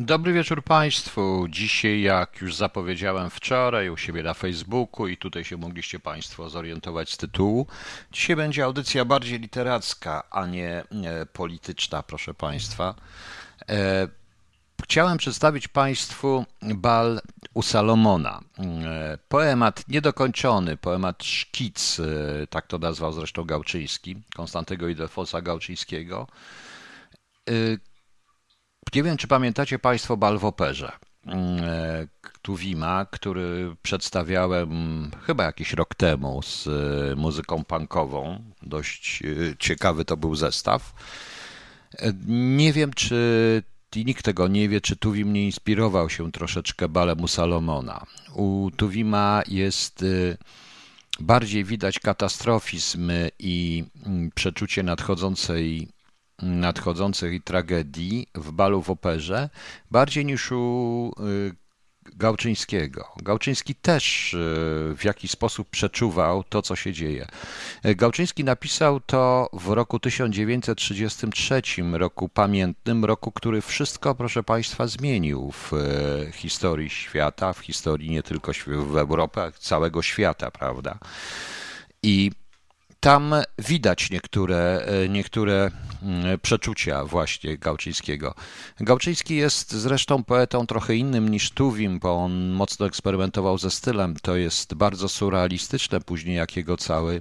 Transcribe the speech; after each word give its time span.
Dobry 0.00 0.32
wieczór 0.32 0.64
Państwu. 0.64 1.46
Dzisiaj, 1.50 2.00
jak 2.00 2.40
już 2.40 2.54
zapowiedziałem 2.54 3.30
wczoraj 3.30 3.90
u 3.90 3.96
siebie 3.96 4.22
na 4.22 4.34
Facebooku 4.34 5.08
i 5.08 5.16
tutaj 5.16 5.44
się 5.44 5.56
mogliście 5.56 5.98
Państwo 5.98 6.50
zorientować 6.50 7.12
z 7.12 7.16
tytułu, 7.16 7.66
dzisiaj 8.12 8.36
będzie 8.36 8.64
audycja 8.64 9.04
bardziej 9.04 9.40
literacka, 9.40 10.30
a 10.30 10.46
nie 10.46 10.68
e, 10.70 11.26
polityczna, 11.26 12.02
proszę 12.02 12.34
Państwa. 12.34 12.94
E, 13.68 14.08
Chciałem 14.82 15.18
przedstawić 15.18 15.68
Państwu 15.68 16.44
bal 16.62 17.20
u 17.54 17.62
Salomona. 17.62 18.40
E, 18.58 19.18
Poemat 19.28 19.88
niedokończony, 19.88 20.76
poemat 20.76 21.24
szkic, 21.24 22.00
tak 22.50 22.66
to 22.66 22.78
nazwał 22.78 23.12
zresztą 23.12 23.44
Gałczyński, 23.44 24.22
Konstantego 24.36 24.88
Ildefonsa 24.88 25.42
Gałczyńskiego. 25.42 26.26
Nie 28.94 29.02
wiem, 29.02 29.16
czy 29.16 29.28
pamiętacie 29.28 29.78
Państwo 29.78 30.16
bal 30.16 30.38
w 30.38 30.44
operze. 30.44 30.92
e, 31.26 32.06
Tuwima, 32.42 33.06
który 33.10 33.76
przedstawiałem 33.82 34.70
chyba 35.26 35.44
jakiś 35.44 35.72
rok 35.72 35.94
temu 35.94 36.42
z 36.42 36.66
e, 36.66 37.16
muzyką 37.16 37.64
punkową. 37.64 38.44
Dość 38.62 39.22
e, 39.22 39.56
ciekawy 39.58 40.04
to 40.04 40.16
był 40.16 40.34
zestaw. 40.34 40.92
Nie 42.28 42.72
wiem, 42.72 42.92
czy 42.92 43.62
i 43.96 44.04
nikt 44.04 44.24
tego 44.24 44.48
nie 44.48 44.68
wie, 44.68 44.80
czy 44.80 44.96
Tuwim 44.96 45.32
nie 45.32 45.44
inspirował 45.44 46.10
się 46.10 46.32
troszeczkę 46.32 46.88
balem 46.88 47.20
u 47.20 47.28
Salomona. 47.28 48.06
U 48.34 48.70
Tuwima 48.76 49.42
jest 49.48 50.04
bardziej 51.20 51.64
widać 51.64 51.98
katastrofizm 51.98 53.10
i 53.38 53.84
mm, 54.06 54.30
przeczucie 54.34 54.82
nadchodzącej, 54.82 55.88
nadchodzącej 56.42 57.40
tragedii 57.40 58.26
w 58.34 58.52
balu 58.52 58.82
w 58.82 58.90
operze, 58.90 59.50
bardziej 59.90 60.24
niż 60.24 60.52
u 60.52 61.12
y, 61.20 61.68
Gałczyńskiego. 62.16 63.08
Gałczyński 63.16 63.74
też 63.74 64.34
e, 64.34 64.38
w 64.96 65.04
jakiś 65.04 65.30
sposób 65.30 65.70
przeczuwał 65.70 66.44
to, 66.44 66.62
co 66.62 66.76
się 66.76 66.92
dzieje. 66.92 67.26
E, 67.82 67.94
Gałczyński 67.94 68.44
napisał 68.44 69.00
to 69.00 69.48
w 69.52 69.68
roku 69.68 69.98
1933, 69.98 71.62
roku 71.92 72.28
pamiętnym, 72.28 73.04
roku, 73.04 73.32
który 73.32 73.60
wszystko, 73.60 74.14
proszę 74.14 74.42
Państwa, 74.42 74.86
zmienił 74.86 75.52
w 75.52 75.72
historii 76.32 76.90
świata, 76.90 77.52
w 77.52 77.58
historii 77.58 78.10
nie 78.10 78.22
tylko 78.22 78.52
w 78.66 78.96
Europie, 78.96 79.40
całego 79.58 80.02
świata, 80.02 80.50
prawda? 80.50 80.98
I 82.02 82.30
tam 83.00 83.34
widać 83.58 84.10
niektóre, 84.10 84.84
e, 84.86 85.08
niektóre 85.08 85.70
mm, 86.02 86.38
przeczucia 86.42 87.04
właśnie 87.04 87.58
Gałczyńskiego. 87.58 88.34
Gałczyński 88.80 89.36
jest 89.36 89.72
zresztą 89.72 90.24
poetą 90.24 90.66
trochę 90.66 90.96
innym 90.96 91.28
niż 91.28 91.50
Tuwim, 91.50 91.98
bo 91.98 92.14
on 92.14 92.50
mocno 92.50 92.86
eksperymentował 92.86 93.58
ze 93.58 93.70
stylem. 93.70 94.16
To 94.22 94.36
jest 94.36 94.74
bardzo 94.74 95.08
surrealistyczne 95.08 96.00
później, 96.00 96.36
jak 96.36 96.56
jego 96.56 96.76
cały 96.76 97.20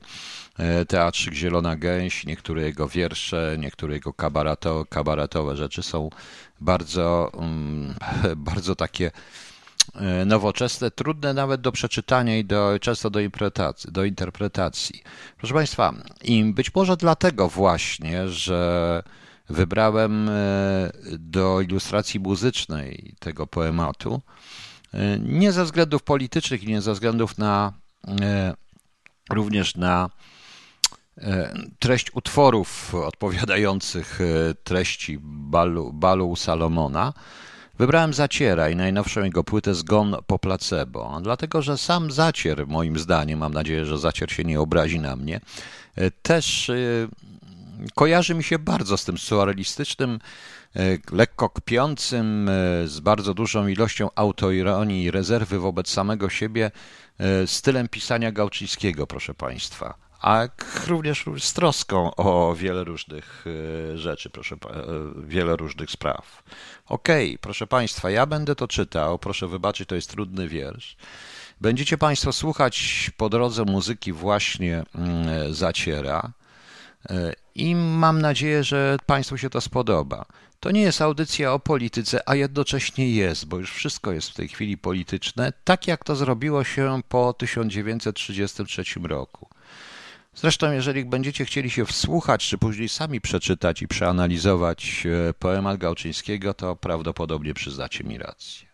e, 0.58 0.86
teatrzyk 0.86 1.34
Zielona 1.34 1.76
Gęś, 1.76 2.26
niektóre 2.26 2.62
jego 2.62 2.88
wiersze, 2.88 3.56
niektóre 3.60 3.94
jego 3.94 4.14
kabaretowe 4.90 5.56
rzeczy 5.56 5.84
są 5.84 6.10
bardzo, 6.62 7.32
mm, 7.34 7.94
bardzo 8.52 8.76
takie 8.76 9.12
nowoczesne, 10.26 10.92
trudne 10.92 11.34
nawet 11.34 11.62
do 11.62 11.72
przeczytania 11.72 12.38
i 12.38 12.46
do, 12.46 12.80
często 12.82 13.10
do 13.10 13.20
interpretacji, 13.20 13.92
do 13.92 14.06
interpretacji. 14.06 15.04
Proszę 15.38 15.54
Państwa, 15.54 15.94
i 16.24 16.44
być 16.44 16.76
może 16.76 16.98
dlatego 16.98 17.50
właśnie, 17.50 18.28
że 18.28 19.04
wybrałem 19.50 20.30
e, 20.30 20.34
do 21.20 21.62
ilustracji 21.62 22.20
muzycznej 22.20 23.16
tego 23.20 23.48
poematu, 23.48 24.22
e, 24.94 25.20
nie 25.20 25.52
ze 25.52 25.66
względów 25.66 26.04
politycznych 26.04 26.64
i 26.64 26.68
nie 26.68 26.82
ze 26.82 26.94
względów 26.94 27.38
na 27.38 27.74
e, 28.22 28.54
również 29.30 29.76
na 29.76 30.10
e, 31.18 31.54
treść 31.80 32.16
utworów 32.16 32.96
odpowiadających 32.96 34.22
e, 34.22 34.54
treści 34.64 35.18
balu, 35.22 35.94
balu 35.94 36.36
Salomona, 36.36 37.14
wybrałem 37.80 38.14
Zaciera 38.14 38.70
i 38.70 38.76
najnowszą 38.76 39.24
jego 39.24 39.44
płytę 39.44 39.76
Zgon 39.76 40.16
po 40.28 40.40
placebo, 40.40 41.20
dlatego 41.22 41.62
że 41.62 41.78
sam 41.78 42.12
Zacier, 42.12 42.68
moim 42.68 43.00
zdaniem, 43.00 43.40
mam 43.40 43.54
nadzieję, 43.54 43.86
że 43.86 43.98
Zacier 43.98 44.32
się 44.32 44.44
nie 44.44 44.60
obrazi 44.60 45.00
na 45.00 45.16
mnie, 45.16 45.40
e, 45.96 46.12
też 46.12 46.70
e, 46.70 46.76
kojarzy 47.96 48.36
mi 48.36 48.44
się 48.44 48.60
bardzo 48.60 48.98
z 48.98 49.06
tym 49.06 49.18
surrealistycznym, 49.18 50.20
e, 50.76 50.80
lekko 51.12 51.50
kpiącym, 51.50 52.50
z 52.86 53.00
bardzo 53.00 53.34
dużą 53.34 53.68
ilością 53.68 54.10
autoironii 54.16 55.04
i 55.04 55.12
rezerwy 55.12 55.60
wobec 55.60 55.90
samego 55.90 56.30
siebie 56.30 56.72
stylem 57.46 57.88
pisania 57.88 58.32
Gałczyńskiego, 58.32 59.08
proszę 59.08 59.34
Państwa. 59.34 60.07
A 60.22 60.48
również 60.88 61.26
z 61.40 61.54
troską 61.54 62.16
o 62.16 62.56
wiele 62.56 62.84
różnych 62.84 63.46
e, 63.94 63.98
rzeczy, 63.98 64.30
proszę, 64.30 64.56
e, 64.56 64.58
wiele 65.28 65.56
różnych 65.56 65.92
spraw. 65.92 66.44
Okej, 66.86 67.38
proszę 67.42 67.68
Państwa, 67.68 68.10
ja 68.10 68.26
będę 68.26 68.56
to 68.56 68.68
czytał, 68.68 69.20
proszę 69.20 69.48
wybaczyć, 69.48 69.90
to 69.90 69.96
jest 69.96 70.10
trudny 70.10 70.48
wiersz. 70.48 70.96
Będziecie 71.62 71.98
Państwo 71.98 72.34
słuchać 72.34 73.12
po 73.18 73.30
drodze 73.30 73.66
muzyki 73.66 74.14
właśnie 74.14 74.84
mm, 74.96 75.54
Zaciera. 75.54 76.32
E, 77.10 77.34
I 77.56 77.76
mam 77.76 78.22
nadzieję, 78.22 78.64
że 78.64 78.98
Państwu 79.06 79.38
się 79.38 79.50
to 79.50 79.62
spodoba. 79.62 80.26
To 80.60 80.72
nie 80.72 80.82
jest 80.82 81.02
audycja 81.02 81.54
o 81.54 81.60
polityce, 81.60 82.30
a 82.30 82.36
jednocześnie 82.36 83.12
jest, 83.12 83.46
bo 83.46 83.58
już 83.58 83.72
wszystko 83.74 84.12
jest 84.12 84.30
w 84.30 84.34
tej 84.34 84.48
chwili 84.48 84.78
polityczne, 84.78 85.54
tak 85.64 85.88
jak 85.88 86.04
to 86.04 86.16
zrobiło 86.16 86.64
się 86.64 87.02
po 87.10 87.34
1933 87.34 88.84
roku. 89.04 89.50
Zresztą, 90.42 90.72
jeżeli 90.72 91.06
będziecie 91.06 91.46
chcieli 91.46 91.70
się 91.70 91.86
wsłuchać, 91.86 92.48
czy 92.48 92.58
później 92.58 92.90
sami 92.90 93.22
przeczytać 93.22 93.82
i 93.82 93.88
przeanalizować 93.88 95.04
e, 95.30 95.34
poemat 95.34 95.78
Gałczyńskiego, 95.78 96.54
to 96.54 96.76
prawdopodobnie 96.76 97.54
przyznacie 97.54 98.04
mi 98.04 98.18
rację. 98.18 98.68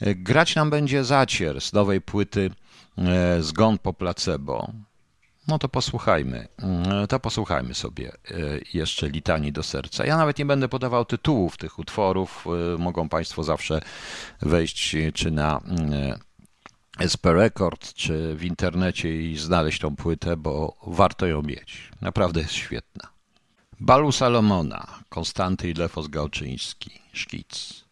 E, 0.00 0.14
Grać 0.14 0.54
nam 0.54 0.70
będzie 0.70 1.04
Zacier 1.04 1.60
z 1.60 1.72
nowej 1.72 2.00
płyty 2.00 2.50
e, 2.98 3.42
Zgon 3.42 3.78
po 3.78 3.92
placebo. 3.92 4.72
No 5.48 5.58
to 5.58 5.68
posłuchajmy, 5.68 6.48
Mm, 6.62 7.06
to 7.06 7.20
posłuchajmy 7.20 7.74
sobie 7.74 8.12
jeszcze 8.74 9.08
litanii 9.08 9.52
do 9.52 9.62
serca. 9.62 10.06
Ja 10.06 10.16
nawet 10.16 10.38
nie 10.38 10.46
będę 10.46 10.68
podawał 10.68 11.04
tytułów 11.04 11.56
tych 11.56 11.78
utworów. 11.78 12.44
Mogą 12.78 13.08
Państwo 13.08 13.42
zawsze 13.42 13.80
wejść 14.42 14.96
czy 15.14 15.30
na 15.30 15.60
mm, 15.64 16.18
SP 17.12 17.24
Record, 17.32 17.94
czy 17.94 18.34
w 18.34 18.44
internecie 18.44 19.22
i 19.22 19.36
znaleźć 19.36 19.80
tą 19.80 19.96
płytę, 19.96 20.36
bo 20.36 20.76
warto 20.86 21.26
ją 21.26 21.42
mieć. 21.42 21.90
Naprawdę 22.00 22.40
jest 22.40 22.52
świetna. 22.52 23.08
Balu 23.80 24.12
Salomona, 24.12 24.86
Konstanty 25.08 25.70
Ilefos 25.70 26.08
Gałczyński, 26.08 26.90
szkic. 27.12 27.84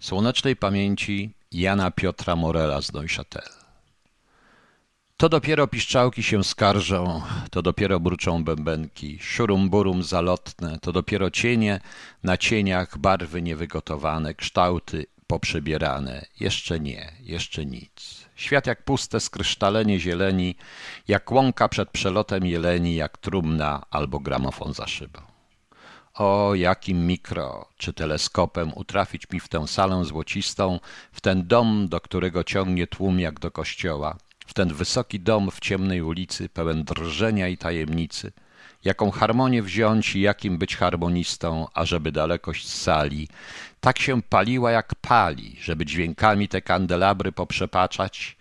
Słonecznej 0.00 0.56
pamięci 0.56 1.34
Jana 1.52 1.90
Piotra 1.90 2.36
Morela 2.36 2.82
z 2.82 2.92
Neuchâtel. 2.92 3.62
To 5.16 5.28
dopiero 5.28 5.66
piszczałki 5.66 6.22
się 6.22 6.44
skarżą, 6.44 7.22
to 7.50 7.62
dopiero 7.62 8.00
bruczą 8.00 8.44
bębenki, 8.44 9.18
szurum 9.20 9.70
burum 9.70 10.02
zalotne, 10.02 10.78
to 10.78 10.92
dopiero 10.92 11.30
cienie 11.30 11.80
na 12.22 12.36
cieniach, 12.36 12.98
barwy 12.98 13.42
niewygotowane, 13.42 14.34
kształty 14.34 15.06
poprzebierane. 15.26 16.26
Jeszcze 16.40 16.80
nie, 16.80 17.12
jeszcze 17.20 17.66
nic. 17.66 18.21
Świat 18.42 18.66
jak 18.66 18.84
puste 18.84 19.20
skrysztalenie 19.20 20.00
zieleni, 20.00 20.54
jak 21.08 21.32
łąka 21.32 21.68
przed 21.68 21.90
przelotem 21.90 22.46
jeleni, 22.46 22.94
jak 22.94 23.18
trumna 23.18 23.82
albo 23.90 24.20
gramofon 24.20 24.72
za 24.72 24.86
szybą. 24.86 25.20
O, 26.14 26.54
jakim 26.54 27.06
mikro 27.06 27.68
czy 27.76 27.92
teleskopem 27.92 28.72
utrafić 28.74 29.30
mi 29.30 29.40
w 29.40 29.48
tę 29.48 29.68
salę 29.68 30.04
złocistą, 30.04 30.80
w 31.12 31.20
ten 31.20 31.46
dom, 31.46 31.88
do 31.88 32.00
którego 32.00 32.44
ciągnie 32.44 32.86
tłum 32.86 33.20
jak 33.20 33.40
do 33.40 33.50
kościoła, 33.50 34.16
w 34.46 34.54
ten 34.54 34.74
wysoki 34.74 35.20
dom 35.20 35.50
w 35.50 35.60
ciemnej 35.60 36.02
ulicy, 36.02 36.48
pełen 36.48 36.84
drżenia 36.84 37.48
i 37.48 37.56
tajemnicy, 37.56 38.32
jaką 38.84 39.10
harmonię 39.10 39.62
wziąć 39.62 40.16
i 40.16 40.20
jakim 40.20 40.58
być 40.58 40.76
harmonistą, 40.76 41.66
ażeby 41.74 42.12
dalekość 42.12 42.68
sali 42.68 43.28
tak 43.82 43.98
się 43.98 44.22
paliła 44.22 44.70
jak 44.70 44.94
pali, 44.94 45.56
żeby 45.60 45.86
dźwiękami 45.86 46.48
te 46.48 46.62
kandelabry 46.62 47.32
poprzepaczać, 47.32 48.36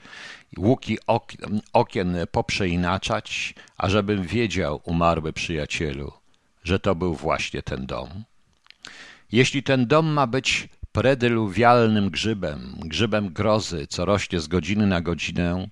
łuki 0.57 0.97
ok 1.07 1.33
okien 1.73 2.17
poprzeinaczać, 2.31 3.53
ażebym 3.77 4.23
wiedział, 4.23 4.81
umarły 4.83 5.33
przyjacielu, 5.33 6.13
że 6.63 6.79
to 6.79 6.95
był 6.95 7.15
właśnie 7.15 7.61
ten 7.61 7.85
dom. 7.85 8.09
Jeśli 9.31 9.63
ten 9.63 9.87
dom 9.87 10.05
ma 10.13 10.27
być 10.27 10.69
predyluwialnym 10.91 12.09
grzybem, 12.09 12.75
grzybem 12.79 13.29
grozy, 13.29 13.87
co 13.87 14.05
rośnie 14.05 14.39
z 14.39 14.47
godziny 14.47 14.87
na 14.87 15.01
godzinę, 15.01 15.67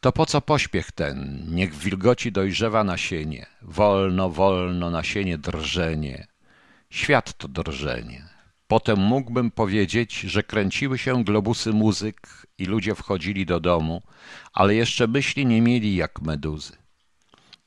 to 0.00 0.12
po 0.12 0.26
co 0.26 0.40
pośpiech 0.40 0.92
ten? 0.92 1.46
Niech 1.48 1.74
w 1.74 1.84
wilgoci 1.84 2.32
dojrzewa 2.32 2.84
nasienie, 2.84 3.46
wolno, 3.62 4.30
wolno 4.30 4.90
nasienie 4.90 5.38
drżenie. 5.38 6.26
Świat 6.90 7.34
to 7.34 7.48
drżenie. 7.48 8.37
Potem 8.68 8.98
mógłbym 8.98 9.50
powiedzieć, 9.50 10.20
że 10.20 10.42
kręciły 10.42 10.98
się 10.98 11.24
globusy 11.24 11.72
muzyk 11.72 12.46
i 12.58 12.64
ludzie 12.64 12.94
wchodzili 12.94 13.46
do 13.46 13.60
domu, 13.60 14.02
ale 14.52 14.74
jeszcze 14.74 15.06
myśli 15.06 15.46
nie 15.46 15.62
mieli 15.62 15.96
jak 15.96 16.22
meduzy. 16.22 16.76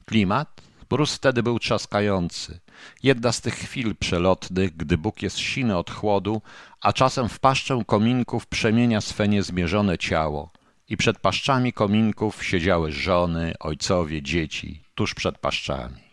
Klimat? 0.06 0.62
Mróz 0.92 1.16
wtedy 1.16 1.44
był 1.44 1.60
trzaskający. 1.60 2.60
Jedna 3.04 3.32
z 3.32 3.42
tych 3.42 3.54
chwil 3.54 3.96
przelotnych, 3.96 4.78
gdy 4.78 4.98
Bóg 4.98 5.22
jest 5.22 5.38
siny 5.38 5.78
od 5.78 5.92
chłodu, 5.92 6.42
a 6.82 6.94
czasem 6.94 7.30
w 7.30 7.40
paszczę 7.40 7.84
kominków 7.88 8.48
przemienia 8.48 9.02
swe 9.02 9.28
niezmierzone 9.28 9.98
ciało. 9.98 10.52
I 10.90 10.98
przed 10.98 11.20
paszczami 11.20 11.74
kominków 11.74 12.46
siedziały 12.46 12.92
żony, 12.92 13.54
ojcowie, 13.60 14.22
dzieci, 14.22 14.84
tuż 14.96 15.14
przed 15.14 15.38
paszczami. 15.38 16.11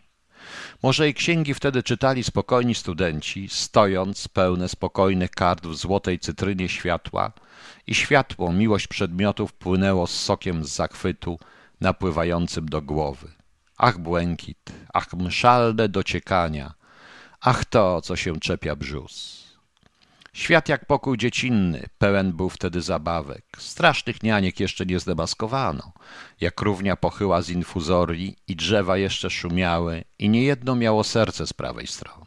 Może 0.83 1.09
i 1.09 1.15
księgi 1.15 1.55
wtedy 1.55 1.83
czytali 1.83 2.25
spokojni 2.25 2.75
studenci, 2.75 3.49
stojąc 3.49 4.29
pełne 4.29 4.69
spokojnych 4.69 5.31
kart 5.31 5.67
w 5.67 5.75
złotej 5.75 6.19
cytrynie 6.19 6.69
światła 6.69 7.33
i 7.87 7.95
światło, 7.95 8.53
miłość 8.53 8.87
przedmiotów 8.87 9.53
płynęło 9.53 10.07
z 10.07 10.11
sokiem 10.11 10.65
z 10.65 10.69
zachwytu, 10.69 11.39
napływającym 11.81 12.69
do 12.69 12.83
głowy. 12.83 13.29
Ach 13.77 13.99
błękit, 13.99 14.73
ach 14.95 15.13
mszalne 15.13 15.89
dociekania, 15.89 16.75
ach 17.41 17.65
to, 17.65 18.01
co 18.03 18.17
się 18.17 18.41
czepia 18.41 18.77
brzus. 18.77 19.48
Świat 20.39 20.69
jak 20.69 20.87
pokój 20.87 21.19
dziecinny, 21.19 21.87
pełen 21.99 22.33
był 22.33 22.49
wtedy 22.49 22.81
zabawek. 22.83 23.45
Strasznych 23.59 24.23
nianiek 24.23 24.61
jeszcze 24.61 24.87
nie 24.87 25.01
zdemaskowano. 25.01 25.93
Jak 26.41 26.61
równia 26.61 26.97
pochyła 26.97 27.43
z 27.43 27.51
infuzorii 27.51 28.37
i 28.49 28.57
drzewa 28.57 28.97
jeszcze 28.97 29.31
szumiały 29.31 30.05
i 30.19 30.29
niejedno 30.29 30.75
miało 30.75 31.05
serce 31.05 31.47
z 31.47 31.53
prawej 31.53 31.87
strony. 31.87 32.27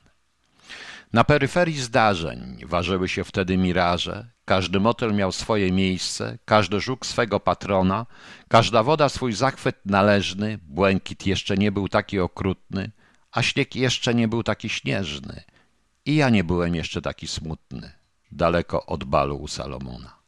Na 1.13 1.23
peryferii 1.23 1.81
zdarzeń 1.81 2.61
ważyły 2.65 3.09
się 3.09 3.23
wtedy 3.23 3.57
miraże, 3.57 4.31
każdy 4.45 4.79
motel 4.79 5.13
miał 5.13 5.31
swoje 5.31 5.71
miejsce, 5.71 6.37
każdy 6.45 6.79
żuk 6.79 7.05
swego 7.05 7.39
patrona, 7.39 8.05
każda 8.47 8.83
woda 8.83 9.09
swój 9.09 9.33
zachwyt 9.33 9.75
należny, 9.85 10.59
błękit 10.63 11.27
jeszcze 11.27 11.57
nie 11.57 11.71
był 11.71 11.87
taki 11.87 12.19
okrutny, 12.19 12.91
a 13.31 13.41
śnieg 13.41 13.75
jeszcze 13.75 14.15
nie 14.15 14.27
był 14.27 14.43
taki 14.43 14.69
śnieżny. 14.69 15.43
I 16.05 16.15
ja 16.15 16.29
nie 16.29 16.43
byłem 16.43 16.75
jeszcze 16.75 17.01
taki 17.01 17.27
smutny 17.27 18.00
daleko 18.31 18.85
od 18.85 19.03
balu 19.03 19.35
u 19.35 19.47
Salomona. 19.47 20.21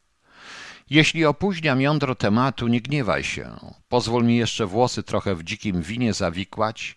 Jeśli 0.89 1.25
opóźniam 1.25 1.81
jądro 1.81 2.15
tematu, 2.15 2.67
nie 2.67 2.81
gniewaj 2.81 3.23
się. 3.23 3.49
Pozwól 3.89 4.23
mi 4.23 4.37
jeszcze 4.37 4.65
włosy 4.65 5.03
trochę 5.03 5.35
w 5.35 5.43
dzikim 5.43 5.81
winie 5.81 6.13
zawikłać, 6.13 6.95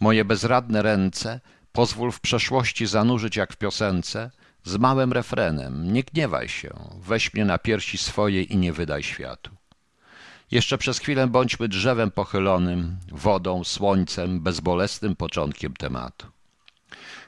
moje 0.00 0.24
bezradne 0.24 0.82
ręce, 0.82 1.40
pozwól 1.72 2.12
w 2.12 2.20
przeszłości 2.20 2.86
zanurzyć 2.86 3.36
jak 3.36 3.52
w 3.52 3.56
piosence, 3.56 4.30
z 4.64 4.76
małym 4.76 5.12
refrenem. 5.12 5.92
Nie 5.92 6.02
gniewaj 6.02 6.48
się, 6.48 6.70
weź 7.00 7.34
mnie 7.34 7.44
na 7.44 7.58
piersi 7.58 7.98
swoje 7.98 8.42
i 8.42 8.56
nie 8.56 8.72
wydaj 8.72 9.02
światu. 9.02 9.50
Jeszcze 10.50 10.78
przez 10.78 10.98
chwilę 10.98 11.26
bądźmy 11.26 11.68
drzewem 11.68 12.10
pochylonym, 12.10 12.96
wodą, 13.12 13.64
słońcem, 13.64 14.40
bezbolesnym 14.40 15.16
początkiem 15.16 15.74
tematu. 15.74 16.26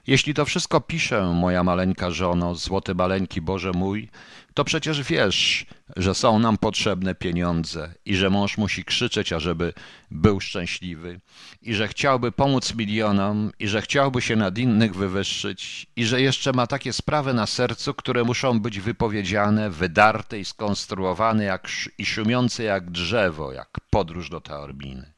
Jeśli 0.07 0.35
to 0.35 0.45
wszystko 0.45 0.81
piszę, 0.81 1.33
moja 1.35 1.65
maleńka 1.65 2.11
żono, 2.11 2.55
złoty 2.55 2.95
maleńki 2.95 3.41
Boże 3.41 3.73
mój, 3.73 4.09
to 4.55 4.65
przecież 4.65 5.03
wiesz, 5.03 5.67
że 5.97 6.15
są 6.15 6.39
nam 6.39 6.59
potrzebne 6.59 7.15
pieniądze 7.15 7.95
i 8.05 8.17
że 8.17 8.31
mąż 8.31 8.59
musi 8.59 8.85
krzyczeć, 8.85 9.33
ażeby 9.33 9.73
był 10.11 10.41
szczęśliwy 10.41 11.21
i 11.63 11.75
że 11.75 11.89
chciałby 11.89 12.33
pomóc 12.33 12.75
milionom 12.75 13.51
i 13.59 13.69
że 13.69 13.83
chciałby 13.83 14.23
się 14.23 14.37
nad 14.37 14.59
innych 14.59 14.95
wywyższyć 14.95 15.87
i 15.97 16.05
że 16.05 16.21
jeszcze 16.21 16.53
ma 16.53 16.67
takie 16.67 16.93
sprawy 16.93 17.35
na 17.35 17.47
sercu, 17.47 17.95
które 17.95 18.25
muszą 18.25 18.61
być 18.61 18.81
wypowiedziane, 18.81 19.71
wydarte 19.71 20.39
i 20.39 20.45
skonstruowane 20.45 21.45
jak, 21.45 21.69
i 21.99 22.07
szumiące 22.07 22.63
jak 22.63 22.91
drzewo, 22.91 23.53
jak 23.53 23.81
podróż 23.91 24.31
do 24.31 24.41
Taorbiny. 24.41 25.13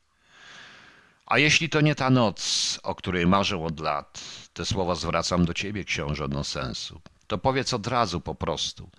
A 1.27 1.39
jeśli 1.39 1.69
to 1.69 1.81
nie 1.81 1.94
ta 1.94 2.11
noc, 2.11 2.81
o 2.82 2.94
której 2.94 3.27
marzę 3.27 3.65
od 3.65 3.81
lat, 3.81 4.23
te 4.56 4.64
słowa 4.64 4.94
zwracam 4.94 5.44
do 5.44 5.55
ciebie, 5.55 5.85
książę 5.85 6.29
sensu, 6.44 7.00
to 7.26 7.38
powiedz 7.38 7.75
od 7.75 7.87
razu 7.87 8.20
po 8.20 8.35
prostu. 8.35 8.91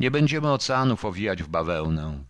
Nie 0.00 0.10
będziemy 0.10 0.52
oceanów 0.52 1.04
owijać 1.04 1.42
w 1.42 1.48
bawełnę, 1.48 2.24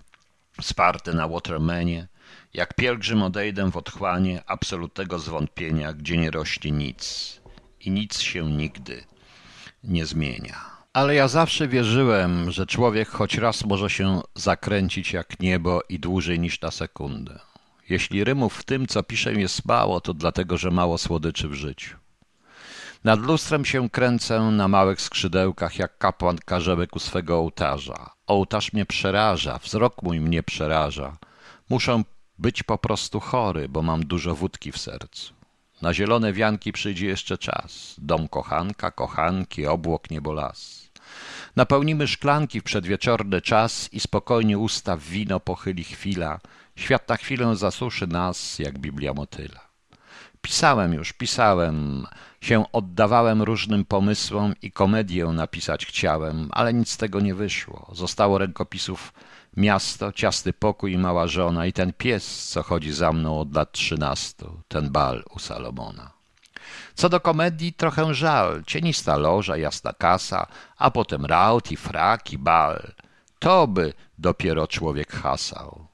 sparte 0.61 1.13
na 1.13 1.29
Watermanie, 1.29 2.09
jak 2.55 2.75
pielgrzym 2.75 3.23
odejdę 3.23 3.71
w 3.71 3.77
otchłanie 3.77 4.43
absolutnego 4.47 5.19
zwątpienia, 5.19 5.93
gdzie 5.93 6.17
nie 6.17 6.31
rośnie 6.31 6.71
nic 6.71 7.41
i 7.81 7.91
nic 7.91 8.21
się 8.21 8.51
nigdy 8.51 9.05
nie 9.85 10.07
zmienia. 10.07 10.77
Ale 10.93 11.15
ja 11.15 11.29
zawsze 11.29 11.69
wierzyłem, 11.69 12.51
że 12.51 12.67
człowiek 12.67 13.09
choć 13.09 13.35
raz 13.35 13.65
może 13.65 13.91
się 13.91 14.21
zakręcić 14.35 15.13
jak 15.13 15.41
niebo 15.41 15.81
i 15.89 15.99
dłużej 15.99 16.41
niż 16.41 16.61
na 16.61 16.71
sekundę. 16.71 17.39
Jeśli 17.89 18.25
rymów 18.25 18.55
w 18.55 18.65
tym, 18.65 18.87
co 18.87 19.03
piszę, 19.03 19.33
jest 19.33 19.65
mało, 19.65 20.01
to 20.01 20.15
dlatego, 20.15 20.59
że 20.59 20.71
mało 20.71 20.99
słodyczy 20.99 21.49
w 21.49 21.55
życiu. 21.55 22.06
Nad 23.07 23.21
lustrem 23.21 23.65
się 23.65 23.91
kręcę 23.91 24.41
na 24.41 24.69
małych 24.69 25.01
skrzydełkach, 25.01 25.79
jak 25.79 25.99
kapłan 25.99 26.39
karzełek 26.39 26.97
u 26.97 26.99
swego 26.99 27.39
ołtarza. 27.39 28.11
Ołtarz 28.27 28.73
mnie 28.73 28.87
przeraża, 28.87 29.59
wzrok 29.59 30.03
mój 30.03 30.21
mnie 30.21 30.43
przeraża. 30.43 31.17
Muszę 31.71 32.03
być 32.39 32.63
po 32.63 32.79
prostu 32.79 33.21
chory, 33.21 33.69
bo 33.69 33.83
mam 33.83 34.05
dużo 34.05 34.35
wódki 34.35 34.73
w 34.73 34.79
sercu. 34.79 35.35
Na 35.83 35.95
zielone 35.95 36.33
wianki 36.33 36.73
przyjdzie 36.73 37.07
jeszcze 37.07 37.39
czas. 37.39 37.95
Dom 37.99 38.29
kochanka, 38.29 38.91
kochanki, 38.91 39.67
obłok, 39.67 40.11
niebo 40.11 40.33
las. 40.33 40.91
Napełnimy 41.57 42.09
szklanki 42.09 42.61
w 42.61 42.65
przedwieczorny 42.65 43.41
czas 43.41 43.93
i 43.93 44.01
spokojnie 44.01 44.59
usta 44.59 44.97
wino 44.97 45.41
pochyli 45.41 45.85
chwila, 45.85 46.41
Świat 46.77 47.09
na 47.09 47.17
chwilę 47.17 47.57
zasuszy 47.57 48.07
nas, 48.07 48.59
jak 48.59 48.79
Biblia 48.79 49.15
motyla. 49.15 49.66
Pisałem 50.47 50.93
już, 50.95 51.13
pisałem, 51.13 52.07
się 52.41 52.73
oddawałem 52.73 53.43
różnym 53.43 53.85
pomysłom 53.85 54.55
i 54.63 54.73
komedię 54.73 55.27
napisać 55.27 55.87
chciałem, 55.87 56.49
ale 56.53 56.75
nic 56.75 56.91
z 56.91 56.97
tego 56.97 57.21
nie 57.21 57.35
wyszło. 57.35 57.91
Zostało 57.93 58.39
rękopisów 58.39 59.13
miasto, 59.57 60.13
ciasty 60.13 60.53
pokój 60.53 60.93
i 60.93 60.99
mała 60.99 61.27
żona 61.27 61.67
i 61.67 61.73
ten 61.73 61.93
pies, 61.93 62.49
co 62.49 62.63
chodzi 62.63 62.93
za 62.93 63.13
mną 63.13 63.41
od 63.41 63.55
lat 63.55 63.73
trzynastu, 63.73 64.63
ten 64.69 64.91
bal 64.91 65.25
u 65.35 65.39
Salomona. 65.39 66.11
Co 66.95 67.09
do 67.09 67.21
komedii, 67.21 67.73
trochę 67.73 68.15
żal. 68.15 68.65
Cienista 68.67 69.17
loża, 69.17 69.57
jasna 69.57 69.93
kasa, 69.93 70.47
a 70.79 70.91
potem 70.91 71.27
raut 71.27 71.73
i 71.73 71.77
frak 71.77 72.33
i 72.33 72.39
bal. 72.39 72.93
To 73.39 73.67
by 73.67 73.93
dopiero 74.19 74.67
człowiek 74.67 75.13
hasał. 75.13 75.86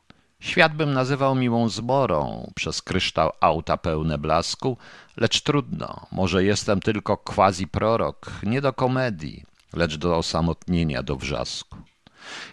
Świat 0.43 0.75
bym 0.75 0.93
nazywał 0.93 1.35
miłą 1.35 1.69
zborą, 1.69 2.51
przez 2.55 2.83
kryształ 2.83 3.33
auta 3.41 3.77
pełne 3.77 4.19
blasku, 4.19 4.77
lecz 5.17 5.41
trudno, 5.41 6.07
może 6.13 6.45
jestem 6.45 6.81
tylko 6.81 7.17
quasi 7.17 7.69
prorok, 7.69 8.31
nie 8.43 8.61
do 8.61 8.73
komedii, 8.73 9.45
lecz 9.73 9.97
do 9.97 10.17
osamotnienia, 10.17 11.03
do 11.03 11.17
wrzasku. 11.17 11.77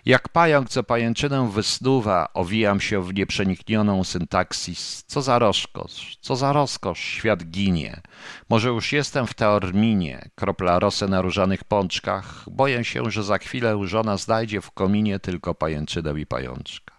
Jak 0.05 0.29
pająk, 0.29 0.69
co 0.69 0.83
pajęczynę 0.83 1.49
wysnuwa, 1.51 2.29
owijam 2.33 2.81
się 2.81 3.03
w 3.03 3.13
nieprzeniknioną 3.13 4.03
syntaksis. 4.03 5.03
Co 5.07 5.21
za 5.21 5.39
rozkosz, 5.39 6.17
co 6.21 6.35
za 6.35 6.53
rozkosz, 6.53 6.99
świat 6.99 7.43
ginie. 7.43 8.01
Może 8.49 8.69
już 8.69 8.91
jestem 8.91 9.27
w 9.27 9.33
teorminie, 9.33 10.29
kropla 10.35 10.79
rosy 10.79 11.07
na 11.07 11.21
różanych 11.21 11.63
pączkach. 11.63 12.45
Boję 12.51 12.83
się, 12.83 13.11
że 13.11 13.23
za 13.23 13.37
chwilę 13.37 13.87
żona 13.87 14.17
znajdzie 14.17 14.61
w 14.61 14.71
kominie 14.71 15.19
tylko 15.19 15.55
pajęczynę 15.55 16.19
i 16.19 16.25
pajączka. 16.25 16.98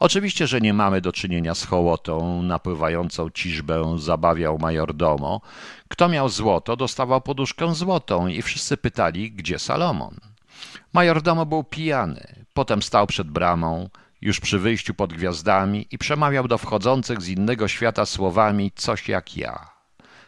Oczywiście, 0.00 0.46
że 0.46 0.60
nie 0.60 0.74
mamy 0.74 1.00
do 1.00 1.12
czynienia 1.12 1.54
z 1.54 1.64
hołotą 1.64 2.42
napływającą 2.42 3.30
ciżbę 3.30 3.94
zabawiał 3.98 4.58
majordomo. 4.58 5.40
Kto 5.88 6.08
miał 6.08 6.28
złoto, 6.28 6.76
dostawał 6.76 7.20
poduszkę 7.20 7.74
złotą 7.74 8.26
i 8.26 8.42
wszyscy 8.42 8.76
pytali, 8.76 9.32
gdzie 9.32 9.58
Salomon. 9.58 10.16
Majordomo 10.92 11.46
był 11.46 11.64
pijany, 11.64 12.44
potem 12.54 12.82
stał 12.82 13.06
przed 13.06 13.30
bramą, 13.30 13.88
już 14.20 14.40
przy 14.40 14.58
wyjściu 14.58 14.94
pod 14.94 15.12
gwiazdami 15.12 15.86
i 15.90 15.98
przemawiał 15.98 16.48
do 16.48 16.58
wchodzących 16.58 17.22
z 17.22 17.28
innego 17.28 17.68
świata 17.68 18.06
słowami 18.06 18.72
coś 18.74 19.08
jak 19.08 19.36
ja. 19.36 19.70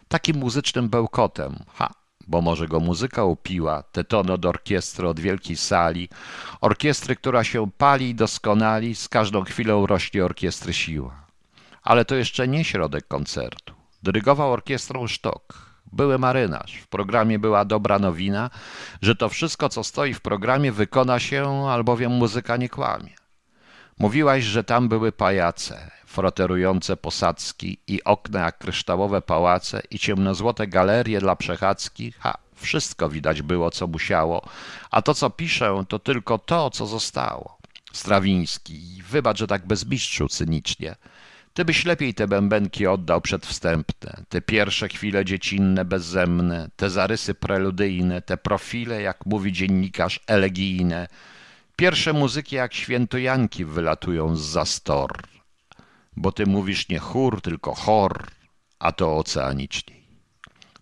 Takim 0.09 0.37
muzycznym 0.37 0.89
bełkotem. 0.89 1.59
Ha, 1.75 1.91
bo 2.29 2.41
może 2.41 2.69
go 2.69 2.81
muzyka 2.81 3.25
upiła, 3.25 3.83
te 3.83 4.05
tony 4.05 4.33
od 4.33 4.47
orkiestry, 4.47 5.09
od 5.09 5.21
wielkiej 5.21 5.57
sali, 5.57 6.09
orkiestry, 6.61 7.17
która 7.17 7.45
się 7.45 7.71
pali 7.79 8.09
i 8.09 8.15
doskonali, 8.15 8.95
z 8.95 9.09
każdą 9.09 9.45
chwilą 9.45 9.87
rośnie 9.87 10.25
orkiestry 10.25 10.73
siła. 10.73 11.23
Ale 11.83 12.05
to 12.05 12.15
jeszcze 12.15 12.49
nie 12.49 12.65
środek 12.65 13.09
koncertu. 13.09 13.75
Dyrygował 14.03 14.53
orkiestrą 14.53 15.07
Sztok. 15.07 15.73
Były 15.93 16.19
marynarz. 16.19 16.77
W 16.77 16.87
programie 16.87 17.39
była 17.39 17.65
dobra 17.65 17.99
nowina, 17.99 18.51
że 19.03 19.17
to 19.17 19.29
wszystko, 19.29 19.69
co 19.69 19.85
stoi 19.85 20.15
w 20.15 20.21
programie, 20.21 20.73
wykona 20.73 21.19
się, 21.19 21.67
albowiem 21.69 22.13
muzyka 22.13 22.57
nie 22.57 22.69
kłamie. 22.69 23.22
Mówiłaś, 23.99 24.45
że 24.45 24.65
tam 24.65 24.89
były 24.89 25.13
pajace, 25.13 25.91
froterujące 26.07 26.97
posadzki 26.97 27.79
i 27.87 28.05
okna 28.05 28.41
jak 28.41 28.59
kryształowe 28.59 29.23
pałace 29.23 29.83
i 29.91 29.99
ciemnozłote 29.99 30.67
galerie 30.67 31.21
dla 31.21 31.37
przechadzki. 31.37 32.13
Ha, 32.19 32.35
Wszystko 32.63 33.09
widać 33.09 33.43
było, 33.43 33.71
co 33.71 33.87
musiało, 33.87 34.49
a 34.91 35.03
to, 35.03 35.15
co 35.15 35.31
piszę, 35.31 35.85
to 35.89 35.99
tylko 35.99 36.39
to, 36.39 36.71
co 36.71 36.87
zostało. 36.87 37.59
Strawiński, 37.93 39.03
wybacz, 39.11 39.39
że 39.39 39.47
tak 39.47 39.67
bezmistrzu 39.67 40.29
cynicznie. 40.29 40.97
Ty 41.55 41.65
byś 41.65 41.85
lepiej 41.85 42.15
te 42.15 42.29
bębenki 42.29 42.87
oddał 42.87 43.21
przedwstępne, 43.21 44.23
te 44.29 44.41
pierwsze 44.41 44.89
chwile 44.89 45.25
dziecinne, 45.25 45.85
bezzemne, 45.85 46.69
te 46.77 46.91
zarysy 46.91 47.35
preludyjne, 47.35 48.23
te 48.23 48.37
profile, 48.37 49.03
jak 49.03 49.27
mówi 49.27 49.53
dziennikarz, 49.53 50.21
elegijne, 50.27 51.09
pierwsze 51.83 52.13
muzyki 52.13 52.57
jak 52.57 52.75
świętojanki 52.75 53.65
wylatują 53.65 54.37
z 54.37 54.41
zastor, 54.41 55.11
bo 56.17 56.33
ty 56.33 56.47
mówisz 56.47 56.89
nie 56.89 56.99
chór, 56.99 57.41
tylko 57.41 57.75
chor, 57.75 58.27
a 58.79 58.93
to 58.93 59.17
oceaniczniej. 59.17 60.03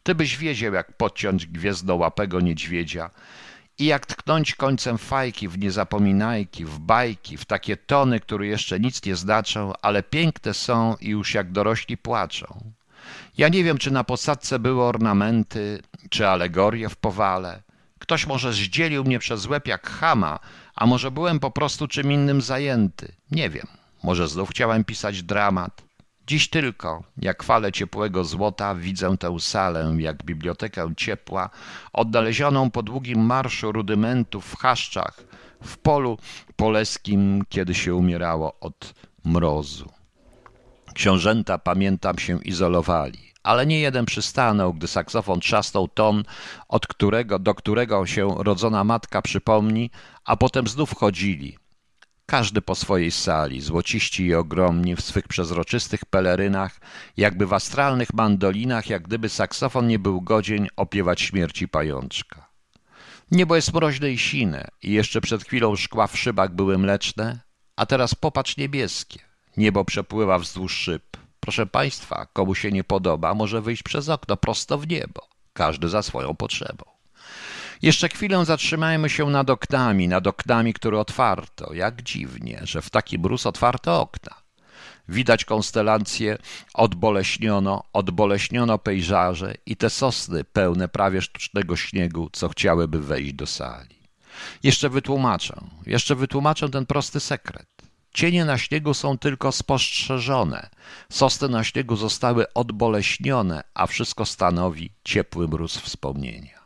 Ty 0.02 0.14
byś 0.14 0.36
wiedział, 0.36 0.74
jak 0.74 0.96
podciąć 0.96 1.46
gwiezdnołapego 1.46 2.40
niedźwiedzia, 2.40 3.10
i 3.78 3.84
jak 3.84 4.06
tknąć 4.06 4.54
końcem 4.54 4.98
fajki 4.98 5.48
w 5.48 5.58
niezapominajki, 5.58 6.64
w 6.64 6.78
bajki, 6.78 7.36
w 7.36 7.44
takie 7.44 7.76
tony, 7.76 8.20
które 8.20 8.46
jeszcze 8.46 8.80
nic 8.80 9.04
nie 9.04 9.16
znaczą, 9.16 9.72
ale 9.82 10.02
piękne 10.02 10.54
są 10.54 10.96
i 11.00 11.08
już 11.08 11.34
jak 11.34 11.52
dorośli 11.52 11.96
płaczą. 11.96 12.72
Ja 13.38 13.48
nie 13.48 13.64
wiem, 13.64 13.78
czy 13.78 13.90
na 13.90 14.04
posadzce 14.04 14.58
były 14.58 14.82
ornamenty, 14.82 15.82
czy 16.10 16.28
alegorie 16.28 16.88
w 16.88 16.96
powale. 16.96 17.69
Ktoś 18.00 18.26
może 18.26 18.52
zdzielił 18.52 19.04
mnie 19.04 19.18
przez 19.18 19.46
łeb 19.46 19.68
jak 19.68 19.90
chama, 19.90 20.38
a 20.74 20.86
może 20.86 21.10
byłem 21.10 21.40
po 21.40 21.50
prostu 21.50 21.88
czym 21.88 22.12
innym 22.12 22.40
zajęty. 22.40 23.12
Nie 23.30 23.50
wiem. 23.50 23.66
Może 24.02 24.28
znów 24.28 24.50
chciałem 24.50 24.84
pisać 24.84 25.22
dramat. 25.22 25.82
Dziś 26.26 26.48
tylko, 26.48 27.02
jak 27.16 27.42
fale 27.42 27.72
ciepłego 27.72 28.24
złota, 28.24 28.74
widzę 28.74 29.16
tę 29.18 29.40
salę, 29.40 29.94
jak 29.98 30.24
bibliotekę 30.24 30.92
ciepła, 30.96 31.50
odnalezioną 31.92 32.70
po 32.70 32.82
długim 32.82 33.20
marszu 33.20 33.72
rudymentów 33.72 34.44
w 34.46 34.56
chaszczach, 34.56 35.24
w 35.62 35.78
polu 35.78 36.18
poleskim, 36.56 37.42
kiedy 37.48 37.74
się 37.74 37.94
umierało 37.94 38.60
od 38.60 38.94
mrozu. 39.24 39.92
Książęta, 40.94 41.58
pamiętam, 41.58 42.18
się 42.18 42.42
izolowali, 42.42 43.29
ale 43.42 43.66
nie 43.66 43.80
jeden 43.80 44.06
przystanął, 44.06 44.74
gdy 44.74 44.86
saksofon 44.86 45.40
trzasnął 45.40 45.88
ton, 45.88 46.24
od 46.68 46.86
którego, 46.86 47.38
do 47.38 47.54
którego 47.54 48.06
się 48.06 48.34
rodzona 48.38 48.84
matka 48.84 49.22
przypomni, 49.22 49.90
a 50.24 50.36
potem 50.36 50.66
znów 50.66 50.94
chodzili, 50.94 51.58
każdy 52.26 52.62
po 52.62 52.74
swojej 52.74 53.10
sali, 53.10 53.60
złociści 53.60 54.26
i 54.26 54.34
ogromni 54.34 54.96
w 54.96 55.00
swych 55.00 55.28
przezroczystych 55.28 56.04
pelerynach, 56.04 56.80
jakby 57.16 57.46
w 57.46 57.52
astralnych 57.52 58.14
mandolinach, 58.14 58.90
jak 58.90 59.02
gdyby 59.02 59.28
saksofon 59.28 59.86
nie 59.86 59.98
był 59.98 60.20
godzień 60.20 60.68
opiewać 60.76 61.20
śmierci 61.20 61.68
pajączka. 61.68 62.50
Niebo 63.30 63.56
jest 63.56 63.74
mroźne 63.74 64.10
i 64.10 64.18
sine 64.18 64.68
i 64.82 64.92
jeszcze 64.92 65.20
przed 65.20 65.44
chwilą 65.44 65.76
szkła 65.76 66.06
w 66.06 66.18
szybach 66.18 66.54
były 66.54 66.78
mleczne, 66.78 67.40
a 67.76 67.86
teraz 67.86 68.14
popatrz 68.14 68.56
niebieskie. 68.56 69.18
Niebo 69.56 69.84
przepływa 69.84 70.38
wzdłuż 70.38 70.76
szyb. 70.76 71.19
Proszę 71.50 71.66
Państwa, 71.66 72.26
komu 72.32 72.54
się 72.54 72.72
nie 72.72 72.84
podoba, 72.84 73.34
może 73.34 73.60
wyjść 73.60 73.82
przez 73.82 74.08
okno 74.08 74.36
prosto 74.36 74.78
w 74.78 74.88
niebo. 74.88 75.28
Każdy 75.52 75.88
za 75.88 76.02
swoją 76.02 76.36
potrzebą. 76.36 76.84
Jeszcze 77.82 78.08
chwilę 78.08 78.44
zatrzymajmy 78.44 79.08
się 79.10 79.26
nad 79.26 79.50
oknami, 79.50 80.08
nad 80.08 80.26
oknami, 80.26 80.74
które 80.74 81.00
otwarto. 81.00 81.74
Jak 81.74 82.02
dziwnie, 82.02 82.60
że 82.62 82.82
w 82.82 82.90
taki 82.90 83.18
mróz 83.18 83.46
otwarto 83.46 84.00
okna. 84.00 84.34
Widać 85.08 85.44
konstelacje, 85.44 86.38
odboleśniono, 86.74 87.84
odboleśniono 87.92 88.78
pejzaże 88.78 89.54
i 89.66 89.76
te 89.76 89.90
sosny 89.90 90.44
pełne 90.44 90.88
prawie 90.88 91.22
sztucznego 91.22 91.76
śniegu, 91.76 92.28
co 92.32 92.48
chciałyby 92.48 93.00
wejść 93.00 93.32
do 93.32 93.46
sali. 93.46 94.00
Jeszcze 94.62 94.88
wytłumaczę, 94.88 95.60
jeszcze 95.86 96.14
wytłumaczę 96.14 96.68
ten 96.68 96.86
prosty 96.86 97.20
sekret. 97.20 97.79
Cienie 98.14 98.44
na 98.44 98.58
śniegu 98.58 98.94
są 98.94 99.18
tylko 99.18 99.52
spostrzeżone. 99.52 100.70
Sosny 101.12 101.48
na 101.48 101.64
śniegu 101.64 101.96
zostały 101.96 102.52
odboleśnione, 102.52 103.62
a 103.74 103.86
wszystko 103.86 104.26
stanowi 104.26 104.92
ciepły 105.04 105.48
mróz 105.48 105.76
wspomnienia. 105.76 106.59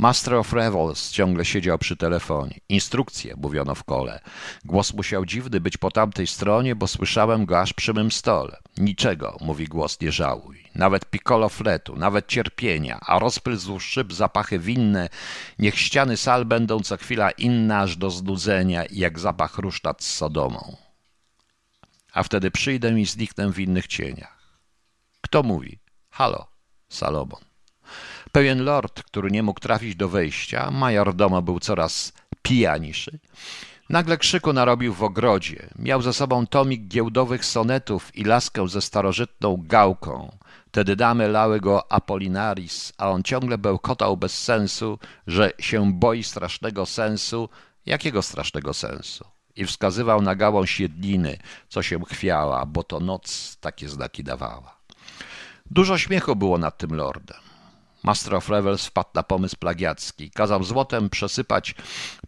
Master 0.00 0.34
of 0.34 0.52
Revels 0.52 1.10
ciągle 1.10 1.44
siedział 1.44 1.78
przy 1.78 1.96
telefonie. 1.96 2.60
Instrukcje, 2.68 3.34
mówiono 3.36 3.74
w 3.74 3.84
kole. 3.84 4.20
Głos 4.64 4.94
musiał 4.94 5.26
dziwny 5.26 5.60
być 5.60 5.76
po 5.76 5.90
tamtej 5.90 6.26
stronie, 6.26 6.74
bo 6.76 6.86
słyszałem 6.86 7.46
go 7.46 7.60
aż 7.60 7.72
przy 7.72 7.94
mym 7.94 8.10
stole. 8.10 8.56
Niczego, 8.78 9.36
mówi 9.40 9.64
głos, 9.64 10.00
nie 10.00 10.12
żałuj. 10.12 10.64
Nawet 10.74 11.10
piccolo 11.10 11.48
fletu, 11.48 11.96
nawet 11.96 12.26
cierpienia, 12.26 13.00
a 13.06 13.18
rozpyl 13.18 13.56
wzdłuż 13.56 13.86
szyb, 13.86 14.12
zapachy 14.12 14.58
winne. 14.58 15.08
Niech 15.58 15.78
ściany 15.78 16.16
sal 16.16 16.44
będą 16.44 16.80
co 16.80 16.96
chwila 16.96 17.30
inne 17.30 17.78
aż 17.78 17.96
do 17.96 18.10
znudzenia, 18.10 18.84
jak 18.90 19.18
zapach 19.18 19.58
róż 19.58 19.82
nad 19.82 20.02
Sodomą. 20.02 20.76
A 22.12 22.22
wtedy 22.22 22.50
przyjdę 22.50 23.00
i 23.00 23.06
zniknę 23.06 23.52
w 23.52 23.58
innych 23.58 23.86
cieniach. 23.86 24.60
Kto 25.20 25.42
mówi? 25.42 25.78
Halo, 26.10 26.46
Salomon. 26.88 27.49
Pewien 28.32 28.64
lord, 28.64 29.02
który 29.02 29.30
nie 29.30 29.42
mógł 29.42 29.60
trafić 29.60 29.96
do 29.96 30.08
wejścia, 30.08 30.70
major 30.70 31.14
domu 31.14 31.42
był 31.42 31.60
coraz 31.60 32.12
pijaniszy, 32.42 33.18
nagle 33.88 34.18
krzyku 34.18 34.52
narobił 34.52 34.94
w 34.94 35.02
ogrodzie. 35.02 35.68
Miał 35.78 36.02
ze 36.02 36.12
sobą 36.12 36.46
tomik 36.46 36.88
giełdowych 36.88 37.44
sonetów 37.44 38.16
i 38.16 38.24
laskę 38.24 38.68
ze 38.68 38.80
starożytną 38.80 39.64
gałką. 39.66 40.36
Tedy 40.70 40.96
damy 40.96 41.28
lały 41.28 41.60
go 41.60 41.92
Apolinaris, 41.92 42.92
a 42.98 43.10
on 43.10 43.22
ciągle 43.22 43.58
bełkotał 43.58 44.16
bez 44.16 44.42
sensu, 44.42 44.98
że 45.26 45.52
się 45.58 45.92
boi 45.92 46.22
strasznego 46.22 46.86
sensu. 46.86 47.48
Jakiego 47.86 48.22
strasznego 48.22 48.74
sensu? 48.74 49.24
I 49.56 49.64
wskazywał 49.64 50.22
na 50.22 50.34
gałąź 50.34 50.80
jedliny, 50.80 51.38
co 51.68 51.82
się 51.82 52.00
chwiała, 52.04 52.66
bo 52.66 52.82
to 52.82 53.00
noc 53.00 53.56
takie 53.60 53.88
znaki 53.88 54.24
dawała. 54.24 54.80
Dużo 55.70 55.98
śmiechu 55.98 56.36
było 56.36 56.58
nad 56.58 56.78
tym 56.78 56.94
lordem. 56.94 57.49
Master 58.02 58.34
of 58.34 58.48
Revels 58.48 58.86
wpadł 58.86 59.10
na 59.14 59.22
pomysł 59.22 59.56
plagiacki. 59.58 60.30
Kazał 60.30 60.64
złotem 60.64 61.10
przesypać 61.10 61.74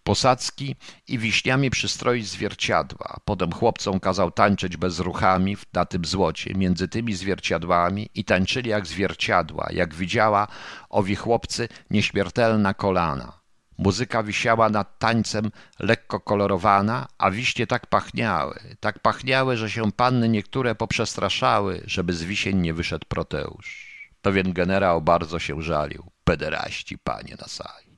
posadzki 0.05 0.77
i 1.09 1.19
wiśniami 1.19 1.71
przystroić 1.71 2.29
zwierciadła. 2.29 3.17
Potem 3.25 3.53
chłopcom 3.53 4.01
kazał 4.01 4.31
tańczyć 4.31 4.77
bezruchami 4.77 5.57
na 5.73 5.85
tym 5.85 6.05
złocie, 6.05 6.55
między 6.55 6.89
tymi 6.89 7.15
zwierciadłami 7.15 8.09
i 8.15 8.25
tańczyli 8.25 8.71
jak 8.71 8.87
zwierciadła, 8.87 9.69
jak 9.73 9.95
widziała 9.95 10.49
owi 10.91 11.17
chłopcy 11.17 11.69
nieśmiertelna 11.91 12.75
kolana. 12.75 13.43
Muzyka 13.79 14.23
wisiała 14.23 14.69
nad 14.69 14.99
tańcem 14.99 15.51
lekko 15.79 16.21
kolorowana, 16.21 17.09
a 17.19 17.31
wiśnie 17.31 17.67
tak 17.67 17.87
pachniały, 17.87 18.61
tak 18.81 18.99
pachniały, 18.99 19.57
że 19.57 19.71
się 19.71 19.93
panny 19.93 20.29
niektóre 20.29 20.75
poprzestraszały, 20.75 21.83
żeby 21.87 22.13
z 22.13 22.23
wisień 22.23 22.59
nie 22.59 22.75
wyszedł 22.75 23.07
Proteusz. 23.09 23.92
Pewien 24.23 24.53
generał 24.53 25.03
bardzo 25.03 25.39
się 25.39 25.63
żalił. 25.63 26.11
Pederaści, 26.25 26.99
panie 26.99 27.37
na 27.41 27.47
sali. 27.49 27.93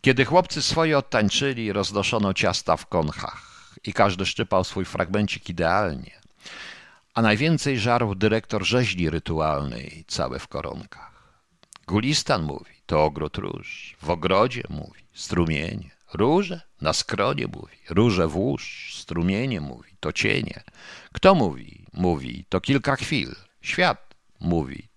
Kiedy 0.00 0.24
chłopcy 0.24 0.62
swoje 0.62 0.98
odtańczyli, 0.98 1.72
roznoszono 1.72 2.34
ciasta 2.34 2.76
w 2.76 2.86
konchach 2.86 3.74
i 3.84 3.92
każdy 3.92 4.26
szczypał 4.26 4.64
swój 4.64 4.84
fragmencik 4.84 5.48
idealnie. 5.48 6.20
A 7.14 7.22
najwięcej 7.22 7.78
żarł 7.78 8.14
dyrektor 8.14 8.64
rzeźni 8.64 9.10
rytualnej, 9.10 10.04
całe 10.08 10.38
w 10.38 10.48
koronkach. 10.48 11.10
Gulistan 11.86 12.42
mówi, 12.42 12.74
to 12.86 13.04
ogród 13.04 13.38
róż. 13.38 13.96
W 14.02 14.10
ogrodzie 14.10 14.62
mówi, 14.68 15.00
strumienie. 15.12 15.90
Róże 16.14 16.60
na 16.80 16.92
skronie 16.92 17.46
mówi, 17.46 17.76
róże 17.90 18.28
włóż, 18.28 18.94
strumienie 18.98 19.60
mówi, 19.60 19.90
to 20.00 20.12
cienie. 20.12 20.62
Kto 21.12 21.34
mówi? 21.34 21.86
Mówi, 21.92 22.44
to 22.48 22.60
kilka 22.60 22.96
chwil. 22.96 23.34
Świat 23.60 24.14
mówi, 24.40 24.89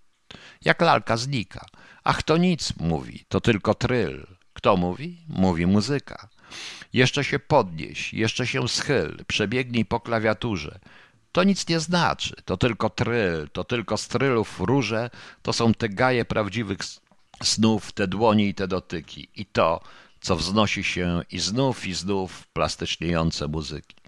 jak 0.65 0.81
lalka 0.81 1.17
znika. 1.17 1.65
Ach, 2.03 2.23
to 2.23 2.37
nic, 2.37 2.73
mówi, 2.79 3.25
to 3.27 3.41
tylko 3.41 3.73
tryl. 3.73 4.27
Kto 4.53 4.77
mówi? 4.77 5.17
Mówi 5.27 5.67
muzyka. 5.67 6.29
Jeszcze 6.93 7.23
się 7.23 7.39
podnieś, 7.39 8.13
jeszcze 8.13 8.47
się 8.47 8.67
schyl, 8.67 9.25
przebiegnij 9.27 9.85
po 9.85 9.99
klawiaturze. 9.99 10.79
To 11.31 11.43
nic 11.43 11.67
nie 11.67 11.79
znaczy, 11.79 12.35
to 12.45 12.57
tylko 12.57 12.89
tryl, 12.89 13.49
to 13.49 13.63
tylko 13.63 13.97
strylów 13.97 14.59
róże, 14.59 15.09
to 15.41 15.53
są 15.53 15.73
te 15.73 15.89
gaje 15.89 16.25
prawdziwych 16.25 16.77
snów, 17.43 17.91
te 17.91 18.07
dłonie 18.07 18.47
i 18.47 18.53
te 18.53 18.67
dotyki. 18.67 19.27
I 19.35 19.45
to, 19.45 19.81
co 20.21 20.35
wznosi 20.35 20.83
się 20.83 21.21
i 21.31 21.39
znów 21.39 21.85
i 21.85 21.93
znów 21.93 22.47
plastyczniejące 22.47 23.47
muzyki. 23.47 24.02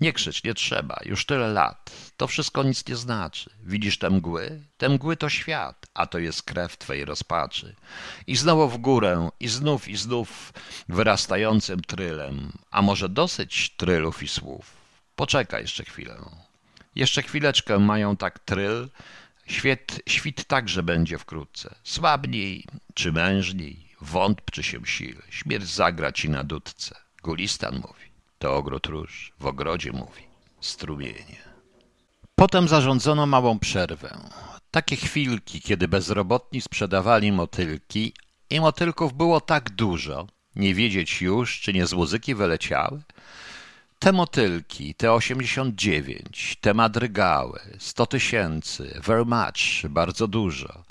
Nie 0.00 0.12
krzycz, 0.12 0.44
nie 0.44 0.54
trzeba, 0.54 1.00
już 1.04 1.26
tyle 1.26 1.48
lat. 1.48 1.90
To 2.16 2.26
wszystko 2.26 2.62
nic 2.62 2.88
nie 2.88 2.96
znaczy. 2.96 3.50
Widzisz 3.62 3.98
te 3.98 4.10
mgły? 4.10 4.60
Te 4.76 4.88
mgły 4.88 5.16
to 5.16 5.28
świat, 5.28 5.86
a 5.94 6.06
to 6.06 6.18
jest 6.18 6.42
krew 6.42 6.78
twej 6.78 7.04
rozpaczy. 7.04 7.74
I 8.26 8.36
znowu 8.36 8.68
w 8.68 8.78
górę, 8.78 9.30
i 9.40 9.48
znów, 9.48 9.88
i 9.88 9.96
znów 9.96 10.52
wyrastającym 10.88 11.80
trylem. 11.80 12.52
A 12.70 12.82
może 12.82 13.08
dosyć 13.08 13.70
trylów 13.76 14.22
i 14.22 14.28
słów? 14.28 14.76
Poczekaj 15.16 15.62
jeszcze 15.62 15.84
chwilę. 15.84 16.16
Jeszcze 16.94 17.22
chwileczkę 17.22 17.78
mają 17.78 18.16
tak 18.16 18.38
tryl, 18.38 18.88
Świt, 19.46 20.02
świt 20.06 20.44
także 20.44 20.82
będzie 20.82 21.18
wkrótce. 21.18 21.74
Słabniej 21.84 22.64
czy 22.94 23.12
mężniej, 23.12 23.88
wątp 24.00 24.50
czy 24.52 24.62
się 24.62 24.86
sile. 24.86 25.22
Śmierć 25.30 25.66
zagra 25.66 26.12
ci 26.12 26.30
na 26.30 26.44
dudce. 26.44 26.94
Gulistan 27.22 27.74
mówi, 27.74 28.05
to 28.38 28.56
ogród 28.56 28.86
róż, 28.86 29.32
w 29.40 29.46
ogrodzie 29.46 29.92
mówi, 29.92 30.22
strumienie. 30.60 31.36
Potem 32.34 32.68
zarządzono 32.68 33.26
małą 33.26 33.58
przerwę. 33.58 34.18
Takie 34.70 34.96
chwilki, 34.96 35.60
kiedy 35.60 35.88
bezrobotni 35.88 36.60
sprzedawali 36.60 37.32
motylki 37.32 38.12
i 38.50 38.60
motylków 38.60 39.12
było 39.14 39.40
tak 39.40 39.70
dużo, 39.70 40.26
nie 40.56 40.74
wiedzieć 40.74 41.22
już, 41.22 41.60
czy 41.60 41.72
nie 41.72 41.86
z 41.86 41.92
muzyki 41.92 42.34
wyleciały, 42.34 43.02
te 43.98 44.12
motylki, 44.12 44.94
te 44.94 45.12
89, 45.12 46.56
te 46.60 46.74
madrygały, 46.74 47.60
100 47.78 48.06
tysięcy, 48.06 49.00
very 49.04 49.24
much, 49.24 49.88
bardzo 49.88 50.28
dużo. 50.28 50.84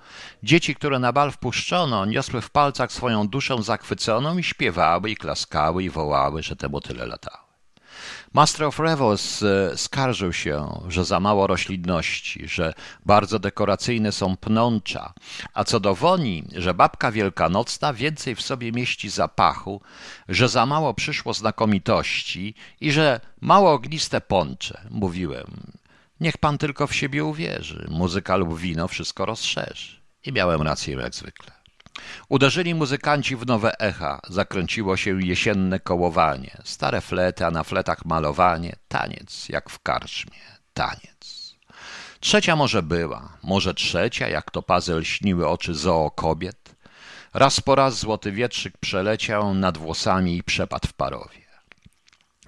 Dzieci, 0.44 0.76
które 0.76 1.00
na 1.00 1.14
bal 1.14 1.32
wpuszczono, 1.32 2.06
niosły 2.06 2.42
w 2.42 2.50
palcach 2.50 2.92
swoją 2.92 3.28
duszę 3.28 3.64
zachwyconą 3.64 4.38
i 4.38 4.44
śpiewały, 4.44 5.12
i 5.12 5.16
klaskały, 5.16 5.84
i 5.84 5.90
wołały, 5.90 6.44
że 6.44 6.56
te 6.56 6.70
motyle 6.70 7.06
latały. 7.06 7.45
Master 8.36 8.68
of 8.68 8.80
Revels 8.80 9.44
e, 9.44 9.78
skarżył 9.78 10.34
się, 10.34 10.82
że 10.88 11.06
za 11.06 11.20
mało 11.20 11.48
roślinności, 11.48 12.48
że 12.48 12.74
bardzo 13.06 13.40
dekoracyjne 13.40 14.12
są 14.12 14.38
pnącza, 14.38 15.14
a 15.54 15.64
co 15.64 15.80
do 15.80 15.96
woni, 15.96 16.44
że 16.56 16.74
babka 16.74 17.12
wielkanocna 17.12 17.94
więcej 17.94 18.36
w 18.36 18.42
sobie 18.42 18.72
mieści 18.72 19.10
zapachu, 19.10 19.82
że 20.30 20.50
za 20.50 20.66
mało 20.66 20.94
przyszło 20.94 21.34
znakomitości 21.34 22.56
i 22.82 22.92
że 22.92 23.20
mało 23.42 23.72
ogniste 23.74 24.22
poncze. 24.22 24.82
Mówiłem, 24.90 25.74
niech 26.20 26.38
pan 26.38 26.58
tylko 26.58 26.88
w 26.88 26.96
siebie 26.96 27.24
uwierzy, 27.24 27.88
muzyka 27.92 28.36
lub 28.36 28.60
wino 28.60 28.88
wszystko 28.88 29.26
rozszerzy. 29.26 29.96
I 30.26 30.32
miałem 30.32 30.62
rację 30.62 30.96
jak 30.96 31.16
zwykle. 31.16 31.55
Uderzyli 32.30 32.76
muzykanci 32.76 33.36
w 33.36 33.46
nowe 33.46 33.80
echa, 33.80 34.20
zakręciło 34.30 34.98
się 34.98 35.22
jesienne 35.22 35.80
kołowanie, 35.80 36.58
stare 36.64 37.02
flety, 37.02 37.46
a 37.46 37.52
na 37.52 37.64
fletach 37.64 38.06
malowanie, 38.06 38.76
taniec 38.88 39.50
jak 39.50 39.70
w 39.70 39.80
karczmie, 39.80 40.40
taniec. 40.74 41.56
Trzecia 42.20 42.56
może 42.56 42.84
była, 42.84 43.38
może 43.44 43.74
trzecia, 43.74 44.28
jak 44.30 44.52
to 44.52 44.62
pazel 44.62 45.04
śniły 45.04 45.48
oczy 45.48 45.74
zoo 45.74 46.12
kobiet. 46.12 46.76
Raz 47.34 47.62
po 47.62 47.76
raz 47.76 48.00
złoty 48.00 48.32
wietrzyk 48.32 48.78
przeleciał 48.78 49.54
nad 49.54 49.78
włosami 49.78 50.38
i 50.38 50.44
przepadł 50.44 50.88
w 50.88 50.94
parowie. 50.94 51.46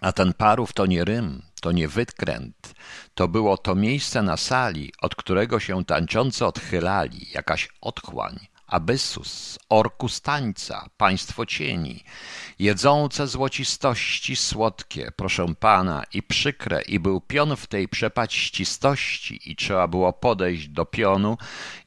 A 0.02 0.12
ten 0.12 0.34
parów 0.34 0.74
to 0.74 0.86
nie 0.86 1.06
rym, 1.06 1.42
to 1.62 1.72
nie 1.72 1.88
wykręt, 1.88 2.74
to 3.16 3.28
było 3.28 3.58
to 3.58 3.76
miejsce 3.76 4.22
na 4.22 4.38
sali, 4.38 4.94
od 5.02 5.16
którego 5.16 5.60
się 5.60 5.86
tańczący 5.86 6.46
odchylali, 6.46 7.28
jakaś 7.34 7.70
otchłań, 7.82 8.48
Abyssus, 8.68 9.60
orkus 9.70 10.22
tańca, 10.22 10.90
państwo 10.98 11.46
cieni, 11.46 12.04
jedzące 12.60 13.28
złocistości 13.28 14.36
słodkie, 14.36 15.12
proszę 15.16 15.46
pana, 15.60 16.04
i 16.14 16.24
przykre, 16.24 16.82
i 16.82 17.00
był 17.00 17.22
pion 17.22 17.56
w 17.56 17.68
tej 17.68 17.88
przepaścistości, 17.88 19.52
i 19.52 19.56
trzeba 19.56 19.88
było 19.88 20.14
podejść 20.14 20.68
do 20.68 20.86
pionu 20.86 21.38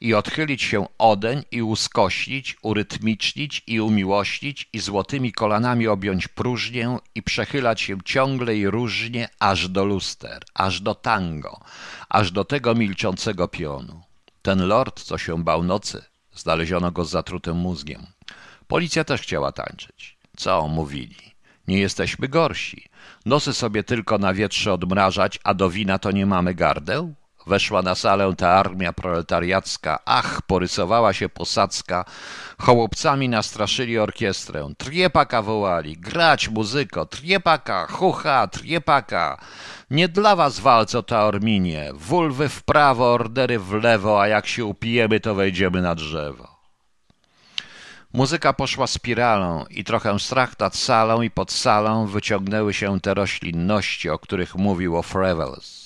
i 0.01 0.13
odchylić 0.13 0.61
się 0.61 0.85
odeń 0.97 1.43
i 1.51 1.61
uskoślić, 1.61 2.57
urytmicznić 2.61 3.63
i 3.67 3.81
umiłośnić 3.81 4.69
i 4.73 4.79
złotymi 4.79 5.31
kolanami 5.31 5.87
objąć 5.87 6.27
próżnię 6.27 6.97
i 7.15 7.23
przechylać 7.23 7.81
się 7.81 7.97
ciągle 8.05 8.55
i 8.55 8.67
różnie 8.67 9.29
aż 9.39 9.69
do 9.69 9.85
luster, 9.85 10.43
aż 10.53 10.81
do 10.81 10.95
tango, 10.95 11.61
aż 12.09 12.31
do 12.31 12.45
tego 12.45 12.75
milczącego 12.75 13.47
pionu. 13.47 14.01
Ten 14.41 14.67
lord, 14.67 15.03
co 15.03 15.17
się 15.17 15.43
bał 15.43 15.63
nocy, 15.63 16.10
Znaleziono 16.35 16.91
go 16.91 17.05
z 17.05 17.09
zatrutym 17.09 17.57
mózgiem. 17.57 18.05
Policja 18.67 19.03
też 19.03 19.21
chciała 19.21 19.51
tańczyć. 19.51 20.17
Co 20.37 20.67
mówili? 20.67 21.31
Nie 21.67 21.79
jesteśmy 21.79 22.27
gorsi. 22.27 22.89
Nosy 23.25 23.53
sobie 23.53 23.83
tylko 23.83 24.17
na 24.17 24.33
wietrze 24.33 24.73
odmrażać, 24.73 25.39
a 25.43 25.53
do 25.53 25.69
wina 25.69 25.99
to 25.99 26.11
nie 26.11 26.25
mamy 26.25 26.53
gardeł? 26.53 27.13
Weszła 27.47 27.81
na 27.81 27.95
salę 27.95 28.33
ta 28.37 28.49
armia 28.49 28.93
proletariacka. 28.93 29.99
Ach, 30.05 30.41
porysowała 30.41 31.13
się 31.13 31.29
posadzka. 31.29 32.05
Chołopcami 32.57 33.29
nastraszyli 33.29 33.99
orkiestrę. 33.99 34.73
Triepaka 34.77 35.41
wołali. 35.41 35.97
Grać 35.97 36.49
muzyko. 36.49 37.05
Triepaka, 37.05 37.87
hucha, 37.87 38.47
triepaka. 38.47 39.37
Nie 39.89 40.07
dla 40.07 40.35
was 40.35 40.59
walco 40.59 41.03
ta 41.03 41.25
Orminie. 41.25 41.91
Wulwy 41.93 42.49
w 42.49 42.63
prawo, 42.63 43.13
ordery 43.13 43.59
w 43.59 43.73
lewo, 43.73 44.21
a 44.21 44.27
jak 44.27 44.47
się 44.47 44.65
upijemy, 44.65 45.19
to 45.19 45.35
wejdziemy 45.35 45.81
na 45.81 45.95
drzewo. 45.95 46.61
Muzyka 48.13 48.53
poszła 48.53 48.87
spiralą 48.87 49.65
i 49.69 49.83
trochę 49.83 50.19
strach 50.19 50.59
nad 50.59 50.75
salą 50.75 51.21
i 51.21 51.29
pod 51.29 51.51
salą 51.51 52.07
wyciągnęły 52.07 52.73
się 52.73 52.99
te 52.99 53.13
roślinności, 53.13 54.09
o 54.09 54.19
których 54.19 54.55
mówił 54.55 55.01
Frevels. 55.01 55.80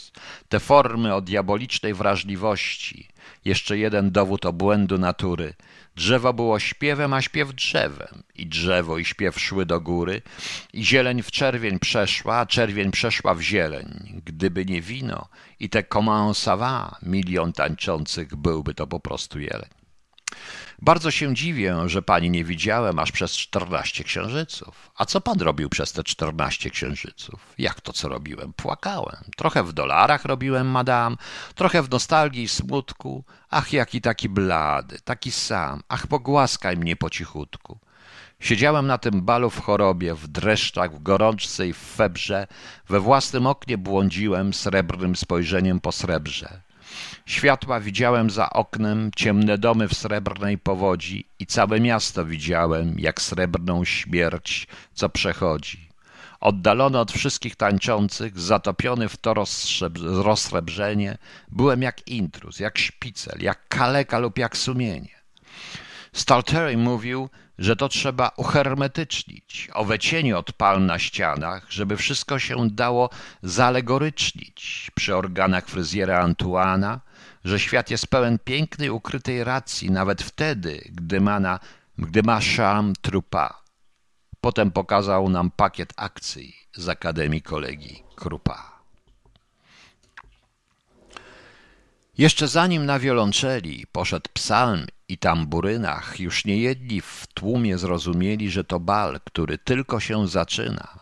Te 0.55 0.59
formy 0.59 1.13
o 1.13 1.21
diabolicznej 1.21 1.93
wrażliwości. 1.93 3.07
Jeszcze 3.45 3.77
jeden 3.77 4.11
dowód 4.11 4.45
obłędu 4.45 4.97
natury– 4.97 5.53
Drzewo 5.95 6.33
było 6.33 6.59
śpiewem, 6.59 7.13
a 7.13 7.21
śpiew 7.21 7.53
drzewem. 7.53 8.23
I 8.35 8.47
drzewo 8.47 8.97
i 8.97 9.05
śpiew 9.05 9.39
szły 9.39 9.65
do 9.65 9.81
góry, 9.81 10.21
i 10.73 10.85
zieleń 10.85 11.23
w 11.23 11.31
czerwień 11.31 11.79
przeszła, 11.79 12.37
a 12.37 12.45
czerwień 12.45 12.91
przeszła 12.91 13.35
w 13.35 13.41
zieleń. 13.41 14.21
Gdyby 14.25 14.65
nie 14.65 14.81
wino 14.81 15.27
i 15.59 15.69
te 15.69 15.83
comment 15.83 16.37
ça 16.37 16.95
milion 17.01 17.53
tańczących, 17.53 18.35
byłby 18.35 18.73
to 18.73 18.87
po 18.87 18.99
prostu 18.99 19.39
jeleń. 19.39 19.69
Bardzo 20.81 21.11
się 21.11 21.35
dziwię, 21.35 21.75
że 21.85 22.01
pani 22.01 22.29
nie 22.29 22.43
widziałem 22.43 22.99
aż 22.99 23.11
przez 23.11 23.31
czternaście 23.31 24.03
księżyców. 24.03 24.91
A 24.95 25.05
co 25.05 25.21
pan 25.21 25.39
robił 25.39 25.69
przez 25.69 25.91
te 25.91 26.03
czternaście 26.03 26.69
księżyców? 26.69 27.53
Jak 27.57 27.81
to 27.81 27.93
co 27.93 28.09
robiłem? 28.09 28.53
Płakałem. 28.53 29.23
Trochę 29.37 29.63
w 29.63 29.73
dolarach 29.73 30.25
robiłem, 30.25 30.67
madam, 30.67 31.17
trochę 31.55 31.81
w 31.81 31.89
nostalgii 31.89 32.43
i 32.43 32.47
smutku. 32.47 33.23
Ach, 33.49 33.73
jaki 33.73 34.01
taki 34.01 34.29
blady, 34.29 34.99
taki 35.03 35.31
sam. 35.31 35.83
Ach, 35.89 36.07
pogłaskaj 36.07 36.77
mnie 36.77 36.95
po 36.95 37.09
cichutku. 37.09 37.79
Siedziałem 38.39 38.87
na 38.87 38.97
tym 38.97 39.21
balu 39.21 39.49
w 39.49 39.61
chorobie, 39.61 40.15
w 40.15 40.27
dreszczach, 40.27 40.95
w 40.95 41.03
gorączce 41.03 41.67
i 41.67 41.73
w 41.73 41.77
febrze. 41.77 42.47
We 42.89 42.99
własnym 42.99 43.47
oknie 43.47 43.77
błądziłem 43.77 44.53
srebrnym 44.53 45.15
spojrzeniem 45.15 45.79
po 45.79 45.91
srebrze. 45.91 46.64
Światła 47.25 47.79
widziałem 47.79 48.29
za 48.29 48.49
oknem, 48.49 49.11
ciemne 49.15 49.57
domy 49.57 49.87
w 49.87 49.93
srebrnej 49.93 50.57
powodzi 50.57 51.27
i 51.39 51.45
całe 51.45 51.79
miasto 51.79 52.25
widziałem, 52.25 52.99
jak 52.99 53.21
srebrną 53.21 53.85
śmierć, 53.85 54.67
co 54.93 55.09
przechodzi. 55.09 55.89
Oddalony 56.39 56.99
od 56.99 57.11
wszystkich 57.11 57.55
tańczących, 57.55 58.39
zatopiony 58.39 59.09
w 59.09 59.17
to 59.17 59.33
rozsrebrzenie, 60.01 61.17
byłem 61.47 61.81
jak 61.81 62.07
intruz, 62.07 62.59
jak 62.59 62.77
szpicel, 62.77 63.37
jak 63.39 63.67
kaleka 63.67 64.19
lub 64.19 64.37
jak 64.37 64.57
sumienie. 64.57 65.15
Staltery 66.13 66.77
mówił, 66.77 67.29
że 67.57 67.75
to 67.75 67.89
trzeba 67.89 68.31
uhermetycznić, 68.37 69.69
owe 69.73 69.99
cienie 69.99 70.37
od 70.37 70.51
na 70.79 70.99
ścianach, 70.99 71.71
żeby 71.71 71.97
wszystko 71.97 72.39
się 72.39 72.69
dało 72.69 73.09
zalegorycznić 73.43 74.91
przy 74.95 75.15
organach 75.15 75.67
fryzjera 75.67 76.19
Antuana, 76.19 76.99
że 77.45 77.59
świat 77.59 77.91
jest 77.91 78.07
pełen 78.07 78.39
pięknej, 78.39 78.89
ukrytej 78.89 79.43
racji, 79.43 79.91
nawet 79.91 80.21
wtedy, 80.21 80.81
gdy 80.91 81.21
ma, 81.21 81.39
na, 81.39 81.59
gdy 81.97 82.23
ma 82.23 82.41
szam 82.41 82.93
trupa. 83.01 83.61
Potem 84.41 84.71
pokazał 84.71 85.29
nam 85.29 85.51
pakiet 85.51 85.93
akcji 85.95 86.55
z 86.75 86.89
Akademii 86.89 87.41
Kolegi 87.41 88.03
Krupa. 88.15 88.75
Jeszcze 92.17 92.47
zanim 92.47 92.85
na 92.85 92.99
wiolonczeli 92.99 93.85
poszedł 93.91 94.29
psalm 94.33 94.85
i 95.09 95.17
tamburynach, 95.17 96.19
już 96.19 96.45
niejedni 96.45 97.01
w 97.01 97.27
tłumie 97.33 97.77
zrozumieli, 97.77 98.51
że 98.51 98.63
to 98.63 98.79
bal, 98.79 99.19
który 99.23 99.57
tylko 99.57 99.99
się 99.99 100.27
zaczyna, 100.27 100.99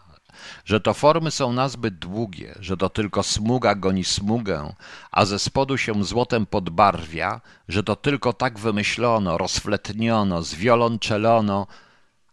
że 0.65 0.79
to 0.79 0.93
formy 0.93 1.31
są 1.31 1.53
nazbyt 1.53 1.95
długie, 1.95 2.55
że 2.59 2.77
to 2.77 2.89
tylko 2.89 3.23
smuga 3.23 3.75
goni 3.75 4.03
smugę, 4.03 4.73
a 5.11 5.25
ze 5.25 5.39
spodu 5.39 5.77
się 5.77 6.03
złotem 6.03 6.45
podbarwia, 6.45 7.41
że 7.67 7.83
to 7.83 7.95
tylko 7.95 8.33
tak 8.33 8.59
wymyślono, 8.59 9.37
rozfletniono, 9.37 10.41
zwiolonczelono, 10.41 11.67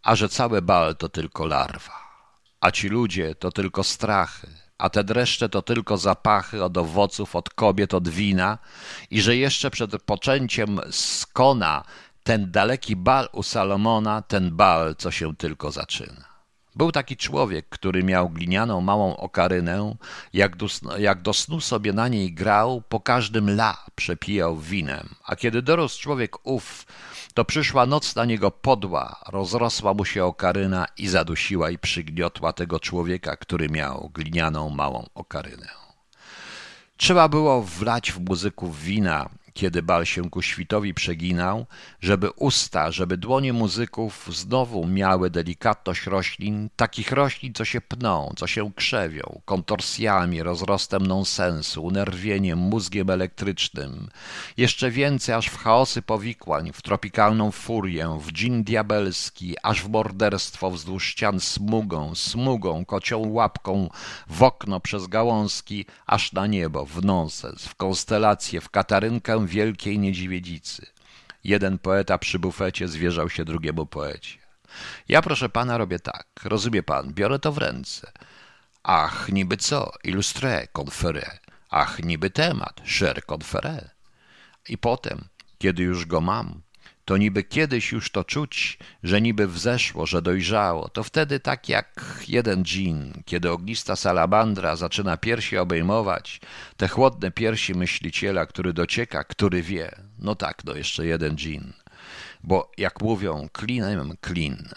a 0.03 0.17
że 0.17 0.29
cały 0.29 0.63
bal 0.63 0.97
to 0.97 1.09
tylko 1.09 1.47
larwa, 1.47 1.93
a 2.61 2.71
ci 2.71 2.89
ludzie 2.89 3.35
to 3.35 3.53
tylko 3.53 3.85
strachy, 3.85 4.60
a 4.81 4.91
te 4.91 5.05
dreszcze 5.05 5.49
to 5.49 5.63
tylko 5.63 5.97
zapachy 5.97 6.65
od 6.65 6.77
owoców, 6.77 7.37
od 7.37 7.51
kobiet, 7.51 7.95
od 7.95 8.09
wina 8.09 8.59
i 9.11 9.21
że 9.21 9.37
jeszcze 9.37 9.71
przed 9.71 10.03
poczęciem 10.03 10.81
skona 10.91 11.85
ten 12.23 12.51
daleki 12.51 12.97
bal 12.97 13.29
u 13.33 13.43
Salomona, 13.43 14.23
ten 14.23 14.57
bal, 14.57 14.97
co 14.97 15.11
się 15.11 15.37
tylko 15.37 15.71
zaczyna. 15.71 16.30
Był 16.77 16.93
taki 16.93 17.17
człowiek, 17.17 17.69
który 17.69 18.05
miał 18.05 18.31
glinianą 18.31 18.81
małą 18.81 19.17
okarynę, 19.17 19.95
jak 20.33 20.57
do, 20.57 20.67
jak 20.99 21.23
do 21.23 21.33
snu 21.33 21.61
sobie 21.61 21.93
na 21.93 22.09
niej 22.09 22.33
grał, 22.33 22.83
po 22.89 23.01
każdym 23.01 23.51
la 23.51 23.87
przepijał 23.95 24.57
winem, 24.57 25.09
a 25.25 25.37
kiedy 25.37 25.63
dorósł 25.63 26.03
człowiek 26.03 26.47
ów, 26.47 26.87
to 27.35 27.45
przyszła 27.45 27.87
noc 27.87 28.15
na 28.17 28.25
niego 28.25 28.51
podła, 28.51 29.21
rozrosła 29.29 29.95
mu 29.95 30.05
się 30.05 30.25
okaryna 30.25 30.87
i 30.99 31.09
zadusiła 31.09 31.71
i 31.71 31.79
przygniotła 31.79 32.53
tego 32.53 32.81
człowieka, 32.81 33.37
który 33.37 33.69
miał 33.69 34.11
glinianą 34.15 34.71
małą 34.71 35.07
okarynę. 35.15 35.69
Trzeba 36.97 37.29
było 37.29 37.63
wlać 37.63 38.13
w 38.13 38.21
muzyków 38.21 38.83
wina, 38.83 39.29
kiedy 39.55 39.83
bal 39.83 40.07
się 40.07 40.31
ku 40.31 40.43
świtowi 40.43 40.95
przeginał, 40.95 41.67
żeby 42.01 42.31
usta, 42.31 42.91
żeby 42.91 43.17
dłonie 43.17 43.53
muzyków 43.53 44.29
znowu 44.33 44.87
miały 44.87 45.31
delikatność 45.31 46.07
roślin, 46.07 46.71
takich 46.77 47.13
roślin, 47.13 47.55
co 47.55 47.65
się 47.65 47.81
pną, 47.81 48.33
co 48.37 48.47
się 48.47 48.73
krzewią, 48.73 49.41
kontorsjami, 49.45 50.43
rozrostem 50.43 51.07
nonsensu, 51.07 51.85
unerwieniem, 51.85 52.59
mózgiem 52.59 53.11
elektrycznym. 53.11 54.09
Jeszcze 54.57 54.91
więcej, 54.91 55.35
aż 55.35 55.47
w 55.47 55.57
chaosy 55.57 56.03
powikłań, 56.03 56.73
w 56.73 56.83
tropikalną 56.83 57.51
furię, 57.51 58.19
w 58.21 58.33
dżin 58.33 58.65
diabelski, 58.65 59.57
aż 59.63 59.83
w 59.83 59.89
morderstwo 59.89 60.71
wzdłuż 60.71 61.07
ścian 61.07 61.41
smugą, 61.41 62.15
smugą, 62.15 62.85
kocią 62.85 63.29
łapką, 63.29 63.91
w 64.29 64.43
okno 64.43 64.81
przez 64.81 65.07
gałązki, 65.07 65.87
aż 66.07 66.33
na 66.33 66.47
niebo, 66.47 66.87
w 66.87 67.05
nonsens, 67.05 67.67
w 67.67 67.75
konstelację, 67.75 68.61
w 68.61 68.71
katarynkę 68.71 69.40
wielkiej 69.47 69.99
niedźwiedzicy. 69.99 70.87
Jeden 71.45 71.79
poeta 71.79 72.19
przy 72.19 72.39
bufecie 72.39 72.89
zwierzał 72.89 73.31
się 73.31 73.45
drugiemu 73.45 73.87
poecie. 73.87 74.39
Ja, 75.09 75.23
proszę 75.23 75.49
pana, 75.49 75.79
robię 75.79 75.99
tak. 75.99 76.27
Rozumie 76.45 76.83
pan, 76.83 77.15
biorę 77.15 77.39
to 77.39 77.53
w 77.53 77.59
ręce. 77.59 78.13
Ach, 78.83 79.29
niby 79.29 79.57
co? 79.57 79.93
Illustré, 80.05 80.67
conféré. 80.73 81.39
Ach, 81.71 82.03
niby 82.03 82.31
temat, 82.31 82.81
cher 82.85 83.23
conféré. 83.27 83.91
I 84.69 84.79
potem, 84.79 85.29
kiedy 85.59 85.83
już 85.83 86.07
go 86.07 86.21
mam, 86.21 86.63
to 87.11 87.17
niby 87.17 87.45
kiedyś 87.45 87.93
już 87.93 88.11
to 88.11 88.25
czuć, 88.25 88.79
że 89.03 89.21
niby 89.21 89.47
wzeszło, 89.47 90.07
że 90.07 90.23
dojrzało, 90.23 90.89
to 90.89 91.03
wtedy 91.03 91.41
tak 91.41 91.69
jak 91.69 92.05
jeden 92.29 92.65
dżin, 92.65 93.23
kiedy 93.25 93.51
ognista 93.51 93.97
salamandra 93.97 94.77
zaczyna 94.77 95.17
piersi 95.17 95.59
obejmować, 95.59 96.41
te 96.77 96.89
chłodne 96.89 97.31
piersi 97.31 97.75
myśliciela, 97.75 98.47
który 98.47 98.73
docieka, 98.73 99.25
który 99.25 99.63
wie, 99.63 99.95
no 100.19 100.35
tak, 100.35 100.65
no 100.65 100.75
jeszcze 100.75 101.07
jeden 101.07 101.37
dżin. 101.37 101.73
Bo 102.45 102.71
jak 102.79 103.03
mówią, 103.03 103.49
klinem 103.53 104.17
klin. 104.21 104.69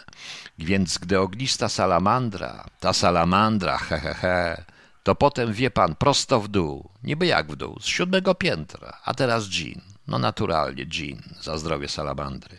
Więc 0.60 0.98
gdy 0.98 1.20
ognista 1.20 1.70
salamandra, 1.70 2.66
ta 2.80 2.94
salamandra, 2.94 3.78
he 3.78 4.00
he 4.00 4.14
he, 4.14 4.64
to 5.04 5.16
potem 5.16 5.54
wie 5.54 5.72
pan 5.72 5.96
prosto 5.96 6.42
w 6.42 6.48
dół, 6.48 6.90
niby 7.04 7.26
jak 7.26 7.52
w 7.52 7.56
dół, 7.56 7.80
z 7.80 7.86
siódmego 7.86 8.36
piętra, 8.36 8.98
a 9.06 9.14
teraz 9.14 9.44
dżin. 9.50 9.93
No 10.08 10.20
naturalnie, 10.20 10.86
gin, 10.86 11.22
za 11.42 11.58
zdrowie 11.58 11.88
salamandry. 11.88 12.58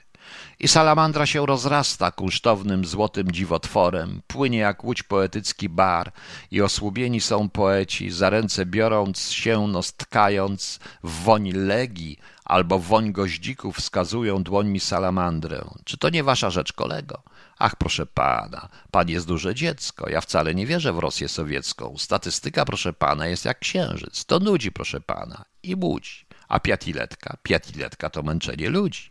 I 0.61 0.69
salamandra 0.69 1.27
się 1.27 1.47
rozrasta 1.47 2.11
kunsztownym 2.11 2.85
złotym 2.85 3.33
dziwotworem, 3.33 4.23
płynie 4.27 4.59
jak 4.59 4.85
łódź 4.85 5.03
poetycki 5.03 5.69
bar 5.69 6.13
i 6.51 6.63
osłubieni 6.63 7.21
są 7.21 7.49
poeci, 7.49 8.11
za 8.11 8.31
ręce 8.31 8.67
biorąc 8.67 9.31
się, 9.31 9.69
nostkając 9.69 10.79
w 11.05 11.23
woń 11.23 11.53
legii 11.53 12.19
albo 12.45 12.79
woń 12.79 13.13
goździków 13.13 13.77
wskazują 13.77 14.43
dłońmi 14.43 14.81
salamandrę. 14.81 15.65
Czy 15.85 15.99
to 15.99 16.11
nie 16.11 16.25
wasza 16.25 16.51
rzecz, 16.51 16.73
kolego? 16.73 17.23
Ach, 17.59 17.77
proszę 17.77 18.07
pana, 18.07 18.69
pan 18.91 19.09
jest 19.09 19.27
duże 19.27 19.55
dziecko. 19.55 20.11
Ja 20.11 20.21
wcale 20.21 20.55
nie 20.55 20.67
wierzę 20.67 20.93
w 20.93 20.99
Rosję 20.99 21.29
sowiecką. 21.29 21.95
Statystyka, 21.99 22.65
proszę 22.65 22.93
pana, 22.93 23.27
jest 23.27 23.45
jak 23.45 23.59
księżyc. 23.59 24.25
To 24.25 24.39
nudzi, 24.39 24.73
proszę 24.73 25.01
pana. 25.01 25.45
I 25.63 25.77
budzi. 25.77 26.24
A 26.55 26.61
piatiletka? 26.61 27.37
Piatiletka 27.43 28.11
to 28.11 28.23
męczenie 28.23 28.71
ludzi. 28.71 29.11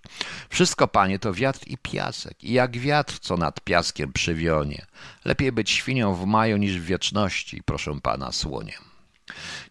Wszystko, 0.49 0.87
panie, 0.87 1.19
to 1.19 1.33
wiatr 1.33 1.59
i 1.67 1.77
piasek. 1.77 2.43
I 2.43 2.53
jak 2.53 2.77
wiatr, 2.77 3.19
co 3.19 3.37
nad 3.37 3.61
piaskiem 3.61 4.13
przywionie. 4.13 4.85
Lepiej 5.25 5.51
być 5.51 5.71
świnią 5.71 6.15
w 6.15 6.25
maju 6.25 6.57
niż 6.57 6.79
w 6.79 6.85
wieczności, 6.85 7.63
proszę 7.65 7.99
pana, 8.03 8.31
słoniem. 8.31 8.92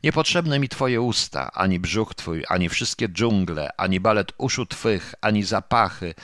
Niepotrzebne 0.05 0.59
mi 0.59 0.69
twoje 0.69 1.01
usta, 1.01 1.51
ani 1.53 1.81
brzuch 1.81 2.15
twój, 2.15 2.43
ani 2.49 2.69
wszystkie 2.69 3.09
dżungle, 3.09 3.71
ani 3.77 4.01
balet 4.01 4.33
uszu 4.39 4.67
twych, 4.67 5.15
ani 5.21 5.43
zapachy 5.43 6.15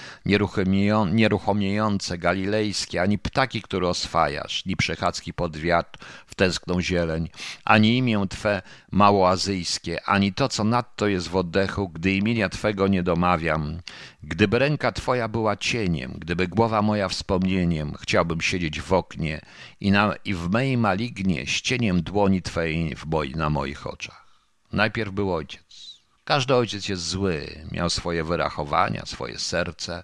nieruchomiejące 1.12 2.18
galilejskie, 2.18 3.02
ani 3.02 3.18
ptaki, 3.18 3.62
które 3.62 3.88
oswajasz, 3.88 4.66
ni 4.66 4.76
przechadzki 4.76 5.32
pod 5.32 5.56
wiatr 5.56 5.98
w 6.26 6.34
tęskną 6.34 6.80
zieleń, 6.80 7.28
ani 7.64 7.96
imię 7.96 8.26
twe 8.30 8.62
małoazyjskie, 8.92 10.04
ani 10.04 10.32
to, 10.32 10.48
co 10.48 10.64
nadto 10.64 11.08
jest 11.08 11.28
w 11.28 11.36
oddechu, 11.36 11.88
gdy 11.88 12.12
imienia 12.12 12.48
twego 12.48 12.88
nie 12.88 13.02
domawiam. 13.02 13.80
Gdyby 14.22 14.58
ręka 14.58 14.92
twoja 14.92 15.28
była 15.28 15.56
cieniem, 15.56 16.14
gdyby 16.18 16.48
głowa 16.48 16.82
moja 16.82 17.08
wspomnieniem, 17.08 17.94
chciałbym 18.00 18.40
siedzieć 18.40 18.80
w 18.80 18.92
oknie 18.92 19.40
i, 19.80 19.90
na, 19.90 20.14
i 20.24 20.34
w 20.34 20.50
mej 20.50 20.76
malignie 20.76 21.46
z 21.46 21.60
cieniem 21.60 22.02
dłoni 22.02 22.42
twojej 22.42 22.96
w 22.96 23.06
na 23.24 23.50
moich 23.50 23.86
oczach. 23.86 24.26
Najpierw 24.72 25.12
był 25.12 25.34
ojciec. 25.34 25.98
Każdy 26.24 26.54
ojciec 26.54 26.88
jest 26.88 27.08
zły, 27.08 27.66
miał 27.70 27.90
swoje 27.90 28.24
wyrachowania, 28.24 29.06
swoje 29.06 29.38
serce. 29.38 30.02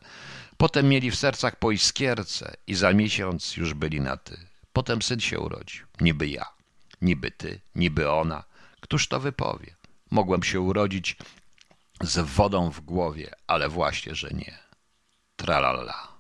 Potem 0.57 0.89
mieli 0.89 1.11
w 1.11 1.17
sercach 1.17 1.57
po 1.57 1.71
iskierce 1.71 2.57
i 2.67 2.75
za 2.75 2.93
miesiąc 2.93 3.57
już 3.57 3.75
byli 3.75 4.01
na 4.01 4.17
ty. 4.17 4.39
Potem 4.73 5.03
syn 5.03 5.21
się 5.21 5.41
urodził. 5.41 5.87
Niby 6.01 6.29
ja, 6.29 6.45
niby 7.03 7.31
ty, 7.31 7.61
niby 7.75 8.11
ona. 8.11 8.45
Któż 8.81 9.09
to 9.09 9.21
wypowie? 9.21 9.75
Mogłem 10.11 10.43
się 10.43 10.61
urodzić 10.61 11.17
z 12.01 12.19
wodą 12.19 12.71
w 12.71 12.81
głowie, 12.81 13.31
ale 13.47 13.69
właśnie, 13.69 14.15
że 14.15 14.31
nie. 14.31 14.59
Tralala. 15.37 16.14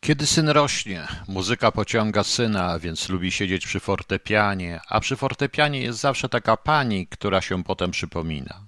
Kiedy 0.00 0.26
syn 0.26 0.48
rośnie, 0.48 1.08
muzyka 1.28 1.72
pociąga 1.72 2.24
syna, 2.24 2.78
więc 2.78 3.08
lubi 3.08 3.32
siedzieć 3.32 3.66
przy 3.66 3.80
fortepianie, 3.80 4.80
a 4.88 5.00
przy 5.00 5.16
fortepianie 5.16 5.80
jest 5.80 6.00
zawsze 6.00 6.28
taka 6.28 6.56
pani, 6.56 7.06
która 7.06 7.40
się 7.40 7.64
potem 7.64 7.90
przypomina. 7.90 8.60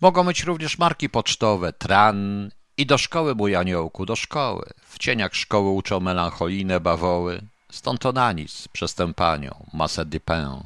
Mogą 0.00 0.24
być 0.24 0.44
również 0.44 0.78
marki 0.78 1.10
pocztowe, 1.10 1.72
tran 1.72 2.50
i 2.76 2.86
do 2.86 2.98
szkoły, 2.98 3.34
mój 3.34 3.56
aniołku, 3.56 4.06
do 4.06 4.16
szkoły. 4.16 4.70
W 4.88 4.98
cieniach 4.98 5.34
szkoły 5.34 5.70
uczą 5.70 6.00
melancholijne 6.00 6.80
bawoły, 6.80 7.42
stąd 7.70 8.00
to 8.00 8.12
na 8.12 8.32
nic 8.32 8.68
przez 8.68 8.94
tę 8.94 9.14
panią, 9.14 9.66
masę 9.72 10.04
de 10.04 10.20
pain. 10.20 10.62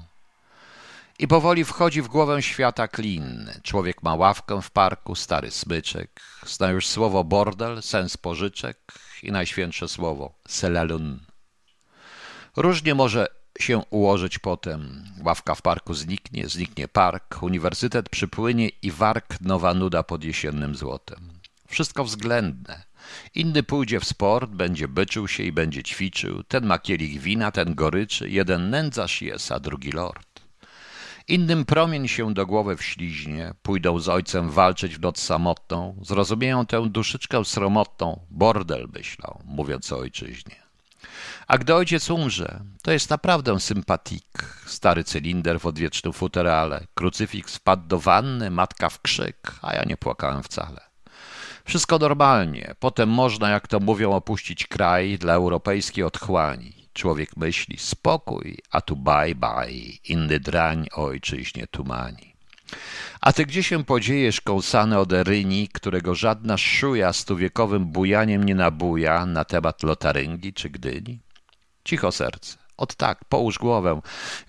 I 1.18 1.28
powoli 1.28 1.64
wchodzi 1.64 2.02
w 2.02 2.08
głowę 2.08 2.42
świata 2.42 2.88
klin. 2.88 3.50
Człowiek 3.62 4.02
ma 4.02 4.14
ławkę 4.14 4.62
w 4.62 4.70
parku, 4.70 5.14
stary 5.14 5.50
smyczek. 5.50 6.20
Zna 6.46 6.70
już 6.70 6.86
słowo 6.88 7.24
bordel, 7.24 7.82
sens 7.82 8.16
pożyczek 8.16 8.78
i 9.22 9.32
najświętsze 9.32 9.88
słowo 9.88 10.34
selalun. 10.48 11.20
Różnie 12.56 12.94
może 12.94 13.26
się 13.58 13.78
ułożyć 13.90 14.38
potem. 14.38 15.04
Ławka 15.24 15.54
w 15.54 15.62
parku 15.62 15.94
zniknie, 15.94 16.48
zniknie 16.48 16.88
park, 16.88 17.42
uniwersytet 17.42 18.08
przypłynie 18.08 18.68
i 18.68 18.90
wark 18.90 19.40
nowa 19.40 19.74
nuda 19.74 20.02
pod 20.02 20.24
jesiennym 20.24 20.76
złotem. 20.76 21.30
Wszystko 21.68 22.04
względne. 22.04 22.82
Inny 23.34 23.62
pójdzie 23.62 24.00
w 24.00 24.04
sport, 24.04 24.50
będzie 24.50 24.88
byczył 24.88 25.28
się 25.28 25.42
i 25.42 25.52
będzie 25.52 25.82
ćwiczył. 25.82 26.42
Ten 26.42 26.66
ma 26.66 26.78
kielich 26.78 27.20
wina, 27.20 27.50
ten 27.52 27.74
goryczy. 27.74 28.30
Jeden 28.30 28.70
nędzarz 28.70 29.22
jest, 29.22 29.52
a 29.52 29.60
drugi 29.60 29.92
lord. 29.92 30.33
Innym 31.28 31.64
promień 31.64 32.08
się 32.08 32.34
do 32.34 32.46
głowy 32.46 32.76
wśliźnie, 32.76 33.54
pójdą 33.62 33.98
z 33.98 34.08
ojcem 34.08 34.50
walczyć 34.50 34.96
w 34.96 35.00
noc 35.00 35.20
samotną, 35.20 35.96
zrozumieją 36.02 36.66
tę 36.66 36.88
duszyczkę 36.88 37.44
sromotną, 37.44 38.20
bordel 38.30 38.88
myślał, 38.94 39.40
mówiąc 39.44 39.92
o 39.92 39.98
ojczyźnie. 39.98 40.56
A 41.46 41.58
gdy 41.58 41.74
ojciec 41.74 42.10
umrze, 42.10 42.60
to 42.82 42.92
jest 42.92 43.10
naprawdę 43.10 43.60
sympatik. 43.60 44.24
Stary 44.66 45.04
cylinder 45.04 45.60
w 45.60 45.66
odwiecznym 45.66 46.12
futerale, 46.12 46.86
krucyfiks 46.94 47.56
wpadł 47.56 47.88
do 47.88 47.98
wanny, 47.98 48.50
matka 48.50 48.88
w 48.88 49.02
krzyk, 49.02 49.52
a 49.62 49.74
ja 49.74 49.84
nie 49.84 49.96
płakałem 49.96 50.42
wcale. 50.42 50.80
Wszystko 51.64 51.98
normalnie, 51.98 52.74
potem 52.78 53.08
można, 53.08 53.50
jak 53.50 53.68
to 53.68 53.80
mówią, 53.80 54.12
opuścić 54.12 54.66
kraj 54.66 55.18
dla 55.18 55.34
europejskiej 55.34 56.04
otchłani. 56.04 56.83
Człowiek 56.94 57.36
myśli 57.36 57.78
spokój, 57.78 58.58
a 58.70 58.80
tu 58.80 58.96
bye 58.96 59.34
bye, 59.34 59.98
inny 60.04 60.40
drań 60.40 60.86
ojczyźnie 60.92 61.66
tumani. 61.66 62.34
A 63.20 63.32
ty 63.32 63.46
gdzie 63.46 63.62
się 63.62 63.84
podziejesz, 63.84 64.40
kołsane 64.40 64.98
od 64.98 65.12
Eryni, 65.12 65.68
którego 65.68 66.14
żadna 66.14 66.58
szuja 66.58 67.12
stuwiekowym 67.12 67.86
bujaniem 67.86 68.44
nie 68.44 68.54
nabuja 68.54 69.26
na 69.26 69.44
temat 69.44 69.82
Lotaryngi 69.82 70.52
czy 70.52 70.70
Gdyni? 70.70 71.20
Cicho 71.84 72.12
serce. 72.12 72.56
Od 72.76 72.94
tak, 72.94 73.24
połóż 73.24 73.58
głowę. 73.58 74.00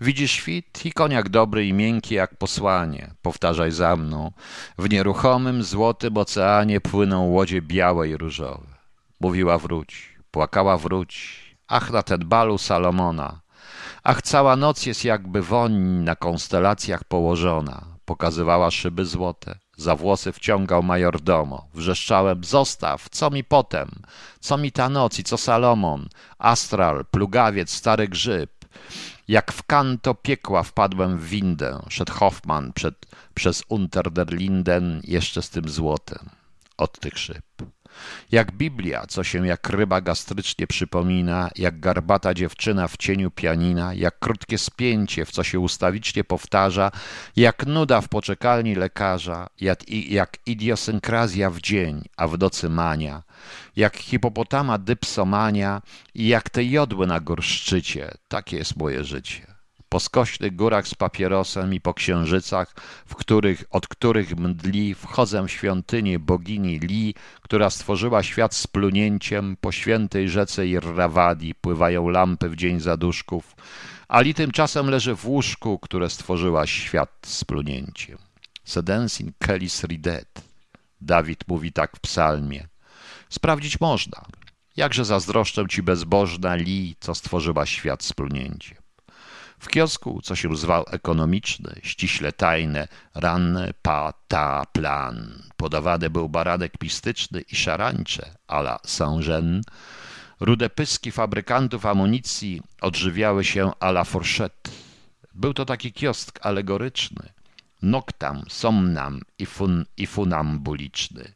Widzisz 0.02 0.32
świt 0.32 0.86
i 0.86 0.92
koniak 0.92 1.30
dobry 1.30 1.68
i 1.68 1.74
miękki 1.74 2.16
jak 2.16 2.38
posłanie. 2.38 3.12
Powtarzaj 3.22 3.72
za 3.72 3.96
mną. 3.96 4.32
W 4.78 4.90
nieruchomym, 4.90 5.64
złotym 5.64 6.18
oceanie 6.18 6.82
płyną 6.82 7.26
łodzie 7.26 7.62
białe 7.62 8.10
i 8.10 8.18
różowe. 8.18 8.68
Mówiła 9.20 9.58
wróć, 9.58 10.10
płakała 10.32 10.78
wróć, 10.78 11.45
Ach, 11.68 11.92
na 11.92 12.04
ten 12.04 12.20
balu 12.20 12.58
Salomona. 12.58 13.42
Ach, 14.04 14.22
cała 14.22 14.56
noc 14.56 14.86
jest 14.86 15.06
jakby 15.06 15.42
woń 15.42 15.74
na 15.82 16.16
konstelacjach 16.16 17.04
położona. 17.04 17.86
Pokazywała 18.06 18.72
szyby 18.72 19.06
złote. 19.06 19.60
Za 19.78 19.96
włosy 19.96 20.32
wciągał 20.32 20.84
majordomo. 20.84 21.68
Wrzeszczałem, 21.74 22.44
zostaw, 22.44 23.10
co 23.10 23.30
mi 23.30 23.44
potem? 23.44 23.90
Co 24.40 24.58
mi 24.58 24.72
ta 24.72 24.90
noc 24.90 25.20
i 25.20 25.24
co 25.24 25.38
Salomon? 25.38 26.10
Astral, 26.38 27.06
plugawiec, 27.06 27.72
stary 27.72 28.08
grzyb. 28.08 28.52
Jak 29.28 29.52
w 29.52 29.64
kanto 29.64 30.16
piekła 30.16 30.64
wpadłem 30.64 31.18
w 31.18 31.26
windę. 31.26 31.82
Szedł 31.90 32.14
Hoffman 32.14 32.74
przed, 32.74 33.06
przez 33.34 33.64
Unter 33.70 34.12
der 34.12 34.34
Linden 34.34 35.02
jeszcze 35.04 35.42
z 35.42 35.50
tym 35.50 35.70
złotem. 35.70 36.30
Od 36.78 37.00
tych 37.00 37.20
szyb. 37.20 37.46
Jak 38.32 38.52
Biblia, 38.52 39.06
co 39.08 39.24
się 39.24 39.48
jak 39.48 39.70
ryba 39.70 40.02
gastrycznie 40.02 40.68
przypomina, 40.68 41.50
jak 41.56 41.80
garbata 41.80 42.34
dziewczyna 42.34 42.88
w 42.88 42.98
cieniu 42.98 43.32
pianina, 43.32 43.94
jak 43.94 44.20
krótkie 44.20 44.58
spięcie, 44.58 45.26
w 45.26 45.32
co 45.32 45.44
się 45.44 45.60
ustawicznie 45.60 46.24
powtarza, 46.24 46.92
jak 47.36 47.66
nuda 47.66 48.02
w 48.02 48.10
poczekalni 48.10 48.76
lekarza, 48.76 49.48
jak, 49.62 49.90
jak 49.90 50.38
idiosynkrazja 50.46 51.50
w 51.50 51.62
dzień, 51.62 52.04
a 52.18 52.28
w 52.28 52.40
nocy 52.40 52.70
mania, 52.70 53.24
jak 53.76 53.98
hipopotama 53.98 54.78
dypsomania 54.78 55.82
i 56.14 56.28
jak 56.28 56.50
te 56.50 56.64
jodły 56.64 57.08
na 57.08 57.20
górszczycie, 57.20 58.12
takie 58.28 58.58
jest 58.58 58.78
moje 58.78 59.04
życie 59.04 59.55
po 59.96 60.00
skośnych 60.00 60.56
górach 60.56 60.88
z 60.88 60.96
papierosem 60.96 61.74
i 61.74 61.82
po 61.82 61.94
księżycach, 61.94 62.76
w 63.06 63.16
których, 63.16 63.64
od 63.70 63.88
których 63.88 64.38
mdli, 64.38 64.96
wchodzę 64.96 65.44
w 65.48 65.52
świątynię 65.52 66.20
bogini 66.20 66.80
Li, 66.80 67.16
która 67.42 67.70
stworzyła 67.70 68.24
świat 68.24 68.56
z 68.56 68.68
plunięciem, 68.68 69.58
po 69.62 69.72
świętej 69.72 70.30
rzece 70.30 70.68
Irrawadi 70.68 71.56
pływają 71.56 72.10
lampy 72.10 72.50
w 72.50 72.56
dzień 72.56 72.80
zaduszków, 72.80 73.56
Li 74.22 74.34
tymczasem 74.34 74.90
leży 74.90 75.16
w 75.16 75.28
łóżku, 75.28 75.80
które 75.80 76.10
stworzyła 76.10 76.68
świat 76.68 77.10
z 77.26 77.44
plunięciem. 77.44 78.18
Sedensin 78.64 79.32
Kelis 79.40 79.84
ridet. 79.84 80.42
Dawid 81.02 81.48
mówi 81.48 81.72
tak 81.72 81.98
w 81.98 82.00
psalmie. 82.00 82.68
Sprawdzić 83.30 83.80
można. 83.80 84.26
Jakże 84.78 85.06
zazdroszczę 85.06 85.66
ci 85.70 85.84
bezbożna 85.84 86.56
Li, 86.56 86.96
co 87.00 87.16
stworzyła 87.16 87.66
świat 87.66 88.04
z 88.04 88.14
plunięciem. 88.14 88.85
W 89.66 89.68
kiosku, 89.68 90.22
co 90.24 90.36
się 90.36 90.56
zwał 90.56 90.86
ekonomiczny, 90.92 91.76
ściśle 91.84 92.32
tajne, 92.32 92.88
ranne 93.16 93.74
pata 93.82 94.64
plan. 94.72 95.44
Podawany 95.58 96.10
był 96.10 96.30
baranek 96.30 96.78
pistyczny 96.78 97.42
i 97.42 97.56
szarańcze 97.56 98.36
a 98.48 98.60
la 98.60 98.80
Saint-Jean. 98.86 99.62
Rude 100.40 100.70
pyski 100.70 101.12
fabrykantów 101.12 101.86
amunicji 101.86 102.62
odżywiały 102.82 103.44
się 103.44 103.72
a 103.80 103.90
la 103.90 104.04
fourchette. 104.04 104.72
Był 105.34 105.54
to 105.54 105.66
taki 105.66 105.94
kiosk 105.94 106.40
alegoryczny. 106.42 107.30
Noctam, 107.82 108.44
somnam 108.50 109.22
i, 109.40 109.46
fun, 109.46 109.86
i 109.98 110.08
funambuliczny. 110.08 111.34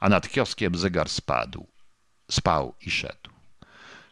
A 0.00 0.08
nad 0.08 0.28
kioskiem 0.28 0.74
zegar 0.74 1.08
spadł. 1.08 1.66
Spał 2.30 2.74
i 2.80 2.90
szedł. 2.90 3.30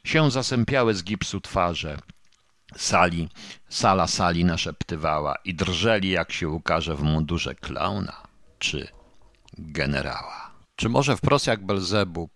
Się 0.04 0.30
zasępiały 0.30 0.94
z 0.94 1.04
gipsu 1.04 1.40
twarze, 1.40 1.98
Sali, 2.76 3.28
sala 3.68 4.06
sali 4.06 4.44
naszeptywała 4.44 5.34
i 5.44 5.54
drżeli, 5.54 6.10
jak 6.10 6.32
się 6.32 6.48
ukaże 6.48 6.96
w 6.96 7.02
mundurze 7.02 7.54
klauna 7.54 8.22
czy 8.58 8.88
generała. 9.58 10.50
Czy 10.76 10.88
może 10.88 11.16
wprost 11.16 11.46
jak 11.46 11.66
Belzebub, 11.66 12.30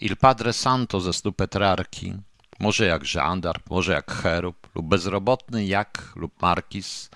Il 0.00 0.16
Padre 0.16 0.52
Santo 0.52 1.00
ze 1.00 1.12
stu 1.12 1.32
Petrarki, 1.32 2.14
może 2.60 2.86
jak 2.86 3.04
żandar, 3.04 3.60
może 3.70 3.92
jak 3.92 4.12
cherub, 4.12 4.68
lub 4.74 4.86
bezrobotny 4.86 5.66
jak 5.66 6.12
lub 6.16 6.42
markiz, 6.42 7.10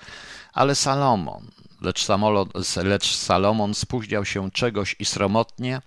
ale 0.53 0.75
Salomon, 0.75 1.51
lecz, 1.81 2.07
lecz 2.85 3.17
Salomon 3.17 3.75
spóźniał 3.75 4.25
się 4.25 4.51
czegoś 4.51 4.97
i 4.99 5.05
sromotnie, 5.05 5.81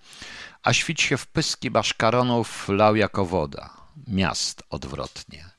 a 0.62 0.72
świt 0.72 1.00
się 1.00 1.16
w 1.16 1.26
pyski 1.26 1.70
baszkaronów 1.70 2.68
lał 2.68 2.96
jako 2.96 3.26
woda, 3.26 3.70
miast 4.06 4.62
odwrotnie. 4.70 5.55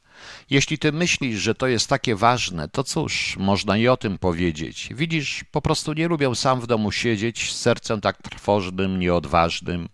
Jeśli 0.49 0.77
ty 0.77 0.91
myślisz, 0.91 1.39
że 1.39 1.55
to 1.55 1.67
jest 1.67 1.89
takie 1.89 2.15
ważne, 2.15 2.69
to 2.69 2.83
cóż, 2.83 3.37
można 3.39 3.77
i 3.77 3.87
o 3.87 3.97
tym 3.97 4.17
powiedzieć. 4.17 4.89
Widzisz, 4.95 5.45
po 5.51 5.61
prostu 5.61 5.93
nie 5.93 6.07
lubię 6.07 6.35
sam 6.35 6.61
w 6.61 6.67
domu 6.67 6.91
siedzieć 6.91 7.51
z 7.53 7.57
sercem 7.57 8.01
tak 8.01 8.21
trwożnym, 8.21 8.99
nieodważnym. 8.99 9.89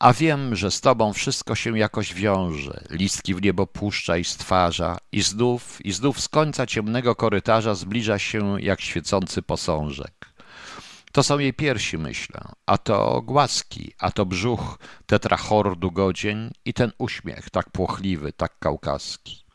A 0.00 0.12
wiem, 0.12 0.56
że 0.56 0.70
z 0.70 0.80
tobą 0.80 1.12
wszystko 1.12 1.54
się 1.54 1.78
jakoś 1.78 2.14
wiąże. 2.14 2.84
Listki 2.90 3.34
w 3.34 3.42
niebo 3.42 3.66
puszcza 3.66 4.16
i 4.16 4.24
stwarza, 4.24 4.96
i 5.12 5.22
znów, 5.22 5.86
i 5.86 5.92
znów 5.92 6.20
z 6.20 6.28
końca 6.28 6.66
ciemnego 6.66 7.14
korytarza 7.14 7.74
zbliża 7.74 8.18
się 8.18 8.60
jak 8.60 8.80
świecący 8.80 9.42
posążek. 9.42 10.32
To 11.12 11.22
są 11.22 11.38
jej 11.38 11.54
piersi, 11.54 11.98
myślę, 11.98 12.40
a 12.66 12.78
to 12.78 13.22
głaski, 13.22 13.92
a 13.98 14.10
to 14.10 14.26
brzuch 14.26 14.78
tetrachordu 15.06 15.90
godzień 15.90 16.50
i 16.64 16.74
ten 16.74 16.92
uśmiech 16.98 17.50
tak 17.50 17.70
płochliwy, 17.70 18.32
tak 18.32 18.58
kaukaski. 18.58 19.47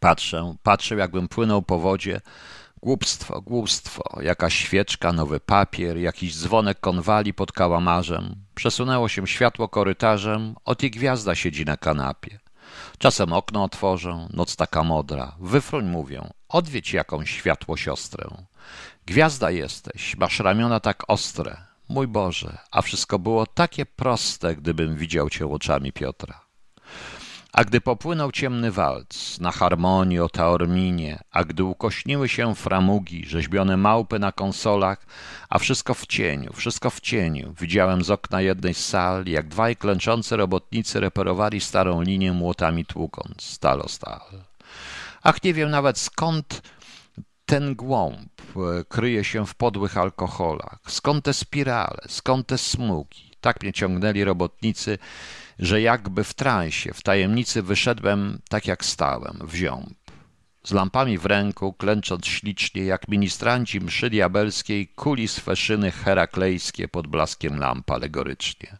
Patrzę, 0.00 0.54
patrzę, 0.62 0.94
jakbym 0.94 1.28
płynął 1.28 1.62
po 1.62 1.78
wodzie. 1.78 2.20
Głupstwo, 2.82 3.40
głupstwo, 3.40 4.22
jakaś 4.22 4.54
świeczka, 4.54 5.12
nowy 5.12 5.40
papier, 5.40 5.98
jakiś 5.98 6.36
dzwonek 6.36 6.80
konwali 6.80 7.34
pod 7.34 7.52
kałamarzem. 7.52 8.34
Przesunęło 8.54 9.08
się 9.08 9.26
światło 9.26 9.68
korytarzem, 9.68 10.54
ot 10.64 10.82
i 10.82 10.90
gwiazda 10.90 11.34
siedzi 11.34 11.64
na 11.64 11.76
kanapie. 11.76 12.38
Czasem 12.98 13.32
okno 13.32 13.64
otworzę, 13.64 14.28
noc 14.32 14.56
taka 14.56 14.84
modra. 14.84 15.36
Wyfroń 15.40 15.86
mówię, 15.86 16.22
odwiedź 16.48 16.92
jakąś 16.92 17.30
światło 17.30 17.76
siostrę. 17.76 18.28
Gwiazda 19.06 19.50
jesteś, 19.50 20.16
masz 20.16 20.40
ramiona 20.40 20.80
tak 20.80 21.02
ostre. 21.08 21.56
Mój 21.88 22.06
Boże, 22.06 22.58
a 22.70 22.82
wszystko 22.82 23.18
było 23.18 23.46
takie 23.46 23.86
proste, 23.86 24.56
gdybym 24.56 24.96
widział 24.96 25.30
cię 25.30 25.46
oczami 25.46 25.92
Piotra. 25.92 26.45
A 27.56 27.64
gdy 27.64 27.80
popłynął 27.80 28.32
ciemny 28.32 28.70
walc 28.70 29.40
na 29.40 29.52
harmonii 29.52 30.20
o 30.20 30.28
Taorminie, 30.28 31.18
a 31.30 31.44
gdy 31.44 31.64
ukośniły 31.64 32.28
się 32.28 32.54
framugi, 32.54 33.26
rzeźbione 33.26 33.76
małpy 33.76 34.18
na 34.18 34.32
konsolach, 34.32 35.06
a 35.48 35.58
wszystko 35.58 35.94
w 35.94 36.06
cieniu, 36.06 36.52
wszystko 36.52 36.90
w 36.90 37.00
cieniu, 37.00 37.54
widziałem 37.60 38.04
z 38.04 38.10
okna 38.10 38.40
jednej 38.40 38.74
z 38.74 38.86
sal, 38.86 39.26
jak 39.26 39.48
dwaj 39.48 39.76
klęczący 39.76 40.36
robotnicy 40.36 41.00
reperowali 41.00 41.60
starą 41.60 42.02
linię 42.02 42.32
młotami 42.32 42.84
tłukąc, 42.84 43.42
stal 43.42 43.80
o 43.80 43.88
stal. 43.88 44.44
Ach, 45.22 45.42
nie 45.42 45.54
wiem 45.54 45.70
nawet 45.70 45.98
skąd 45.98 46.62
ten 47.46 47.74
głąb 47.74 48.40
e, 48.56 48.84
kryje 48.84 49.24
się 49.24 49.46
w 49.46 49.54
podłych 49.54 49.98
alkoholach, 49.98 50.78
skąd 50.88 51.24
te 51.24 51.34
spirale, 51.34 52.00
skąd 52.08 52.46
te 52.46 52.58
smugi. 52.58 53.30
Tak 53.40 53.62
mnie 53.62 53.72
ciągnęli 53.72 54.24
robotnicy, 54.24 54.98
że 55.58 55.80
jakby 55.80 56.24
w 56.24 56.34
transie, 56.34 56.94
w 56.94 57.02
tajemnicy 57.02 57.62
wyszedłem 57.62 58.38
tak 58.48 58.66
jak 58.66 58.84
stałem, 58.84 59.38
w 59.42 59.54
ziąb. 59.54 59.96
Z 60.64 60.72
lampami 60.72 61.18
w 61.18 61.26
ręku, 61.26 61.72
klęcząc 61.72 62.26
ślicznie, 62.26 62.84
jak 62.84 63.08
ministranci 63.08 63.80
mszy 63.80 64.10
diabelskiej, 64.10 64.88
kuli 64.88 65.28
swe 65.28 65.56
szyny 65.56 65.90
heraklejskie 65.90 66.88
pod 66.88 67.06
blaskiem 67.06 67.58
lamp 67.58 67.90
alegorycznie. 67.90 68.76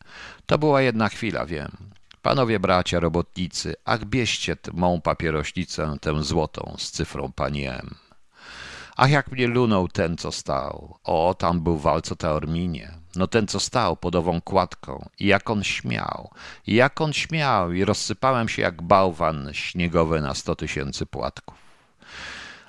To 0.46 0.58
była 0.58 0.82
jedna 0.82 1.08
chwila, 1.08 1.46
wiem. 1.46 1.76
Panowie 2.22 2.60
bracia, 2.60 3.00
robotnicy, 3.00 3.74
ach 3.84 4.04
bieście 4.04 4.56
mą 4.72 5.00
papierośnicę, 5.00 5.96
tę 6.00 6.22
złotą 6.22 6.74
z 6.78 6.90
cyfrą 6.90 7.32
pani 7.32 7.66
M. 7.66 7.94
Ach, 8.96 9.10
jak 9.10 9.32
mnie 9.32 9.46
lunął 9.46 9.88
ten, 9.88 10.16
co 10.16 10.32
stał. 10.32 10.98
O, 11.04 11.34
tam 11.38 11.60
był 11.60 11.78
walc 11.78 12.12
o 12.12 12.16
Taorminie. 12.16 12.92
No 13.16 13.26
ten, 13.26 13.46
co 13.46 13.60
stał 13.60 13.96
pod 13.96 14.14
ową 14.14 14.40
kładką. 14.40 15.08
I 15.18 15.26
jak 15.26 15.50
on 15.50 15.64
śmiał. 15.64 16.30
I 16.66 16.74
jak 16.74 17.00
on 17.00 17.12
śmiał. 17.12 17.72
I 17.72 17.84
rozsypałem 17.84 18.48
się 18.48 18.62
jak 18.62 18.82
bałwan 18.82 19.48
śniegowy 19.52 20.20
na 20.20 20.34
sto 20.34 20.56
tysięcy 20.56 21.06
płatków. 21.06 21.54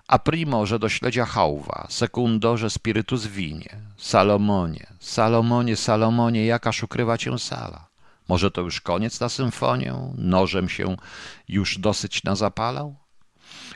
A 0.08 0.20
primo, 0.20 0.66
że 0.66 0.80
do 0.80 0.90
śledzia 0.90 1.26
hałwa. 1.26 1.88
Sekundo, 1.90 2.58
że 2.58 2.70
spirytus 2.70 3.28
winie. 3.28 3.78
Salomonie, 3.98 4.88
Salomonie, 5.00 5.76
Salomonie, 5.76 6.46
jakaż 6.46 6.84
ukrywa 6.84 7.18
cię 7.18 7.40
sala. 7.40 7.88
Może 8.28 8.52
to 8.52 8.62
już 8.62 8.82
koniec 8.82 9.20
na 9.20 9.30
symfonię? 9.30 10.14
Nożem 10.18 10.70
się 10.70 10.96
już 11.48 11.78
dosyć 11.78 12.24
nazapalał? 12.24 12.96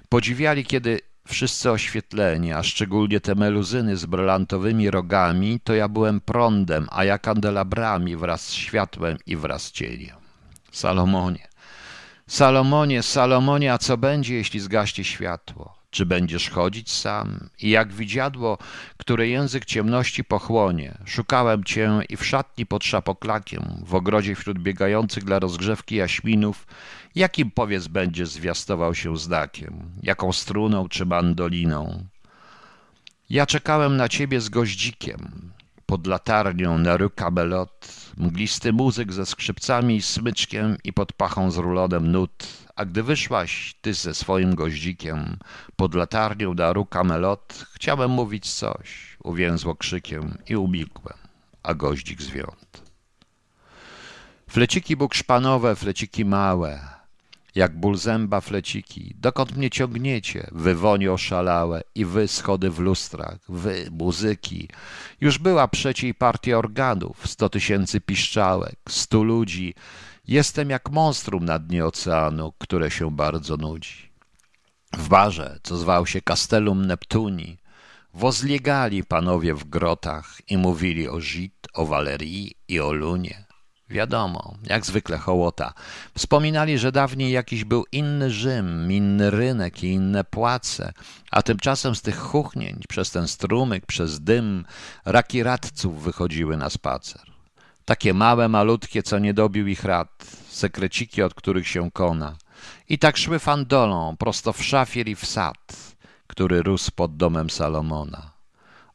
Podziwiali, 0.10 0.66
kiedy 0.66 1.00
Wszyscy 1.28 1.72
oświetleni, 1.72 2.54
a 2.54 2.64
szczególnie 2.64 3.20
te 3.20 3.36
meluzyny 3.36 3.98
z 3.98 4.06
brylantowymi 4.06 4.92
rogami, 4.92 5.60
to 5.64 5.74
ja 5.74 5.88
byłem 5.88 6.22
prądem, 6.22 6.88
a 6.92 7.04
ja 7.04 7.18
kandelabrami 7.18 8.16
wraz 8.16 8.46
z 8.46 8.54
światłem 8.54 9.18
i 9.26 9.38
wraz 9.38 9.64
z 9.64 9.72
cieniem. 9.72 10.18
Salomonie, 10.72 11.48
Salomonie, 12.28 13.04
Salomonie, 13.04 13.74
a 13.74 13.78
co 13.78 13.98
będzie, 13.98 14.36
jeśli 14.36 14.60
zgaśnie 14.60 15.04
światło? 15.04 15.82
czy 15.92 16.06
będziesz 16.06 16.50
chodzić 16.50 16.92
sam? 16.92 17.50
I 17.60 17.70
jak 17.70 17.94
widziadło, 17.94 18.58
które 18.98 19.28
język 19.28 19.66
ciemności 19.66 20.24
pochłonie, 20.24 20.98
szukałem 21.06 21.64
cię 21.64 21.92
i 22.10 22.18
w 22.18 22.26
szatni 22.26 22.66
pod 22.66 22.84
szapoklakiem, 22.84 23.64
w 23.86 23.96
ogrodzie 23.96 24.36
wśród 24.36 24.60
biegających 24.60 25.24
dla 25.24 25.40
rozgrzewki 25.40 25.96
jaśminów, 25.96 26.68
jakim 27.16 27.52
powiedz 27.52 27.88
będziesz 27.88 28.30
zwiastował 28.30 28.96
się 28.96 29.18
znakiem, 29.18 29.92
jaką 30.04 30.32
struną 30.32 30.90
czy 30.90 31.06
mandoliną? 31.06 32.06
Ja 33.30 33.46
czekałem 33.46 33.98
na 33.98 34.10
ciebie 34.10 34.42
z 34.42 34.50
goździkiem, 34.50 35.52
pod 35.86 36.08
latarnią 36.08 36.78
na 36.78 36.98
rue 36.98 37.10
mglisty 38.18 38.74
muzyk 38.74 39.14
ze 39.14 39.26
skrzypcami 39.26 39.96
i 39.96 40.02
smyczkiem 40.02 40.78
i 40.84 40.94
pod 40.94 41.14
pachą 41.14 41.52
z 41.52 41.58
rulonem 41.58 42.12
nut, 42.12 42.48
a 42.76 42.86
gdy 42.86 43.04
wyszłaś 43.04 43.76
ty 43.82 43.94
ze 43.94 44.14
swoim 44.14 44.56
goździkiem 44.56 45.38
pod 45.76 45.96
latarnią 45.96 46.54
na 46.54 46.74
rue 46.74 46.88
chciałem 47.74 48.12
mówić 48.12 48.54
coś, 48.54 49.18
uwięzło 49.24 49.76
krzykiem 49.76 50.38
i 50.50 50.56
umilkłem, 50.56 51.18
a 51.64 51.74
goździk 51.74 52.22
zwiąd. 52.22 52.92
Fleciki 54.50 54.96
bukszpanowe, 54.96 55.76
fleciki 55.76 56.26
małe, 56.26 57.01
jak 57.56 57.80
ból 57.80 57.98
zęba 57.98 58.42
fleciki, 58.42 59.16
dokąd 59.20 59.58
mnie 59.58 59.70
ciągniecie, 59.70 60.48
wy 60.52 60.76
wonie 60.76 61.12
oszalałe 61.12 61.82
i 61.96 62.06
wy 62.06 62.28
schody 62.28 62.70
w 62.70 62.80
lustrach, 62.80 63.40
wy 63.50 63.88
muzyki. 63.92 64.70
Już 65.22 65.38
była 65.38 65.68
przeciej 65.68 66.14
partia 66.14 66.58
organów, 66.58 67.28
sto 67.28 67.50
tysięcy 67.50 68.02
piszczałek, 68.02 68.76
stu 68.90 69.24
ludzi. 69.24 69.74
Jestem 70.28 70.70
jak 70.70 70.90
monstrum 70.92 71.46
na 71.46 71.60
dnie 71.60 71.86
oceanu, 71.86 72.54
które 72.58 72.92
się 72.92 73.12
bardzo 73.12 73.58
nudzi. 73.58 74.12
W 74.94 75.08
barze, 75.08 75.60
co 75.64 75.78
zwał 75.78 76.06
się 76.06 76.22
Castellum 76.22 76.86
Neptuni, 76.86 77.58
wozliegali 78.14 79.04
panowie 79.04 79.54
w 79.54 79.64
grotach 79.64 80.42
i 80.48 80.58
mówili 80.58 81.08
o 81.10 81.22
Żyd, 81.22 81.68
o 81.74 81.86
Walerii 81.86 82.54
i 82.68 82.80
o 82.80 82.94
Lunie. 82.94 83.51
Wiadomo, 83.92 84.56
jak 84.64 84.86
zwykle 84.86 85.18
hołota. 85.18 85.74
Wspominali, 86.18 86.78
że 86.78 86.92
dawniej 86.92 87.32
jakiś 87.32 87.64
był 87.64 87.86
inny 87.92 88.32
Rzym, 88.32 88.92
inny 88.92 89.30
rynek 89.30 89.84
i 89.84 89.88
inne 89.88 90.24
płace, 90.24 90.94
a 91.32 91.42
tymczasem 91.42 91.96
z 91.96 92.02
tych 92.02 92.18
chuchnięć, 92.18 92.88
przez 92.88 93.12
ten 93.12 93.28
strumyk, 93.28 93.86
przez 93.86 94.20
dym, 94.20 94.66
raki 95.06 95.44
radców 95.44 96.04
wychodziły 96.04 96.58
na 96.58 96.70
spacer. 96.70 97.22
Takie 97.86 98.14
małe, 98.14 98.48
malutkie, 98.48 99.04
co 99.04 99.20
nie 99.20 99.34
dobił 99.34 99.68
ich 99.68 99.84
rad, 99.84 100.26
sekreciki, 100.50 101.22
od 101.24 101.34
których 101.34 101.68
się 101.68 101.92
kona. 101.92 102.38
I 102.90 103.00
tak 103.00 103.18
szły 103.18 103.40
fandolą, 103.40 104.18
prosto 104.18 104.54
w 104.54 104.64
szafier 104.64 105.08
i 105.08 105.16
w 105.16 105.26
sad, 105.26 105.96
który 106.28 106.64
rósł 106.64 106.92
pod 106.96 107.18
domem 107.18 107.50
Salomona. 107.50 108.32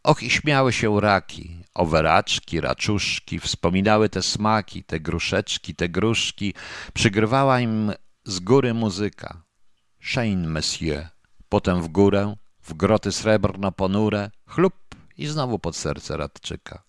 Och, 0.03 0.23
i 0.23 0.31
śmiały 0.31 0.73
się 0.73 1.01
raki, 1.01 1.66
oweraczki, 1.77 2.61
raczuszki, 2.61 3.41
wspominały 3.41 4.09
te 4.09 4.23
smaki, 4.23 4.85
te 4.85 5.01
gruszeczki, 5.01 5.75
te 5.75 5.89
gruszki, 5.89 6.55
przygrywała 6.95 7.61
im 7.61 7.93
z 8.25 8.41
góry 8.41 8.75
muzyka. 8.75 9.43
Shane, 10.01 10.49
monsieur, 10.49 11.07
potem 11.49 11.83
w 11.83 11.89
górę, 11.89 12.37
w 12.63 12.75
groty 12.75 13.13
srebrno 13.13 13.73
ponure, 13.73 14.31
chlup 14.47 14.75
i 15.17 15.27
znowu 15.27 15.59
pod 15.59 15.77
serce 15.77 16.17
radczyka. 16.17 16.83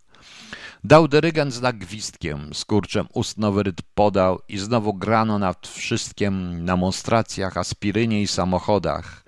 Dał 0.83 1.07
dyrygent 1.07 1.53
znak 1.53 1.77
gwizdkiem, 1.77 2.53
skurczem 2.53 3.07
ust 3.13 3.37
nowy 3.37 3.63
podał 3.93 4.39
i 4.47 4.57
znowu 4.57 4.93
grano 4.93 5.39
nad 5.39 5.67
wszystkim 5.67 6.65
na 6.65 6.77
monstracjach, 6.77 7.57
aspirynie 7.57 8.21
i 8.21 8.27
samochodach. 8.27 9.23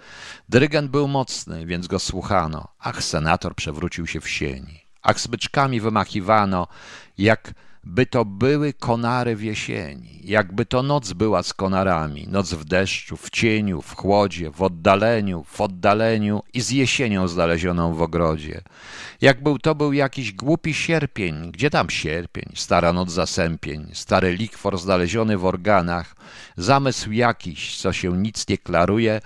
Dyrygent 0.49 0.91
był 0.91 1.07
mocny, 1.07 1.65
więc 1.65 1.87
go 1.87 1.99
słuchano. 1.99 2.67
Ach, 2.79 3.03
senator 3.03 3.55
przewrócił 3.55 4.07
się 4.07 4.21
w 4.21 4.29
sieni. 4.29 4.88
Ach, 5.01 5.19
smyczkami 5.19 5.81
wymachiwano, 5.81 6.67
jakby 7.17 8.05
to 8.05 8.25
były 8.25 8.73
konary 8.73 9.35
w 9.35 9.43
jesieni, 9.43 10.21
jakby 10.23 10.65
to 10.65 10.83
noc 10.83 11.13
była 11.13 11.43
z 11.43 11.53
konarami, 11.53 12.27
noc 12.27 12.53
w 12.53 12.65
deszczu, 12.65 13.17
w 13.17 13.29
cieniu, 13.29 13.81
w 13.81 13.95
chłodzie, 13.95 14.51
w 14.51 14.61
oddaleniu, 14.61 15.43
w 15.43 15.61
oddaleniu 15.61 16.43
i 16.53 16.61
z 16.61 16.69
jesienią 16.69 17.27
znalezioną 17.27 17.93
w 17.93 18.01
ogrodzie. 18.01 18.61
Jakby 19.21 19.59
to 19.59 19.75
był 19.75 19.93
jakiś 19.93 20.33
głupi 20.33 20.73
sierpień, 20.73 21.51
gdzie 21.51 21.69
tam 21.69 21.89
sierpień, 21.89 22.51
stara 22.55 22.93
noc 22.93 23.11
zasępień, 23.11 23.89
stary 23.93 24.35
likwor 24.35 24.77
znaleziony 24.77 25.37
w 25.37 25.45
organach, 25.45 26.15
zamysł 26.57 27.11
jakiś, 27.11 27.77
co 27.77 27.93
się 27.93 28.17
nic 28.17 28.47
nie 28.47 28.57
klaruje, 28.57 29.21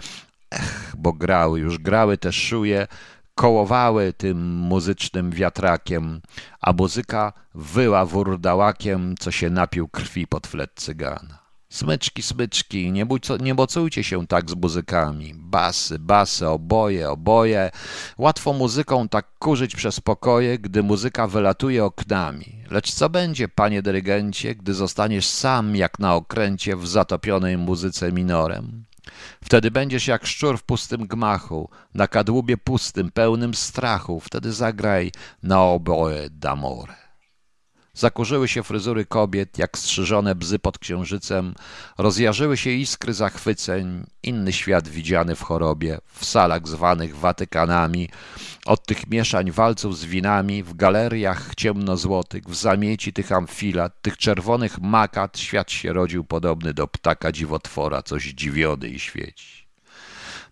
Ech, 0.54 0.96
bo 0.98 1.14
grały, 1.14 1.60
już 1.60 1.78
grały 1.78 2.18
te 2.18 2.32
szuje, 2.32 2.88
kołowały 3.36 4.14
tym 4.14 4.56
muzycznym 4.56 5.32
wiatrakiem, 5.32 6.22
a 6.62 6.74
muzyka 6.74 7.34
wyła 7.56 8.06
wurdałakiem, 8.06 9.16
co 9.20 9.32
się 9.32 9.50
napił 9.50 9.88
krwi 9.88 10.28
pod 10.28 10.48
flet 10.48 10.72
cygana. 10.76 11.44
Smyczki, 11.70 12.24
smyczki, 12.24 12.92
nie, 12.92 13.06
buco, 13.06 13.38
nie 13.38 13.56
bocujcie 13.56 14.04
się 14.04 14.28
tak 14.28 14.50
z 14.50 14.56
muzykami. 14.56 15.34
Basy, 15.36 16.00
basy, 16.00 16.48
oboje, 16.48 17.10
oboje. 17.10 17.72
Łatwo 18.18 18.54
muzyką 18.54 19.10
tak 19.10 19.26
kurzyć 19.40 19.76
przez 19.76 20.00
pokoje, 20.00 20.60
gdy 20.60 20.84
muzyka 20.84 21.28
wylatuje 21.28 21.86
oknami. 21.86 22.64
Lecz 22.72 22.92
co 22.92 23.10
będzie, 23.10 23.48
panie 23.48 23.82
dyrygencie, 23.82 24.56
gdy 24.56 24.74
zostaniesz 24.74 25.28
sam 25.28 25.76
jak 25.76 26.00
na 26.00 26.16
okręcie 26.16 26.76
w 26.76 26.88
zatopionej 26.88 27.58
muzyce 27.58 28.12
minorem? 28.12 28.86
Wtedy 29.44 29.72
będziesz 29.72 30.08
jak 30.08 30.26
szczur 30.26 30.58
w 30.58 30.64
pustym 30.64 31.08
gmachu, 31.08 31.70
na 31.94 32.08
kadłubie 32.08 32.58
pustym, 32.58 33.12
pełnym 33.12 33.54
strachu. 33.54 34.20
Wtedy 34.20 34.54
zagraj 34.54 35.12
na 35.44 35.64
oboe 35.64 36.30
d'amore. 36.30 37.03
Zakurzyły 37.98 38.48
się 38.48 38.64
fryzury 38.64 39.06
kobiet, 39.06 39.58
jak 39.58 39.78
strzyżone 39.78 40.36
bzy 40.36 40.60
pod 40.60 40.80
księżycem, 40.80 41.54
rozjarzyły 41.98 42.58
się 42.58 42.70
iskry 42.70 43.14
zachwyceń, 43.14 44.06
inny 44.24 44.54
świat 44.54 44.88
widziany 44.88 45.36
w 45.36 45.42
chorobie, 45.42 46.00
w 46.14 46.26
salach 46.26 46.68
zwanych 46.68 47.18
Watykanami, 47.18 48.10
od 48.66 48.86
tych 48.86 49.08
mieszań 49.08 49.52
walców 49.52 49.98
z 49.98 50.06
winami, 50.06 50.64
w 50.64 50.74
galeriach 50.74 51.56
ciemnozłotych, 51.56 52.44
w 52.44 52.56
zamieci 52.56 53.14
tych 53.14 53.32
amfilat, 53.32 54.02
tych 54.02 54.18
czerwonych 54.18 54.82
makat, 54.82 55.38
świat 55.38 55.72
się 55.72 55.94
rodził 55.94 56.24
podobny 56.24 56.74
do 56.74 56.88
ptaka 56.88 57.32
dziwotwora, 57.32 58.02
coś 58.02 58.24
dziwiony 58.24 58.90
i 58.90 59.00
świeci 59.00 59.63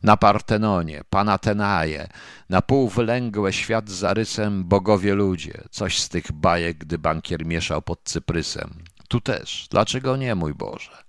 na 0.04 0.18
Partenonie, 0.18 1.02
Panatenaje, 1.10 2.08
na 2.50 2.62
pół 2.62 2.90
wylęgłe 2.90 3.54
świat 3.54 3.90
z 3.90 3.94
zarysem 3.94 4.64
bogowie 4.64 5.14
ludzie, 5.14 5.64
coś 5.72 6.00
z 6.00 6.10
tych 6.10 6.32
bajek, 6.32 6.78
gdy 6.78 6.98
bankier 6.98 7.46
mieszał 7.46 7.82
pod 7.82 8.04
cyprysem. 8.04 8.84
Tu 9.08 9.22
też, 9.22 9.68
dlaczego 9.72 10.18
nie, 10.18 10.36
mój 10.36 10.54
Boże? 10.54 11.04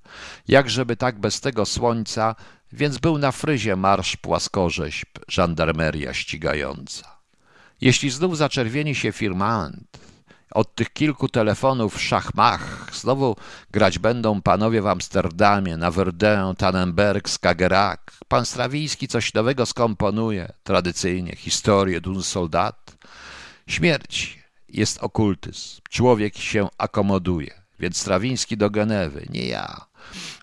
Jakżeby 0.48 0.96
tak 0.96 1.20
bez 1.20 1.40
tego 1.40 1.66
słońca, 1.66 2.34
więc 2.72 2.98
był 2.98 3.18
na 3.18 3.32
fryzie 3.32 3.76
marsz 3.76 4.16
płaskorzeźb, 4.16 5.08
żandarmeria 5.28 6.14
ścigająca. 6.14 7.16
Jeśli 7.80 8.10
znów 8.10 8.36
zaczerwieni 8.36 8.94
się 8.94 9.12
firmament, 9.12 9.98
od 10.54 10.74
tych 10.74 10.92
kilku 10.92 11.28
telefonów 11.28 12.02
szachmach 12.02 12.90
znowu 12.92 13.36
grać 13.70 13.98
będą 13.98 14.42
panowie 14.42 14.82
w 14.82 14.86
Amsterdamie, 14.86 15.76
na 15.76 15.90
Verdun, 15.90 16.56
Tannenberg, 16.56 17.28
Skagerrak. 17.28 18.12
Pan 18.28 18.46
Strawiński 18.46 19.08
coś 19.08 19.34
nowego 19.34 19.66
skomponuje, 19.66 20.52
tradycyjnie, 20.64 21.36
historię 21.36 22.00
d'un 22.00 22.22
soldat. 22.22 22.96
Śmierć 23.66 24.38
jest 24.68 24.98
okultyzm, 25.02 25.80
człowiek 25.90 26.38
się 26.38 26.68
akomoduje, 26.78 27.54
więc 27.78 27.96
Strawiński 27.96 28.56
do 28.56 28.70
Genewy, 28.70 29.26
nie 29.30 29.46
ja. 29.46 29.86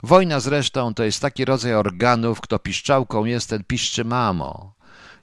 Wojna 0.03 0.39
zresztą 0.39 0.93
to 0.93 1.03
jest 1.03 1.21
taki 1.21 1.45
rodzaj 1.45 1.73
organów, 1.73 2.41
kto 2.41 2.59
piszczałką 2.59 3.25
jest, 3.25 3.49
ten 3.49 3.63
piszczy 3.63 4.05
mamo. 4.05 4.73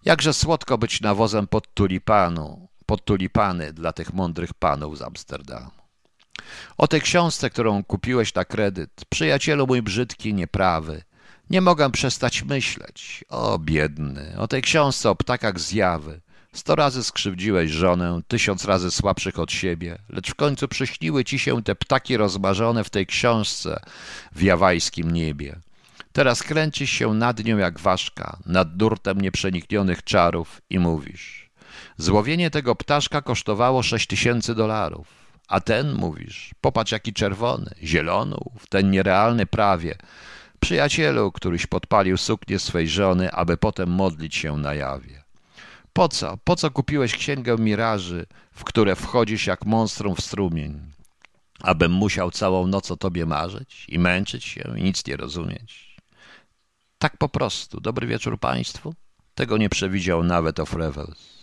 Jakże 0.05 0.35
słodko 0.35 0.79
być 0.79 1.01
nawozem 1.01 1.46
pod 1.46 1.75
tulipanu 1.75 2.68
pod 2.87 3.05
tulipany 3.05 3.72
dla 3.72 3.92
tych 3.92 4.12
mądrych 4.12 4.55
panów 4.55 4.99
z 4.99 5.03
Amsterdamu. 5.03 5.70
O 6.79 6.88
tej 6.88 7.01
książce, 7.01 7.51
którą 7.51 7.85
kupiłeś 7.85 8.35
na 8.35 8.44
kredyt, 8.44 9.05
przyjacielu 9.09 9.66
mój 9.66 9.83
brzydki, 9.83 10.35
nieprawy, 10.35 11.03
nie 11.51 11.61
mogę 11.61 11.90
przestać 11.90 12.42
myśleć. 12.42 13.25
O, 13.29 13.59
biedny, 13.59 14.35
o 14.38 14.49
tej 14.49 14.62
książce 14.62 15.11
o 15.11 15.14
ptakach 15.14 15.61
zjawy. 15.61 16.20
Sto 16.53 16.75
razy 16.75 17.05
skrzywdziłeś 17.05 17.70
żonę, 17.70 18.20
tysiąc 18.29 18.64
razy 18.64 18.90
słabszych 18.90 19.38
od 19.38 19.53
siebie, 19.53 19.99
lecz 20.09 20.31
w 20.31 20.35
końcu 20.35 20.69
przyśniły 20.69 21.25
ci 21.25 21.38
się 21.38 21.63
te 21.63 21.75
ptaki 21.75 22.17
rozmarzone 22.17 22.85
w 22.85 22.90
tej 22.90 23.06
książce 23.06 23.81
w 24.33 24.42
jawajskim 24.42 25.10
niebie. 25.10 25.60
Teraz 26.13 26.42
kręcisz 26.42 26.90
się 26.90 27.15
nad 27.15 27.44
nią 27.44 27.58
jak 27.58 27.81
ważka, 27.81 28.38
nad 28.46 28.81
nurtem 28.81 29.21
nieprzeniknionych 29.21 30.04
czarów 30.04 30.60
i 30.71 30.79
mówisz– 30.79 31.46
Złowienie 31.99 32.51
tego 32.51 32.75
ptaszka 32.75 33.23
kosztowało 33.23 33.83
sześć 33.83 34.07
tysięcy 34.07 34.55
dolarów. 34.55 35.09
A 35.49 35.61
ten, 35.61 35.94
mówisz, 35.94 36.55
popatrz 36.61 36.92
jaki 36.92 37.13
czerwony, 37.13 37.71
zielonów, 37.83 38.67
ten 38.69 38.90
nierealny 38.90 39.47
prawie. 39.47 39.99
Przyjacielu, 40.61 41.33
któryś 41.33 41.67
podpalił 41.67 42.17
suknię 42.17 42.59
swej 42.59 42.88
żony, 42.88 43.33
aby 43.33 43.57
potem 43.57 43.90
modlić 43.90 44.35
się 44.35 44.57
na 44.57 44.75
jawie. 44.75 45.23
Po 45.92 46.09
co? 46.09 46.38
Po 46.44 46.57
co 46.57 46.71
kupiłeś 46.71 47.17
księgę 47.17 47.57
miraży, 47.59 48.27
w 48.53 48.65
które 48.65 48.97
wchodzisz 48.97 49.47
jak 49.47 49.67
monstrum 49.67 50.17
w 50.17 50.21
strumień? 50.21 50.81
Abym 51.61 51.92
musiał 51.92 52.31
całą 52.31 52.67
noc 52.67 52.90
o 52.90 52.97
tobie 52.97 53.27
marzyć 53.27 53.87
i 53.88 53.99
męczyć 53.99 54.44
się 54.44 54.75
i 54.77 54.83
nic 54.83 55.07
nie 55.07 55.17
rozumieć. 55.17 55.97
Tak 56.99 57.17
po 57.17 57.29
prostu. 57.29 57.81
Dobry 57.81 58.07
wieczór 58.07 58.40
państwu. 58.40 58.94
Tego 59.35 59.57
nie 59.57 59.69
przewidział 59.69 60.25
nawet 60.25 60.61
of 60.61 60.73
Revels. 60.73 61.35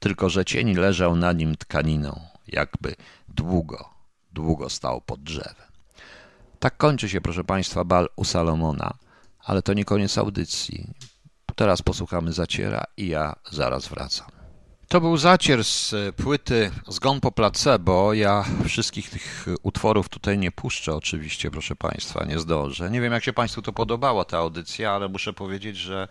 Tylko, 0.00 0.30
że 0.30 0.44
cień 0.44 0.74
leżał 0.74 1.16
na 1.16 1.32
nim 1.32 1.56
tkaniną, 1.56 2.20
jakby 2.48 2.94
długo, 3.28 3.90
długo 4.32 4.70
stał 4.70 5.00
pod 5.00 5.22
drzewem. 5.22 5.70
Tak 6.58 6.76
kończy 6.76 7.08
się, 7.08 7.20
proszę 7.20 7.44
Państwa, 7.44 7.84
bal 7.84 8.08
u 8.16 8.24
Salomona, 8.24 8.94
ale 9.40 9.62
to 9.62 9.72
nie 9.72 9.84
koniec 9.84 10.18
audycji. 10.18 10.94
Teraz 11.56 11.82
posłuchamy 11.82 12.32
zaciera 12.32 12.84
i 12.96 13.08
ja 13.08 13.36
zaraz 13.50 13.88
wracam. 13.88 14.39
To 14.90 15.00
był 15.00 15.16
zacier 15.16 15.64
z 15.64 15.94
płyty 16.16 16.70
Zgon 16.88 17.20
po 17.20 17.32
placebo. 17.32 18.14
Ja 18.14 18.44
wszystkich 18.66 19.10
tych 19.10 19.46
utworów 19.62 20.08
tutaj 20.08 20.38
nie 20.38 20.50
puszczę, 20.52 20.94
oczywiście, 20.94 21.50
proszę 21.50 21.76
Państwa, 21.76 22.24
nie 22.24 22.38
zdążę. 22.38 22.90
Nie 22.90 23.00
wiem, 23.00 23.12
jak 23.12 23.24
się 23.24 23.32
Państwu 23.32 23.62
to 23.62 23.72
podobała 23.72 24.24
ta 24.24 24.38
audycja, 24.38 24.92
ale 24.92 25.08
muszę 25.08 25.32
powiedzieć, 25.32 25.76
że 25.76 26.08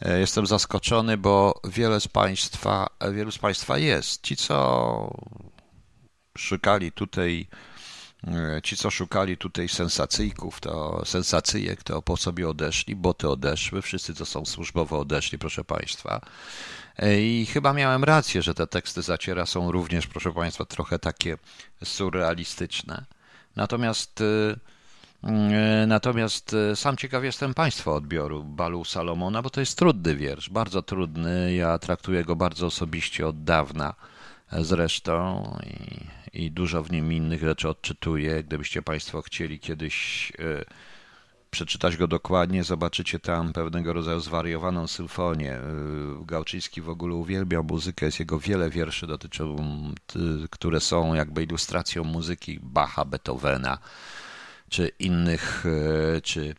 e, 0.00 0.20
jestem 0.20 0.46
zaskoczony, 0.46 1.16
bo 1.16 1.60
wiele 1.64 2.00
z 2.00 2.08
Państwa, 2.08 2.86
wielu 3.12 3.30
z 3.30 3.38
Państwa 3.38 3.78
jest. 3.78 4.22
Ci, 4.22 4.36
co 4.36 5.14
szukali 6.38 6.92
tutaj 6.92 7.46
E, 8.26 8.62
ci, 8.62 8.76
co 8.76 8.90
szukali 8.90 9.36
tutaj 9.36 9.68
sensacyjków, 9.68 10.60
to 10.60 11.02
sensacyjek, 11.04 11.82
to 11.82 12.02
po 12.02 12.16
sobie 12.16 12.48
odeszli, 12.48 12.96
boty 12.96 13.28
odeszły, 13.28 13.82
wszyscy, 13.82 14.14
co 14.14 14.26
są 14.26 14.44
służbowo 14.46 14.98
odeszli, 14.98 15.38
proszę 15.38 15.64
Państwa. 15.64 16.20
E, 16.98 17.20
I 17.20 17.46
chyba 17.46 17.72
miałem 17.72 18.04
rację, 18.04 18.42
że 18.42 18.54
te 18.54 18.66
teksty 18.66 19.02
zaciera 19.02 19.46
są 19.46 19.72
również, 19.72 20.06
proszę 20.06 20.32
Państwa, 20.32 20.64
trochę 20.64 20.98
takie 20.98 21.38
surrealistyczne. 21.84 23.04
Natomiast 23.56 24.20
e, 24.20 24.80
Natomiast 25.86 26.56
sam 26.74 26.96
ciekaw 26.96 27.24
jestem 27.24 27.54
Państwa 27.54 27.92
odbioru 27.92 28.44
Balu 28.44 28.84
Salomona, 28.84 29.42
bo 29.42 29.50
to 29.50 29.60
jest 29.60 29.78
trudny 29.78 30.16
wiersz, 30.16 30.50
bardzo 30.50 30.82
trudny. 30.82 31.54
Ja 31.54 31.78
traktuję 31.78 32.24
go 32.24 32.36
bardzo 32.36 32.66
osobiście 32.66 33.26
od 33.26 33.44
dawna 33.44 33.94
zresztą 34.52 35.44
i 35.66 36.06
i 36.32 36.50
dużo 36.50 36.82
w 36.82 36.92
nim 36.92 37.12
innych 37.12 37.40
rzeczy 37.40 37.68
odczytuję. 37.68 38.44
Gdybyście 38.44 38.82
Państwo 38.82 39.22
chcieli 39.22 39.60
kiedyś 39.60 40.32
e, 40.38 40.64
przeczytać 41.50 41.96
go 41.96 42.06
dokładnie, 42.06 42.64
zobaczycie 42.64 43.18
tam 43.18 43.52
pewnego 43.52 43.92
rodzaju 43.92 44.20
zwariowaną 44.20 44.86
symfonię. 44.86 45.52
E, 45.52 45.62
Gałczyński 46.24 46.82
w 46.82 46.88
ogóle 46.88 47.14
uwielbia 47.14 47.62
muzykę, 47.62 48.06
jest 48.06 48.20
jego 48.20 48.38
wiele 48.38 48.70
wierszy 48.70 49.06
dotyczą, 49.06 49.56
które 50.50 50.80
są 50.80 51.14
jakby 51.14 51.42
ilustracją 51.42 52.04
muzyki 52.04 52.58
Bacha, 52.62 53.04
Beethovena 53.04 53.78
czy 54.68 54.88
innych, 54.98 55.64
e, 56.16 56.20
czy 56.20 56.54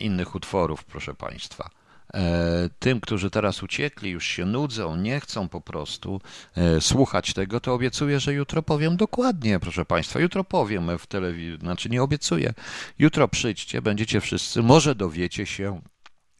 innych 0.00 0.34
utworów, 0.34 0.84
proszę 0.84 1.14
Państwa. 1.14 1.81
E, 2.14 2.70
tym, 2.78 3.00
którzy 3.00 3.30
teraz 3.30 3.62
uciekli, 3.62 4.10
już 4.10 4.26
się 4.26 4.44
nudzą, 4.44 4.96
nie 4.96 5.20
chcą 5.20 5.48
po 5.48 5.60
prostu 5.60 6.20
e, 6.56 6.80
słuchać 6.80 7.32
tego, 7.34 7.60
to 7.60 7.74
obiecuję, 7.74 8.20
że 8.20 8.32
jutro 8.32 8.62
powiem 8.62 8.96
dokładnie, 8.96 9.60
proszę 9.60 9.84
Państwa. 9.84 10.20
Jutro 10.20 10.44
powiem 10.44 10.98
w 10.98 11.06
telewizji, 11.06 11.58
znaczy 11.58 11.88
nie 11.88 12.02
obiecuję. 12.02 12.54
Jutro 12.98 13.28
przyjdźcie, 13.28 13.82
będziecie 13.82 14.20
wszyscy, 14.20 14.62
może 14.62 14.94
dowiecie 14.94 15.46
się, 15.46 15.80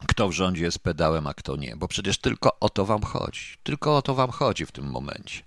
kto 0.06 0.28
w 0.28 0.32
rządzie 0.32 0.64
jest 0.64 0.78
pedałem, 0.78 1.26
a 1.26 1.34
kto 1.34 1.56
nie, 1.56 1.76
bo 1.76 1.88
przecież 1.88 2.18
tylko 2.18 2.58
o 2.60 2.68
to 2.68 2.84
Wam 2.84 3.02
chodzi. 3.02 3.56
Tylko 3.62 3.96
o 3.96 4.02
to 4.02 4.14
Wam 4.14 4.30
chodzi 4.30 4.66
w 4.66 4.72
tym 4.72 4.84
momencie. 4.84 5.42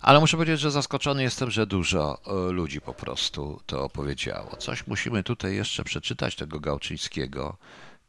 Ale 0.00 0.20
muszę 0.20 0.36
powiedzieć, 0.36 0.60
że 0.60 0.70
zaskoczony 0.70 1.22
jestem, 1.22 1.50
że 1.50 1.66
dużo 1.66 2.20
e, 2.26 2.52
ludzi 2.52 2.80
po 2.80 2.94
prostu 2.94 3.60
to 3.66 3.84
opowiedziało. 3.84 4.56
Coś 4.56 4.86
musimy 4.86 5.22
tutaj 5.22 5.54
jeszcze 5.54 5.84
przeczytać 5.84 6.36
tego 6.36 6.60
Gałczyńskiego 6.60 7.56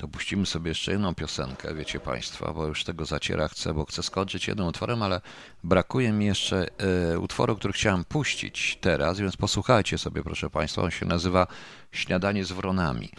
to 0.01 0.07
puścimy 0.07 0.45
sobie 0.45 0.69
jeszcze 0.69 0.91
jedną 0.91 1.15
piosenkę, 1.15 1.75
wiecie 1.75 1.99
Państwo, 1.99 2.53
bo 2.53 2.65
już 2.65 2.83
tego 2.83 3.05
zaciera 3.05 3.47
chcę, 3.47 3.73
bo 3.73 3.85
chcę 3.85 4.03
skończyć 4.03 4.47
jednym 4.47 4.67
utworem, 4.67 5.03
ale 5.03 5.21
brakuje 5.63 6.11
mi 6.11 6.25
jeszcze 6.25 6.67
y, 7.13 7.19
utworu, 7.19 7.55
który 7.55 7.73
chciałem 7.73 8.05
puścić 8.05 8.77
teraz, 8.81 9.19
więc 9.19 9.37
posłuchajcie 9.37 9.97
sobie, 9.97 10.23
proszę 10.23 10.49
Państwa. 10.49 10.81
On 10.81 10.91
się 10.91 11.05
nazywa 11.05 11.47
Śniadanie 11.91 12.45
z 12.45 12.51
wronami. 12.51 13.09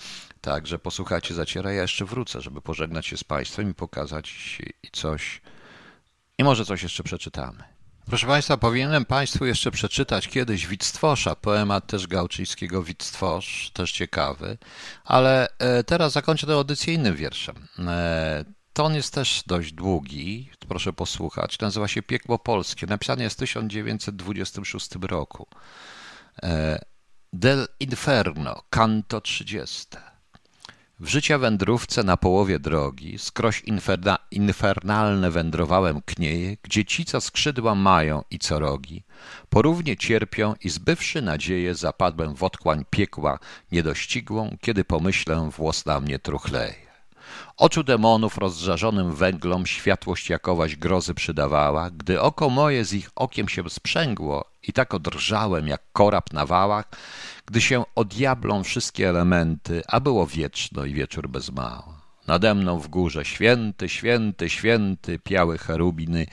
Także 0.41 0.79
posłuchajcie 0.79 1.35
zaciera. 1.35 1.73
Ja 1.73 1.83
jeszcze 1.83 2.05
wrócę, 2.05 2.41
żeby 2.41 2.63
pożegnać 2.63 3.07
się 3.07 3.17
z 3.17 3.25
Państwem 3.25 3.71
i 3.71 3.75
pokazać 3.75 4.59
coś. 4.93 5.41
I 6.39 6.45
może 6.45 6.65
coś 6.65 6.83
jeszcze 6.83 7.03
przeczytamy. 7.03 7.72
Proszę 8.07 8.27
Państwa, 8.27 8.57
powinienem 8.57 9.05
Państwu 9.05 9.45
jeszcze 9.45 9.71
przeczytać 9.71 10.29
kiedyś 10.29 10.67
Wictwosza, 10.67 11.37
poemat 11.37 11.87
też 11.87 12.07
Gałczyńskiego 12.07 12.83
Wictwosz, 12.83 13.71
też 13.75 13.93
ciekawy, 13.93 14.59
ale 15.05 15.49
e, 15.59 15.85
teraz 15.85 16.13
zakończę 16.13 16.47
tę 16.47 16.53
audycję 16.53 16.95
innym 16.95 17.17
wierszem. 17.17 17.69
E, 17.79 18.45
to 18.73 18.85
on 18.85 18.95
jest 18.95 19.15
też 19.15 19.43
dość 19.47 19.73
długi, 19.73 20.51
proszę 20.69 20.93
posłuchać. 20.93 21.59
Nazywa 21.59 21.89
się 21.89 22.03
Piekło 22.03 22.39
Polskie. 22.39 22.87
Napisany 22.87 23.23
jest 23.23 23.37
w 23.37 23.41
1926 23.41 24.91
roku. 25.03 25.47
E, 26.43 26.79
Del 27.33 27.67
Inferno, 27.81 28.63
kanto 28.71 29.21
30. 29.21 29.87
W 31.03 31.09
życia 31.09 31.39
wędrówce 31.39 32.05
na 32.05 32.17
połowie 32.17 32.59
drogi, 32.59 33.19
skroś 33.19 33.61
inferna, 33.61 34.19
infernalne 34.31 35.31
wędrowałem 35.31 36.01
knieje, 36.07 36.57
gdzie 36.63 36.85
ci, 36.85 37.05
co 37.05 37.21
skrzydła 37.21 37.75
mają 37.75 38.23
i 38.31 38.39
co 38.39 38.59
rogi, 38.59 39.03
porównie 39.49 39.97
cierpią 39.97 40.55
i 40.65 40.69
zbywszy 40.69 41.23
nadzieję, 41.23 41.75
zapadłem 41.75 42.35
w 42.35 42.43
otchłań 42.43 42.85
piekła 42.91 43.39
niedościgłą, 43.73 44.57
kiedy 44.61 44.85
pomyślę, 44.85 45.51
włos 45.57 45.87
na 45.87 46.01
mnie 46.01 46.19
truchleje. 46.19 46.92
Oczu 47.57 47.83
demonów 47.85 48.39
rozżarzonym 48.39 49.13
węglom 49.15 49.67
światłość 49.67 50.31
jakowaś 50.31 50.77
grozy 50.77 51.15
przydawała, 51.15 51.91
gdy 51.91 52.21
oko 52.21 52.51
moje 52.51 52.85
z 52.85 52.93
ich 52.93 53.11
okiem 53.17 53.49
się 53.49 53.71
sprzęgło 53.71 54.45
i 54.63 54.73
tak 54.73 54.95
odrżałem 54.95 55.69
jak 55.69 55.83
korab 55.93 56.33
na 56.33 56.47
wałach, 56.47 56.85
gdy 57.47 57.61
się 57.61 57.85
odjablą 57.95 58.65
wszystkie 58.65 59.09
elementy, 59.09 59.83
a 59.89 60.01
było 60.01 60.27
wieczno 60.27 60.85
i 60.85 60.95
wieczór 60.95 61.29
bez 61.29 61.51
mała. 61.51 62.03
Nade 62.27 62.55
mną 62.55 62.79
w 62.79 62.89
górze 62.89 63.25
święty, 63.25 63.89
święty, 63.89 64.51
święty, 64.51 65.19
piały 65.19 65.59
cherubiny 65.59 66.27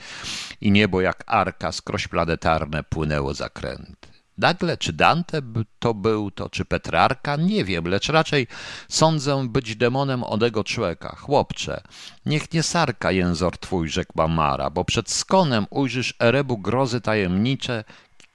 i 0.60 0.70
niebo 0.70 1.00
jak 1.00 1.24
arka 1.26 1.72
skroś 1.72 2.08
planetarne 2.08 2.82
płynęło 2.82 3.34
zakręty. 3.34 4.09
Nagle, 4.40 4.76
czy 4.76 4.92
Dante 4.92 5.42
to 5.78 5.94
był 5.94 6.30
to, 6.30 6.50
czy 6.50 6.64
Petrarka? 6.64 7.36
Nie 7.36 7.64
wiem, 7.64 7.88
lecz 7.88 8.08
raczej 8.08 8.46
sądzę 8.88 9.48
być 9.48 9.76
demonem 9.76 10.24
odego 10.24 10.64
człowieka. 10.64 11.16
Chłopcze, 11.16 11.82
niech 12.26 12.52
nie 12.52 12.62
sarka 12.62 13.12
jęzor 13.12 13.58
twój, 13.58 13.88
rzekła 13.88 14.28
Mara, 14.28 14.70
bo 14.70 14.84
przed 14.84 15.10
skonem 15.10 15.66
ujrzysz 15.70 16.14
erebu 16.18 16.58
grozy 16.58 17.00
tajemnicze, 17.00 17.84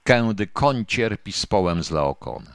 kędy 0.04 0.46
koń 0.46 0.84
cierpi 0.86 1.32
z 1.32 1.46
połem 1.46 1.82
z 1.82 1.90
Laokonem. 1.90 2.52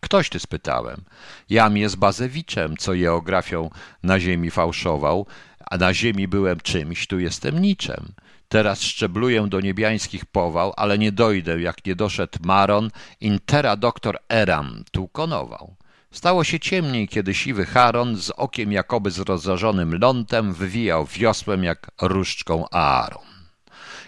Ktoś 0.00 0.28
ty 0.28 0.38
spytałem. 0.38 1.04
Jam 1.50 1.76
jest 1.76 1.96
Bazewiczem, 1.96 2.76
co 2.76 2.92
geografią 2.92 3.70
na 4.02 4.20
ziemi 4.20 4.50
fałszował, 4.50 5.26
a 5.70 5.76
na 5.76 5.94
ziemi 5.94 6.28
byłem 6.28 6.60
czymś, 6.60 7.06
tu 7.06 7.18
jestem 7.18 7.58
niczem. 7.58 8.12
Teraz 8.50 8.82
szczebluję 8.82 9.46
do 9.48 9.60
niebiańskich 9.60 10.26
pował, 10.26 10.72
ale 10.76 10.98
nie 10.98 11.12
dojdę, 11.12 11.60
jak 11.60 11.86
nie 11.86 11.94
doszedł 11.94 12.38
Maron, 12.44 12.90
intera 13.20 13.76
doktor 13.76 14.18
Eram 14.28 14.84
tu 14.92 15.08
konował. 15.08 15.74
Stało 16.10 16.44
się 16.44 16.60
ciemniej, 16.60 17.08
kiedy 17.08 17.34
siwy 17.34 17.66
Charon 17.66 18.16
z 18.16 18.30
okiem 18.30 18.72
jakoby 18.72 19.10
z 19.10 19.18
rozżarzonym 19.18 19.98
lądem 20.00 20.52
wywijał 20.54 21.06
wiosłem 21.06 21.64
jak 21.64 21.90
różdżką 22.02 22.68
Aaron. 22.70 23.22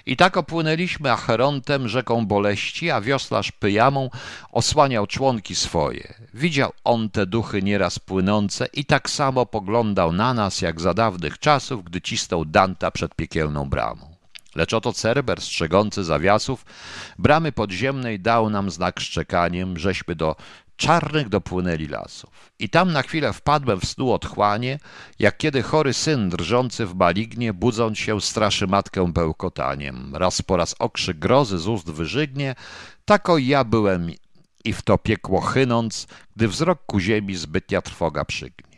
I 0.07 0.16
tak 0.16 0.36
opłynęliśmy 0.36 1.12
Acherontem 1.12 1.88
rzeką 1.88 2.26
boleści, 2.26 2.90
a 2.90 3.01
wioslarz 3.01 3.53
Pyjamą 3.53 4.11
osłaniał 4.53 5.07
członki 5.07 5.55
swoje. 5.55 6.14
Widział 6.34 6.72
on 6.84 7.11
te 7.11 7.26
duchy 7.26 7.62
nieraz 7.62 7.99
płynące 7.99 8.66
i 8.72 8.84
tak 8.84 9.11
samo 9.11 9.47
poglądał 9.47 10.12
na 10.12 10.34
nas, 10.34 10.61
jak 10.61 10.80
za 10.80 10.95
dawnych 10.95 11.38
czasów, 11.38 11.84
gdy 11.84 12.01
cisnął 12.01 12.45
Danta 12.45 12.90
przed 12.90 13.14
piekielną 13.14 13.70
bramą. 13.70 14.11
Lecz 14.55 14.72
oto 14.72 14.92
Cerber, 14.92 15.40
strzegący 15.40 16.05
zawiasów, 16.05 16.64
bramy 17.18 17.53
podziemnej 17.53 18.20
dał 18.20 18.50
nam 18.50 18.70
znak 18.70 19.00
szczekaniem, 19.00 19.78
żeśmy 19.78 20.14
do 20.14 20.36
czarnych 20.76 21.28
dopłynęli 21.28 21.86
lasów. 21.86 22.53
I 22.59 22.68
tam 22.68 22.92
na 22.92 23.03
chwilę 23.03 23.32
wpadłem 23.32 23.80
w 23.80 23.84
snu 23.84 24.12
otchłanie, 24.12 24.78
jak 25.18 25.36
kiedy 25.36 25.62
chory 25.62 25.94
syn 25.94 26.28
drżący 26.28 26.86
w 26.86 26.94
malignie, 26.94 27.53
budząc 27.53 27.98
się, 27.98 28.20
straszy 28.20 28.66
matkę 28.66 29.12
bełkotaniem. 29.12 30.16
Raz 30.16 30.42
po 30.42 30.57
raz 30.57 30.74
okrzyk 30.78 31.18
grozy 31.18 31.59
z 31.59 31.68
ust 31.68 31.90
wyżygnie, 31.90 32.55
tako 33.05 33.38
ja 33.38 33.64
byłem 33.64 34.11
i 34.64 34.72
w 34.72 34.82
to 34.82 34.98
piekło 34.98 35.40
chynąc, 35.40 36.07
gdy 36.36 36.48
wzrok 36.48 36.86
ku 36.86 37.00
ziemi 37.00 37.36
zbytnia 37.36 37.82
trwoga 37.82 38.24
przygnie. 38.24 38.71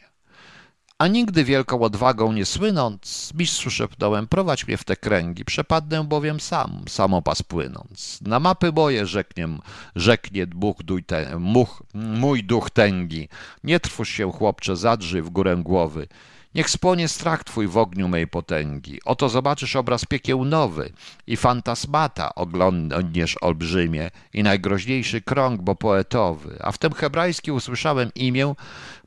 A 0.99 1.07
nigdy 1.07 1.45
wielką 1.45 1.82
odwagą 1.82 2.32
nie 2.32 2.47
słynąc, 2.47 3.32
mistrzu 3.34 3.70
szepnąłem, 3.70 4.28
prowadź 4.28 4.66
mnie 4.66 4.76
w 4.76 4.84
te 4.84 4.97
kręgi, 4.97 5.45
przepadnę 5.45 6.05
bowiem 6.05 6.40
sam, 6.40 6.82
samopas 6.88 7.42
płynąc. 7.42 8.18
Na 8.22 8.40
mapy 8.40 8.72
moje 8.72 9.07
rzekniem, 9.07 9.61
rzeknie 9.97 10.47
much, 10.55 10.76
te, 11.07 11.38
much, 11.38 11.82
mój 11.95 12.45
duch 12.45 12.70
tęgi. 12.70 13.28
Nie 13.64 13.80
trwóż 13.80 14.09
się, 14.09 14.32
chłopcze, 14.32 14.76
zadrzyj 14.76 15.22
w 15.22 15.30
górę 15.30 15.57
głowy. 15.57 16.09
Niech 16.55 16.70
spłonie 16.70 17.09
strach 17.09 17.45
twój 17.45 17.66
w 17.68 17.76
ogniu 17.78 18.09
mej 18.09 18.26
potęgi. 18.26 19.01
Oto 19.05 19.28
zobaczysz 19.28 19.76
obraz 19.76 20.05
piekieł 20.05 20.45
nowy 20.45 20.92
i 21.26 21.36
fantasmata 21.36 22.34
oglądniesz 22.34 23.36
olbrzymie 23.40 24.11
i 24.32 24.42
najgroźniejszy 24.42 25.20
krąg, 25.20 25.62
bo 25.62 25.74
poetowy. 25.74 26.59
A 26.61 26.72
w 26.72 26.78
tym 26.78 26.92
hebrajski 26.92 27.53
usłyszałem 27.53 28.11
imię, 28.14 28.55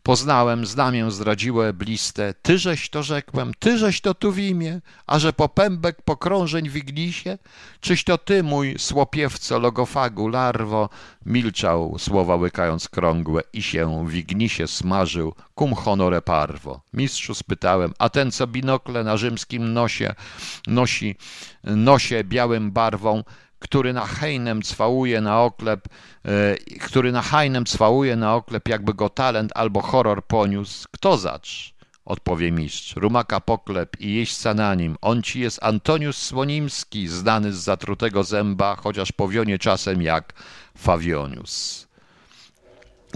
Poznałem, 0.08 0.66
znamię 0.66 1.12
zdradziłe 1.12 1.74
bliste, 1.74 2.34
tyżeś 2.42 2.90
to 2.90 3.04
rzekłem, 3.04 3.52
tyżeś 3.60 4.02
to 4.02 4.14
tu 4.14 4.32
w 4.32 4.40
imię, 4.40 4.82
a 5.08 5.20
że 5.20 5.34
popębek 5.34 6.02
pokrążeń 6.02 6.70
w 6.70 6.76
ignisie? 6.76 7.38
Czyś 7.80 8.04
to 8.04 8.18
ty, 8.18 8.44
mój 8.44 8.76
słopiewco, 8.80 9.60
logofagu, 9.60 10.28
larwo? 10.28 10.90
Milczał, 11.26 11.96
słowa 12.00 12.36
łykając 12.36 12.90
krągłe 12.90 13.42
i 13.54 13.62
się 13.62 14.08
w 14.08 14.16
ignisie 14.16 14.68
smażył, 14.68 15.34
cum 15.60 15.74
honore 15.74 16.22
parvo. 16.22 16.82
Mistrzu 16.94 17.36
spytałem, 17.36 17.94
a 18.00 18.10
ten, 18.10 18.32
co 18.32 18.48
binokle 18.48 19.04
na 19.04 19.18
rzymskim 19.18 19.74
nosie 19.74 20.16
nosi, 20.68 21.16
nosie 21.64 22.24
białym 22.24 22.72
barwą, 22.72 23.24
który 23.60 23.94
na 23.94 24.06
hejnem 24.06 24.62
cwałuje 24.62 25.22
na 25.22 25.42
oklep, 25.42 25.88
e, 26.26 26.56
który 26.80 27.12
na 27.12 27.22
hajnem 27.22 27.66
cwałuje 27.66 28.16
na 28.16 28.36
oklep, 28.36 28.68
jakby 28.68 28.94
go 28.94 29.10
talent 29.10 29.52
albo 29.56 29.82
horror 29.82 30.26
poniósł. 30.26 30.88
Kto 30.92 31.18
zacz? 31.18 31.74
Odpowie 32.06 32.52
mistrz. 32.52 32.96
Rumaka 32.96 33.40
poklep 33.40 34.02
i 34.02 34.14
jeźdźca 34.16 34.54
na 34.54 34.76
nim. 34.76 34.96
On 35.02 35.24
ci 35.24 35.40
jest 35.40 35.64
Antonius 35.64 36.18
Słonimski, 36.18 37.08
znany 37.08 37.54
z 37.54 37.58
zatrutego 37.58 38.24
zęba, 38.24 38.76
chociaż 38.76 39.12
powionie 39.12 39.60
czasem 39.60 40.02
jak 40.02 40.34
Fawionius. 40.78 41.87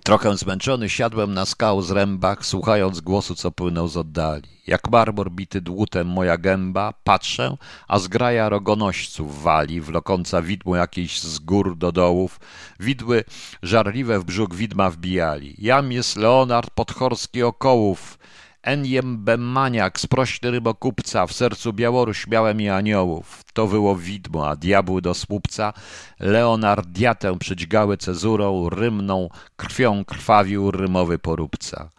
Trochę 0.04 0.38
zmęczony 0.38 0.90
siadłem 0.90 1.34
na 1.34 1.46
skał 1.46 1.82
z 1.82 1.92
rębach, 1.92 2.46
słuchając 2.46 3.02
głosu, 3.02 3.36
co 3.36 3.52
płynął 3.52 3.88
z 3.88 3.98
oddali. 3.98 4.50
Jak 4.68 4.90
marmur 4.90 5.32
bity 5.32 5.62
dłutem 5.62 6.08
moja 6.08 6.38
gęba, 6.38 6.94
patrzę, 7.04 7.58
a 7.88 8.00
zgraja 8.00 8.50
rogonośców 8.50 9.44
wali, 9.44 9.82
wlokąca 9.82 10.42
widmo 10.42 10.76
jakieś 10.76 11.22
z 11.22 11.40
gór 11.40 11.78
do 11.78 11.92
dołów. 11.92 12.40
Widły 12.80 13.24
żarliwe 13.64 14.20
w 14.20 14.24
brzuch 14.24 14.56
widma 14.56 14.90
wbijali. 14.90 15.56
Jam 15.58 15.92
jest 15.92 16.16
Leonard 16.16 16.70
Podchorski 16.70 17.44
Okołów, 17.44 18.18
Enjem 18.64 19.18
Bemmaniak, 19.18 20.00
sprośny 20.00 20.52
rybokupca, 20.52 21.28
w 21.28 21.34
sercu 21.34 21.74
Białoruś 21.74 22.28
miałem 22.28 22.62
i 22.62 22.70
aniołów. 22.70 23.44
To 23.54 23.68
było 23.68 23.96
widmo, 23.96 24.50
a 24.50 24.56
diabły 24.56 25.02
do 25.02 25.14
słupca 25.14 25.74
Leonardiatę 26.20 27.40
przydźgały 27.40 27.98
cezurą, 27.98 28.70
rymną 28.70 29.30
krwią 29.56 30.06
krwawił 30.06 30.72
rymowy 30.72 31.20
poróbca. 31.20 31.90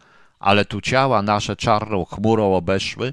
Ale 0.41 0.65
tu 0.65 0.81
ciała 0.81 1.23
nasze 1.23 1.57
czarną 1.57 2.05
chmurą 2.05 2.55
obeszły, 2.55 3.13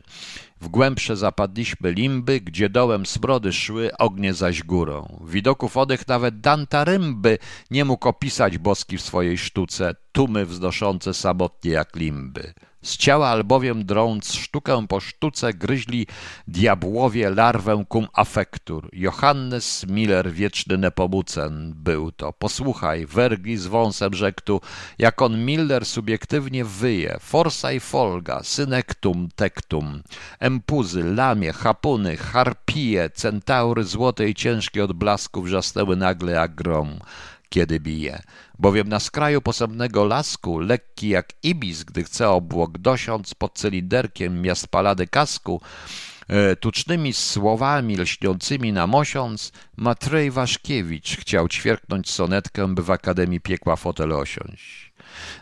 w 0.62 0.68
głębsze 0.68 1.16
zapadliśmy 1.18 1.92
limby, 1.92 2.42
gdzie 2.42 2.70
dołem 2.70 3.06
smrody 3.06 3.54
szły, 3.54 3.98
ognie 3.98 4.34
zaś 4.34 4.64
górą. 4.64 5.20
Widoków 5.28 5.78
odych 5.78 6.08
nawet 6.08 6.42
Danta 6.42 6.84
Rymby 6.84 7.38
nie 7.72 7.86
mógł 7.86 8.08
opisać 8.08 8.58
boski 8.58 8.98
w 8.98 9.02
swojej 9.02 9.38
sztuce, 9.38 9.96
tumy 10.12 10.46
wznoszące 10.46 11.14
samotnie 11.14 11.72
jak 11.72 11.96
limby. 11.96 12.54
Z 12.82 12.98
ciała 12.98 13.28
albowiem 13.28 13.86
drąc 13.86 14.34
sztukę 14.34 14.88
po 14.88 15.00
sztuce 15.00 15.54
gryźli 15.54 16.08
diabłowie 16.48 17.30
larwę 17.30 17.86
cum 17.94 18.08
affectur. 18.14 18.90
Johannes 18.94 19.86
Miller, 19.88 20.32
wieczny 20.32 20.78
nepomucen 20.78 21.74
był 21.76 22.12
to. 22.12 22.34
Posłuchaj, 22.34 23.06
Wergi 23.06 23.58
z 23.58 23.68
wąsem 23.68 24.14
rzekł 24.14 24.42
tu, 24.44 24.62
jak 25.00 25.22
on 25.22 25.46
Miller 25.46 25.86
subiektywnie 25.86 26.66
wyje. 26.66 27.18
Forsa 27.20 27.72
i 27.72 27.80
folga, 27.80 28.44
synectum 28.44 29.30
tectum, 29.36 30.04
empuzy, 30.40 31.04
lamie, 31.04 31.54
hapuny, 31.54 32.18
harpije, 32.18 33.10
centaury 33.10 33.84
złote 33.84 34.30
i 34.30 34.36
ciężkie 34.36 34.84
od 34.84 34.94
blasku 34.94 35.42
wrzasnęły 35.42 35.96
nagle 35.96 36.32
jak 36.32 36.56
grom 36.56 37.00
kiedy 37.50 37.80
bije. 37.80 38.22
Bowiem 38.60 38.90
na 38.90 39.00
skraju 39.00 39.42
posępnego 39.42 40.06
lasku, 40.06 40.60
lekki 40.60 41.10
jak 41.10 41.34
ibis, 41.44 41.84
gdy 41.84 42.04
chce 42.04 42.30
obłok 42.30 42.78
dosiąc 42.78 43.34
pod 43.34 43.58
cylinderkiem 43.58 44.42
miast 44.42 44.68
palady 44.68 45.08
kasku, 45.08 45.62
e, 46.28 46.56
tucznymi 46.56 47.14
słowami 47.14 47.98
lśniącymi 47.98 48.74
na 48.74 48.88
mosiąc, 48.88 49.52
Matrej 49.78 50.32
Waszkiewicz 50.32 51.18
chciał 51.18 51.48
ćwierknąć 51.48 52.10
sonetkę, 52.10 52.76
by 52.76 52.84
w 52.84 52.92
Akademii 52.92 53.42
Piekła 53.42 53.76
fotel 53.76 54.12
osiąść. 54.12 54.90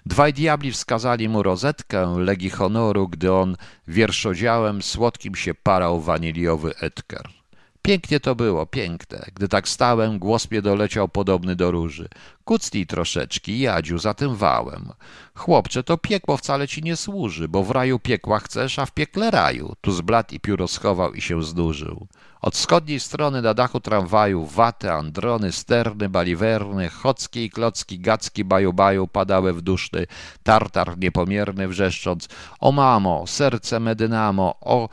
Dwaj 0.06 0.34
diabli 0.34 0.72
wskazali 0.72 1.30
mu 1.30 1.44
rozetkę 1.44 2.16
legi 2.18 2.50
honoru, 2.50 3.08
gdy 3.08 3.34
on 3.34 3.58
wierszodziałem 3.88 4.82
słodkim 4.82 5.36
się 5.36 5.54
parał 5.54 6.02
waniliowy 6.02 6.76
etker. 6.76 7.37
Pięknie 7.88 8.20
to 8.20 8.36
było, 8.36 8.66
piękne. 8.66 9.26
Gdy 9.34 9.48
tak 9.48 9.68
stałem, 9.68 10.20
głos 10.20 10.52
mnie 10.52 10.62
doleciał 10.62 11.10
podobny 11.10 11.56
do 11.56 11.72
róży. 11.72 12.10
Kucnij 12.46 12.88
troszeczki, 12.88 13.60
Jadziu, 13.60 13.98
za 13.98 14.14
tym 14.14 14.36
wałem. 14.36 14.92
Chłopcze, 15.36 15.84
to 15.84 15.98
piekło 15.98 16.38
wcale 16.38 16.68
ci 16.68 16.84
nie 16.84 16.96
służy, 16.96 17.48
bo 17.48 17.64
w 17.64 17.72
raju 17.72 18.00
piekła 18.00 18.40
chcesz, 18.40 18.80
a 18.80 18.86
w 18.86 18.92
piekle 18.92 19.32
raju. 19.32 19.74
Tu 19.82 19.92
zbladł 19.92 20.36
i 20.36 20.40
pióro 20.40 20.68
schował 20.68 21.14
i 21.14 21.22
się 21.22 21.44
zdłużył. 21.44 22.08
Od 22.42 22.56
wschodniej 22.56 23.00
strony 23.00 23.42
na 23.42 23.54
dachu 23.54 23.80
tramwaju 23.80 24.46
waty, 24.46 24.92
androny, 24.92 25.52
sterny, 25.52 26.10
baliwerny, 26.10 26.90
chocki 26.90 27.44
i 27.44 27.50
klocki, 27.50 28.00
gacki, 28.00 28.46
baju-baju 28.46 29.08
padały 29.08 29.54
w 29.54 29.62
duszny, 29.62 30.08
tartar 30.44 30.98
niepomierny 30.98 31.68
wrzeszcząc 31.68 32.28
O 32.60 32.72
mamo, 32.72 33.28
serce 33.28 33.80
medynamo, 33.80 34.56
o 34.62 34.90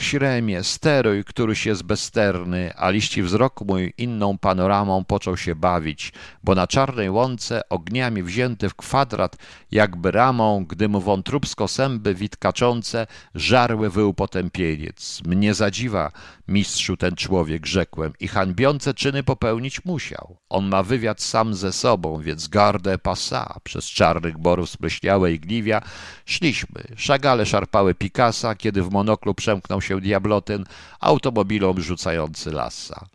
śremie, 0.00 0.64
steruj, 0.64 1.24
któryś 1.24 1.66
jest 1.66 1.82
bezsterny, 1.82 2.72
a 2.76 2.90
liści 2.90 3.22
wzrok 3.22 3.60
mój 3.60 3.94
inną 3.98 4.38
panoramą 4.38 5.04
począł 5.04 5.36
się 5.36 5.54
bawić, 5.54 6.12
bo 6.44 6.54
na 6.54 6.66
czarnej 6.66 7.10
łące, 7.10 7.60
ogniami 7.68 8.22
wzięty 8.22 8.68
w 8.68 8.74
kwadrat, 8.74 9.36
jakby 9.70 10.10
ramą, 10.10 10.64
gdy 10.64 10.88
mu 10.88 11.00
wątróbsko 11.00 11.68
sęby 11.68 12.14
witkaczące, 12.14 13.06
żarły 13.34 13.90
wył 13.90 14.14
potępieniec. 14.14 15.22
Mnie 15.26 15.54
zadziwa, 15.54 16.12
mistrzu 16.48 16.96
ten 16.96 17.16
człowiek, 17.16 17.66
rzekłem, 17.66 18.12
i 18.20 18.28
hańbiące 18.28 18.94
czyny 18.94 19.22
popełnić 19.22 19.84
musiał. 19.84 20.36
On 20.48 20.68
ma 20.68 20.82
wywiad 20.82 21.22
sam 21.22 21.54
ze 21.54 21.72
sobą, 21.72 22.20
więc 22.20 22.48
gardę 22.48 22.98
pasa, 22.98 23.60
przez 23.62 23.84
czarnych 23.84 24.38
borów 24.38 24.70
spleśniałe 24.70 25.32
igliwia, 25.32 25.82
szliśmy. 26.24 26.82
Szagale 26.96 27.46
szarpały 27.46 27.94
Picasa, 27.94 28.54
kiedy 28.54 28.82
w 28.82 28.90
monoklu 28.90 29.34
przemknął 29.34 29.71
się 29.80 30.00
diablotyn, 30.00 30.64
automobilom 31.00 31.80
rzucający 31.80 32.52
lasa. 32.52 33.06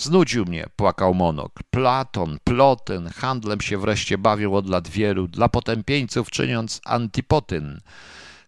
Znudził 0.00 0.44
mnie, 0.44 0.66
płakał 0.76 1.14
monok. 1.14 1.52
Platon, 1.70 2.38
plotyn, 2.44 3.08
handlem 3.08 3.60
się 3.60 3.78
wreszcie 3.78 4.18
bawią 4.18 4.54
od 4.54 4.68
lat 4.68 4.88
wielu, 4.88 5.28
dla 5.28 5.48
potępieńców 5.48 6.30
czyniąc 6.30 6.80
antipotyn. 6.84 7.80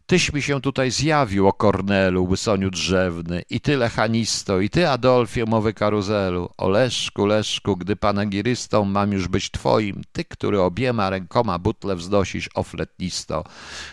Tyś 0.07 0.33
mi 0.33 0.43
się 0.43 0.61
tutaj 0.61 0.91
zjawił, 0.91 1.49
o 1.49 1.53
Kornelu, 1.53 2.25
łysoniu 2.25 2.71
drzewny, 2.71 3.43
i 3.51 3.61
ty, 3.61 3.77
Lechanisto, 3.77 4.61
i 4.61 4.71
ty, 4.71 4.89
Adolfie, 4.89 5.45
mowy 5.45 5.75
karuzelu. 5.75 6.51
O 6.57 6.69
Leszku, 6.69 7.27
Leszku, 7.27 7.77
gdy 7.77 7.97
panegirystą 7.97 8.85
mam 8.85 9.13
już 9.13 9.29
być 9.29 9.51
twoim, 9.51 10.03
ty, 10.13 10.25
który 10.25 10.61
obiema 10.61 11.11
rękoma 11.11 11.59
butle 11.59 11.97
wznosisz, 11.97 12.51
o 12.55 12.63
fletnisto. 12.63 13.45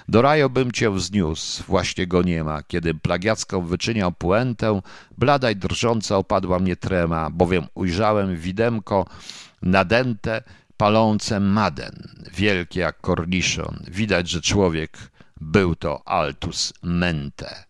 Do 0.07 0.21
raju 0.21 0.49
bym 0.49 0.71
cię 0.71 0.91
wzniósł, 0.91 1.63
właśnie 1.67 2.07
go 2.07 2.21
nie 2.21 2.43
ma. 2.43 2.63
Kiedy 2.63 2.93
plagiacką 2.93 3.61
wyczyniał 3.61 4.11
puentę, 4.11 4.81
bladaj 5.17 5.55
drżąca 5.55 6.17
opadła 6.17 6.59
mnie 6.59 6.75
trema, 6.75 7.29
bowiem 7.29 7.67
ujrzałem 7.73 8.35
widemko 8.35 9.05
nadęte, 9.61 10.43
palące 10.77 11.39
maden, 11.39 12.09
wielkie 12.33 12.79
jak 12.79 13.01
korniszon. 13.01 13.83
Widać, 13.87 14.29
że 14.29 14.41
człowiek 14.41 14.97
był 15.41 15.75
to 15.75 16.07
Altus 16.07 16.73
Mente. 16.83 17.65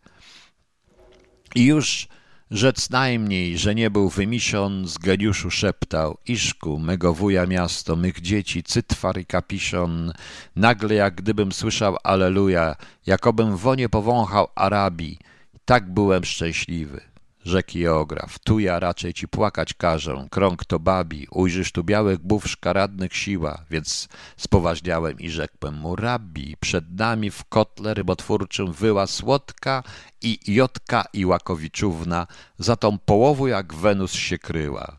I 1.56 1.66
już 1.66 2.08
rzec 2.52 2.90
najmniej, 2.90 3.58
że 3.58 3.76
nie 3.76 3.90
był 3.90 4.10
wymiszon, 4.10 4.88
z 4.88 4.98
geniuszu 4.98 5.52
szeptał, 5.52 6.18
Iszku, 6.28 6.80
mego 6.80 7.14
wuja 7.14 7.46
miasto, 7.46 7.96
mych 7.96 8.22
dzieci, 8.22 8.64
cytwar 8.64 9.18
i 9.18 9.26
kapiszon, 9.26 10.14
nagle 10.56 10.96
jak 10.96 11.16
gdybym 11.16 11.52
słyszał 11.52 11.98
Aleluja, 12.04 12.76
jakobym 13.06 13.58
wonie 13.58 13.90
powąchał 13.90 14.48
Arabii, 14.56 15.18
tak 15.66 15.94
byłem 15.94 16.26
szczęśliwy 16.26 17.09
rzekł 17.50 17.72
geograf. 17.74 18.40
Tu 18.40 18.60
ja 18.60 18.80
raczej 18.80 19.14
ci 19.14 19.28
płakać 19.28 19.74
każę, 19.74 20.28
krąg 20.32 20.66
to 20.66 20.80
babi, 20.80 21.28
ujrzysz 21.32 21.72
tu 21.72 21.84
białych 21.84 22.20
bów 22.20 22.48
szkaradnych 22.48 23.16
siła, 23.16 23.64
więc 23.70 24.08
spoważniałem 24.38 25.20
i 25.20 25.30
rzekłem 25.30 25.74
mu, 25.74 25.96
rabbi, 25.96 26.56
przed 26.60 27.00
nami 27.00 27.32
w 27.32 27.44
kotle 27.46 27.94
rybotwórczym 27.94 28.72
wyła 28.74 29.08
słodka 29.08 29.84
i 30.22 30.40
Jotka 30.48 31.06
i 31.14 31.26
Łakowiczówna, 31.26 32.28
za 32.60 32.76
tą 32.76 32.98
połową 32.98 33.46
jak 33.46 33.74
Wenus 33.74 34.14
się 34.14 34.38
kryła. 34.38 34.98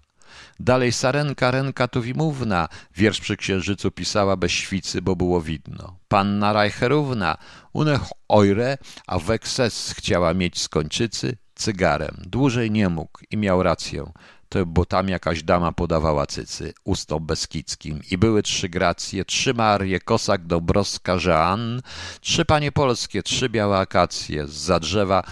Dalej 0.61 0.93
Sarenka 0.93 1.51
Renka 1.51 1.89
Tuwimówna 1.89 2.69
wiersz 2.97 3.21
przy 3.21 3.37
księżycu 3.37 3.91
pisała 3.91 4.37
bez 4.37 4.53
świcy, 4.53 5.03
bo 5.03 5.17
było 5.17 5.41
widno. 5.41 5.97
Panna 6.09 6.53
Rajcherówna 6.53 7.37
unech 7.73 8.01
ojre, 8.29 8.79
a 9.07 9.19
wekses 9.19 9.95
chciała 9.97 10.35
mieć 10.35 10.61
z 10.61 10.69
kończycy 10.69 11.37
cygarem. 11.61 12.17
Dłużej 12.27 12.71
nie 12.71 12.89
mógł 12.89 13.19
i 13.31 13.37
miał 13.37 13.63
rację. 13.63 14.13
To 14.49 14.67
bo 14.67 14.85
tam 14.85 15.09
jakaś 15.09 15.43
dama 15.43 15.73
podawała 15.73 16.27
cycy 16.27 16.73
ustom 16.85 17.27
beskidzkim. 17.27 18.01
I 18.11 18.19
były 18.19 18.43
trzy 18.43 18.69
gracje, 18.69 19.25
trzy 19.25 19.55
Marie, 19.55 20.01
Kosak, 20.01 20.47
Dobrowska, 20.47 21.19
Żean, 21.19 21.83
trzy 22.21 22.45
panie 22.45 22.73
polskie, 22.73 23.23
trzy 23.23 23.49
białe 23.49 23.79
akacje, 23.79 24.47
za 24.47 24.81
drzewa 24.81 25.23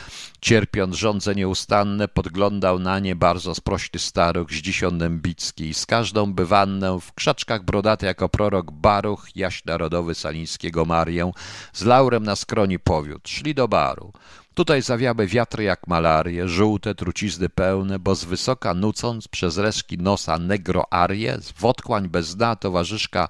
cierpiąc 0.40 0.94
żądze 0.94 1.34
nieustanne, 1.34 2.08
podglądał 2.08 2.78
na 2.78 2.98
nie 2.98 3.16
bardzo 3.16 3.54
sprośny 3.54 4.00
staruch, 4.00 4.52
zdzision 4.52 4.98
Dębicki 4.98 5.68
i 5.68 5.74
z 5.74 5.86
każdą 5.86 6.32
bywannę 6.32 6.98
w 7.00 7.12
krzaczkach 7.12 7.64
brodaty 7.64 8.06
jako 8.06 8.28
prorok 8.28 8.70
Baruch, 8.70 9.36
jaś 9.36 9.64
narodowy 9.64 10.14
Salińskiego 10.14 10.84
Marię, 10.84 11.30
z 11.72 11.84
laurem 11.84 12.22
na 12.22 12.36
skroni 12.36 12.78
powiódł, 12.78 13.28
szli 13.28 13.54
do 13.54 13.68
baru. 13.68 14.12
Tutaj 14.58 14.82
zawiały 14.82 15.26
wiatry 15.26 15.64
jak 15.64 15.86
malarie, 15.86 16.48
żółte 16.48 16.94
trucizny 16.94 17.48
pełne, 17.48 17.98
bo 17.98 18.14
z 18.14 18.24
wysoka 18.24 18.74
nucąc 18.74 19.28
przez 19.28 19.58
reszki 19.58 19.98
nosa 19.98 20.38
negroarie, 20.38 21.38
w 21.54 21.64
otchłań 21.64 22.08
bez 22.08 22.36
dna 22.36 22.56
towarzyszka 22.56 23.28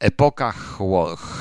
epoka 0.00 0.54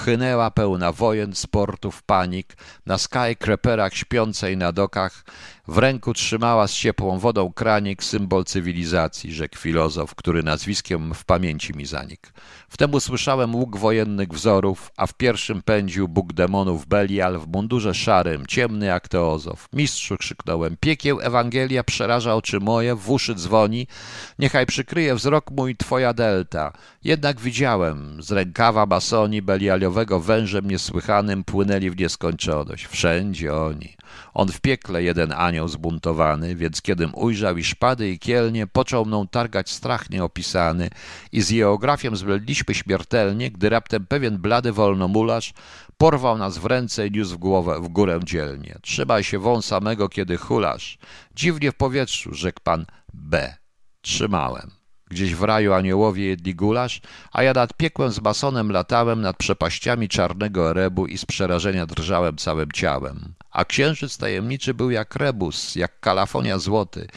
chynęła 0.04 0.52
pełna 0.52 0.92
wojen, 0.92 1.36
sportów, 1.36 2.04
panik, 2.04 2.58
na 2.86 2.98
skykreperach 2.98 3.94
śpiącej 3.94 4.58
na 4.58 4.72
dokach 4.72 5.24
w 5.68 5.78
ręku 5.78 6.14
trzymała 6.14 6.68
z 6.68 6.74
ciepłą 6.74 7.20
wodą 7.20 7.54
kranik, 7.54 8.04
symbol 8.04 8.46
cywilizacji, 8.46 9.34
rzekł 9.34 9.58
filozof, 9.58 10.16
który 10.16 10.44
nazwiskiem 10.44 11.14
w 11.14 11.26
pamięci 11.26 11.74
mi 11.74 11.86
zanikł. 11.86 12.28
Wtem 12.70 12.94
usłyszałem 12.94 13.56
łuk 13.56 13.78
wojennych 13.78 14.30
wzorów, 14.30 14.92
a 14.98 15.08
w 15.08 15.14
pierwszym 15.14 15.62
pędził 15.62 16.08
Bóg 16.08 16.34
demonów 16.34 16.86
Belial 16.86 17.40
w 17.40 17.48
mundurze 17.48 17.94
szarym, 17.94 18.46
ciemny 18.46 18.86
jak 18.86 19.08
Teozow. 19.08 19.68
Mistrzu 19.74 20.18
krzyknąłem, 20.18 20.78
piekieł 20.80 21.22
Ewangelia 21.22 21.84
przeraża 21.84 22.36
oczy 22.36 22.60
moje, 22.60 22.96
w 22.96 23.10
uszy 23.12 23.36
dzwoni, 23.36 23.88
niechaj 24.40 24.66
przykryje 24.66 25.16
wzrok 25.16 25.52
mój 25.52 25.76
twoja 25.76 26.14
delta. 26.14 26.74
Jednak 27.04 27.40
widziałem, 27.42 28.24
z 28.24 28.32
rękawa 28.46 28.86
basoni 28.86 29.42
Belialiowego 29.42 30.20
wężem 30.20 30.70
niesłychanym 30.70 31.44
płynęli 31.44 31.90
w 31.90 31.98
nieskończoność. 31.98 32.86
Wszędzie 32.86 33.54
oni. 33.56 33.96
On 34.34 34.48
w 34.48 34.62
piekle 34.62 35.04
jeden 35.04 35.32
anioł 35.32 35.68
zbuntowany, 35.68 36.56
więc 36.56 36.82
kiedym 36.82 37.12
ujrzał 37.16 37.58
i 37.58 37.64
szpady 37.64 38.10
i 38.10 38.20
kielnie, 38.20 38.68
począł 38.68 39.06
mną 39.06 39.28
targać 39.28 39.70
strach 39.70 40.10
nieopisany 40.10 40.90
i 41.32 41.42
z 41.42 41.54
geografiem 41.54 42.16
zbledliśmy 42.16 42.74
śmiertelnie, 42.74 43.52
gdy 43.52 43.70
raptem 43.70 44.06
pewien 44.06 44.38
blady 44.38 44.72
wolnomularz 44.72 45.54
porwał 45.98 46.38
nas 46.38 46.58
w 46.58 46.66
ręce 46.66 47.08
i 47.08 47.12
niósł 47.12 47.36
w 47.36 47.38
głowę 47.38 47.82
w 47.82 47.88
górę 47.88 48.20
dzielnie. 48.24 48.76
Trzymaj 48.82 49.24
się 49.24 49.40
wąsa 49.40 49.80
mego, 49.80 50.10
kiedy 50.10 50.38
hulasz. 50.38 50.98
Dziwnie 51.36 51.72
w 51.72 51.76
powietrzu, 51.76 52.34
rzekł 52.34 52.60
pan 52.64 52.86
B. 53.14 53.56
Trzymałem. 54.02 54.85
Gdzieś 55.10 55.36
w 55.36 55.44
raju 55.44 55.74
aniołowie 55.74 56.26
jedli 56.26 56.56
gulasz, 56.56 57.02
a 57.32 57.44
ja 57.44 57.54
nad 57.54 57.74
piekłem 57.74 58.12
z 58.12 58.20
basonem 58.20 58.72
latałem 58.72 59.22
nad 59.22 59.38
przepaściami 59.38 60.10
czarnego 60.10 60.70
erebu 60.70 61.06
i 61.06 61.18
z 61.18 61.26
przerażenia 61.26 61.86
drżałem 61.86 62.38
całym 62.38 62.72
ciałem. 62.72 63.34
A 63.52 63.66
księżyc 63.66 64.18
tajemniczy 64.18 64.74
był 64.74 64.92
jak 64.92 65.16
rebus, 65.16 65.76
jak 65.76 66.00
kalafonia 66.00 66.60
złoty. 66.60 67.08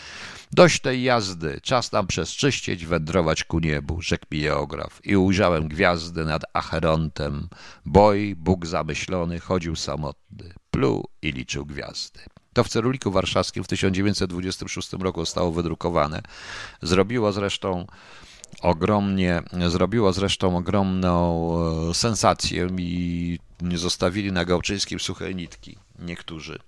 Dość 0.53 0.81
tej 0.81 1.03
jazdy, 1.03 1.61
czas 1.63 1.93
nam 1.93 2.07
przezczyścić, 2.07 2.87
wędrować 2.87 3.45
ku 3.45 3.59
niebu, 3.59 4.03
rzekł 4.03 4.27
mi 4.31 4.43
geograf. 4.43 5.01
I 5.05 5.17
ujrzałem 5.17 5.69
gwiazdy 5.69 6.25
nad 6.25 6.43
Acherontem. 6.53 7.49
Boj, 7.85 8.35
Bóg 8.37 8.67
zamyślony, 8.67 9.41
chodził 9.41 9.77
samotny, 9.77 10.55
pluł 10.71 11.09
i 11.23 11.33
liczył 11.33 11.67
gwiazdy. 11.67 12.21
To 12.59 12.65
w 12.65 12.69
Ceruliku 12.69 13.11
Warszawskim 13.11 13.65
w 13.65 13.69
1926 13.69 14.93
roku 14.93 15.21
zostało 15.21 15.53
wydrukowane. 15.53 16.23
Zrobiło 16.83 17.33
zresztą 17.33 17.87
ogromnie, 18.63 19.43
zrobiło 19.69 20.13
zresztą 20.13 20.57
ogromną 20.57 21.51
e, 21.91 21.95
sensację 21.95 22.69
i 22.79 23.39
zostawili 23.75 24.33
na 24.33 24.45
Gałczyńskim 24.45 25.01
suche 25.01 25.35
nitki 25.35 25.79
niektórzy. 25.99 26.59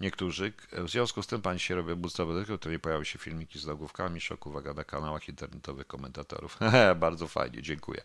Niektórzy. 0.00 0.52
W 0.72 0.90
związku 0.90 1.22
z 1.22 1.26
tym 1.26 1.42
pani 1.42 1.60
się 1.60 1.74
robią 1.74 1.96
budżetowe, 1.96 2.58
to 2.58 2.70
nie 2.70 2.78
pojawiły 2.78 3.04
się 3.04 3.18
filmiki 3.18 3.58
z 3.58 3.66
nagłówkami, 3.66 4.20
szok, 4.20 4.46
uwaga, 4.46 4.74
na 4.74 4.84
kanałach 4.84 5.28
internetowych 5.28 5.86
komentatorów. 5.86 6.58
Bardzo 6.96 7.28
fajnie, 7.28 7.62
dziękuję. 7.62 8.00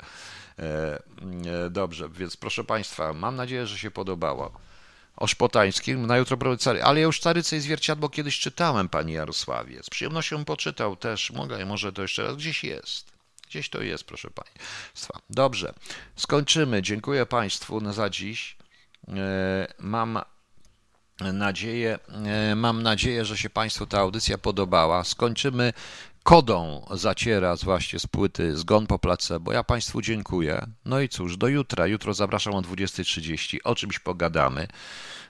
E, 0.59 0.63
e, 0.63 1.69
dobrze, 1.69 2.09
więc 2.09 2.37
proszę 2.37 2.63
państwa, 2.63 3.13
mam 3.13 3.35
nadzieję, 3.35 3.67
że 3.67 3.77
się 3.77 3.91
podobało 3.91 4.51
o 5.17 5.27
Szpotańskim, 5.27 6.05
na 6.05 6.17
jutro 6.17 6.57
Cary. 6.57 6.83
Ale 6.83 6.99
ja 6.99 7.05
już 7.05 7.19
Caryce 7.19 7.57
i 7.57 7.59
Zwierciadło 7.59 8.09
kiedyś 8.09 8.39
czytałem, 8.39 8.89
pani 8.89 9.13
Jarosławie. 9.13 9.83
Z 9.83 9.89
przyjemnością 9.89 10.45
poczytał 10.45 10.95
też. 10.95 11.31
Mogę, 11.31 11.65
może 11.65 11.93
to 11.93 12.01
jeszcze 12.01 12.23
raz. 12.23 12.35
Gdzieś 12.35 12.63
jest. 12.63 13.11
Gdzieś 13.47 13.69
to 13.69 13.81
jest, 13.81 14.03
proszę 14.03 14.29
państwa. 14.29 15.19
Dobrze, 15.29 15.73
skończymy. 16.15 16.81
Dziękuję 16.81 17.25
państwu 17.25 17.93
za 17.93 18.09
dziś. 18.09 18.57
E, 19.07 19.67
mam 19.79 20.19
nadzieję, 21.19 21.99
e, 22.25 22.55
mam 22.55 22.83
nadzieję, 22.83 23.25
że 23.25 23.37
się 23.37 23.49
państwu 23.49 23.85
ta 23.85 23.99
audycja 23.99 24.37
podobała. 24.37 25.03
Skończymy 25.03 25.73
kodą 26.27 26.85
zaciera 26.91 27.55
właśnie 27.55 27.99
z 27.99 28.07
płyty 28.07 28.57
Zgon 28.57 28.87
po 28.87 28.99
placebo. 28.99 29.53
Ja 29.53 29.63
Państwu 29.63 30.01
dziękuję. 30.01 30.67
No 30.85 30.99
i 30.99 31.09
cóż, 31.09 31.37
do 31.37 31.47
jutra. 31.47 31.87
Jutro 31.87 32.13
zapraszam 32.13 32.53
o 32.53 32.61
20.30. 32.61 33.57
O 33.63 33.75
czymś 33.75 33.99
pogadamy. 33.99 34.67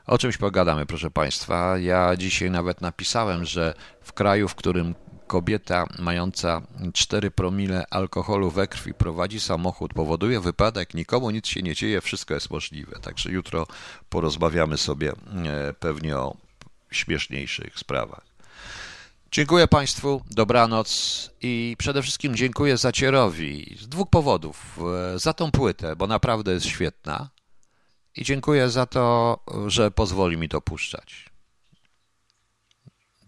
O 0.06 0.18
czymś 0.18 0.38
pogadamy, 0.38 0.86
proszę 0.86 1.12
Państwa. 1.12 1.78
Ja 1.78 2.16
dzisiaj 2.16 2.52
nawet 2.52 2.82
napisałem, 2.82 3.46
że 3.46 3.74
w 4.02 4.14
kraju, 4.14 4.48
w 4.48 4.56
którym 4.56 4.96
kobieta 5.28 5.86
mająca 6.00 6.62
4 6.94 7.32
promile 7.32 7.86
alkoholu 7.90 8.52
we 8.52 8.68
krwi 8.68 8.94
prowadzi 8.94 9.40
samochód, 9.40 9.94
powoduje 9.94 10.40
wypadek, 10.40 10.94
nikomu 10.94 11.30
nic 11.30 11.48
się 11.48 11.62
nie 11.62 11.76
dzieje, 11.76 12.02
wszystko 12.02 12.34
jest 12.34 12.50
możliwe. 12.50 13.00
Także 13.02 13.32
jutro 13.32 13.68
porozmawiamy 14.10 14.78
sobie 14.78 15.12
e, 15.12 15.74
pewnie 15.74 16.18
o 16.18 16.38
śmieszniejszych 16.92 17.80
sprawach. 17.80 18.37
Dziękuję 19.32 19.68
Państwu, 19.68 20.22
dobranoc 20.32 21.32
i 21.42 21.76
przede 21.78 22.02
wszystkim 22.02 22.36
dziękuję 22.36 22.78
Zacierowi 22.78 23.78
z 23.80 23.88
dwóch 23.88 24.10
powodów. 24.10 24.80
E, 25.16 25.20
za 25.20 25.34
tą 25.34 25.52
płytę, 25.52 25.96
bo 25.96 26.08
naprawdę 26.08 26.54
jest 26.54 26.66
świetna 26.66 27.30
i 28.16 28.24
dziękuję 28.24 28.70
za 28.70 28.86
to, 28.86 29.40
że 29.68 29.92
pozwoli 29.92 30.38
mi 30.38 30.50
to 30.50 30.62
puszczać. 30.62 31.30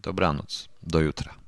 Dobranoc, 0.02 0.70
do 0.84 1.00
jutra. 1.00 1.39